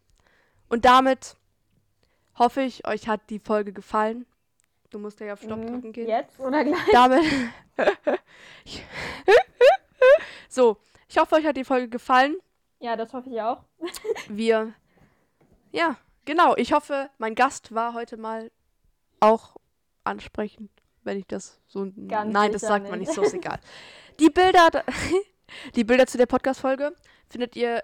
Und 0.68 0.86
damit 0.86 1.36
hoffe 2.38 2.62
ich, 2.62 2.88
euch 2.88 3.08
hat 3.08 3.30
die 3.30 3.40
Folge 3.40 3.74
gefallen. 3.74 4.26
Du 4.90 5.00
musst 5.00 5.20
ja 5.20 5.34
auf 5.34 5.42
Stopp 5.42 5.60
Mhm. 5.60 5.68
drücken 5.68 5.92
gehen. 5.94 6.08
Jetzt 6.08 6.40
oder 6.40 6.64
gleich? 6.64 6.80
Damit. 6.92 7.24
so, 10.50 10.78
ich 11.08 11.18
hoffe, 11.18 11.36
euch 11.36 11.46
hat 11.46 11.58
die 11.58 11.64
Folge 11.66 11.90
gefallen. 11.90 12.36
Ja, 12.80 12.96
das 12.96 13.14
hoffe 13.14 13.30
ich 13.30 13.42
auch. 13.42 13.64
Wir. 14.28 14.74
Ja, 15.72 15.98
genau. 16.26 16.56
Ich 16.58 16.72
hoffe, 16.74 17.10
mein 17.18 17.36
Gast 17.36 17.74
war 17.74 17.94
heute 17.94 18.18
mal 18.18 18.52
auch 19.20 19.56
ansprechend, 20.04 20.70
wenn 21.04 21.18
ich 21.18 21.28
das 21.28 21.60
so. 21.68 21.92
Ganz 22.08 22.32
Nein, 22.34 22.52
das 22.52 22.62
sagt 22.62 22.90
man 22.90 23.00
nicht. 23.00 23.08
nicht, 23.10 23.16
so 23.16 23.24
ist 23.24 23.34
egal. 23.34 23.60
Die 24.20 24.30
Bilder, 24.30 24.70
die 25.76 25.84
Bilder 25.84 26.06
zu 26.08 26.18
der 26.18 26.26
Podcast-Folge 26.28 26.96
findet 27.30 27.56
ihr 27.56 27.84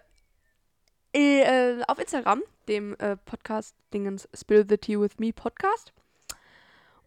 äh, 1.13 1.81
auf 1.87 1.99
Instagram, 1.99 2.41
dem 2.67 2.95
äh, 2.99 3.17
Podcast-Dingens 3.17 4.29
Spill 4.33 4.65
the 4.69 4.77
Tea 4.77 4.99
with 4.99 5.17
Me 5.17 5.33
Podcast. 5.33 5.91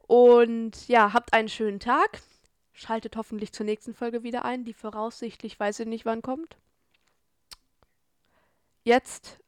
Und 0.06 0.88
ja, 0.88 1.12
habt 1.12 1.32
einen 1.32 1.48
schönen 1.48 1.80
Tag. 1.80 2.20
Schaltet 2.72 3.16
hoffentlich 3.16 3.52
zur 3.52 3.64
nächsten 3.66 3.94
Folge 3.94 4.22
wieder 4.22 4.44
ein, 4.44 4.64
die 4.64 4.74
voraussichtlich 4.74 5.58
weiß 5.58 5.80
ich 5.80 5.86
nicht 5.86 6.04
wann 6.04 6.22
kommt. 6.22 6.56
Jetzt 8.82 9.40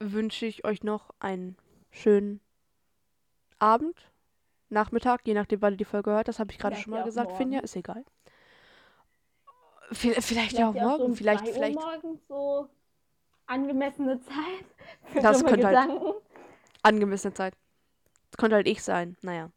wünsche 0.00 0.46
ich 0.46 0.64
euch 0.64 0.82
noch 0.82 1.10
einen 1.20 1.56
schönen 1.90 2.40
Abend, 3.58 4.10
Nachmittag, 4.68 5.20
je 5.24 5.34
nachdem, 5.34 5.62
wann 5.62 5.74
ihr 5.74 5.78
die 5.78 5.84
Folge 5.84 6.10
hört. 6.10 6.26
Das 6.28 6.38
habe 6.40 6.50
ich 6.50 6.58
gerade 6.58 6.76
schon 6.76 6.90
mal 6.90 7.04
gesagt. 7.04 7.28
morgen. 7.30 7.38
Finja, 7.38 7.60
ist 7.60 7.76
egal. 7.76 8.04
Vielleicht, 9.92 10.22
vielleicht 10.24 10.58
ja 10.58 10.70
auch 10.70 10.74
morgen, 10.74 11.10
so 11.10 11.14
vielleicht, 11.14 11.44
2 11.44 11.48
Uhr 11.50 11.54
vielleicht 11.54 11.74
morgens 11.78 12.26
so 12.26 12.68
angemessene 13.46 14.20
Zeit 14.22 14.64
für 15.12 15.20
Das 15.20 15.44
könnte 15.44 15.66
halt- 15.66 15.88
Gedanken. 15.88 16.14
angemessene 16.82 17.32
Zeit. 17.34 17.54
Das 18.30 18.38
könnte 18.38 18.56
halt 18.56 18.66
ich 18.66 18.82
sein. 18.82 19.16
Naja. 19.22 19.50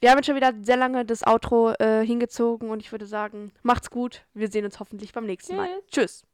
Wir 0.00 0.10
haben 0.10 0.18
jetzt 0.18 0.26
schon 0.26 0.36
wieder 0.36 0.52
sehr 0.62 0.76
lange 0.76 1.04
das 1.04 1.26
Outro 1.26 1.72
äh, 1.78 2.04
hingezogen 2.04 2.70
und 2.70 2.80
ich 2.80 2.92
würde 2.92 3.06
sagen, 3.06 3.52
macht's 3.62 3.90
gut. 3.90 4.24
Wir 4.32 4.48
sehen 4.48 4.64
uns 4.64 4.78
hoffentlich 4.78 5.12
beim 5.12 5.26
nächsten 5.26 5.56
Mal. 5.56 5.68
Tschüss. 5.90 6.20
Tschüss. 6.20 6.27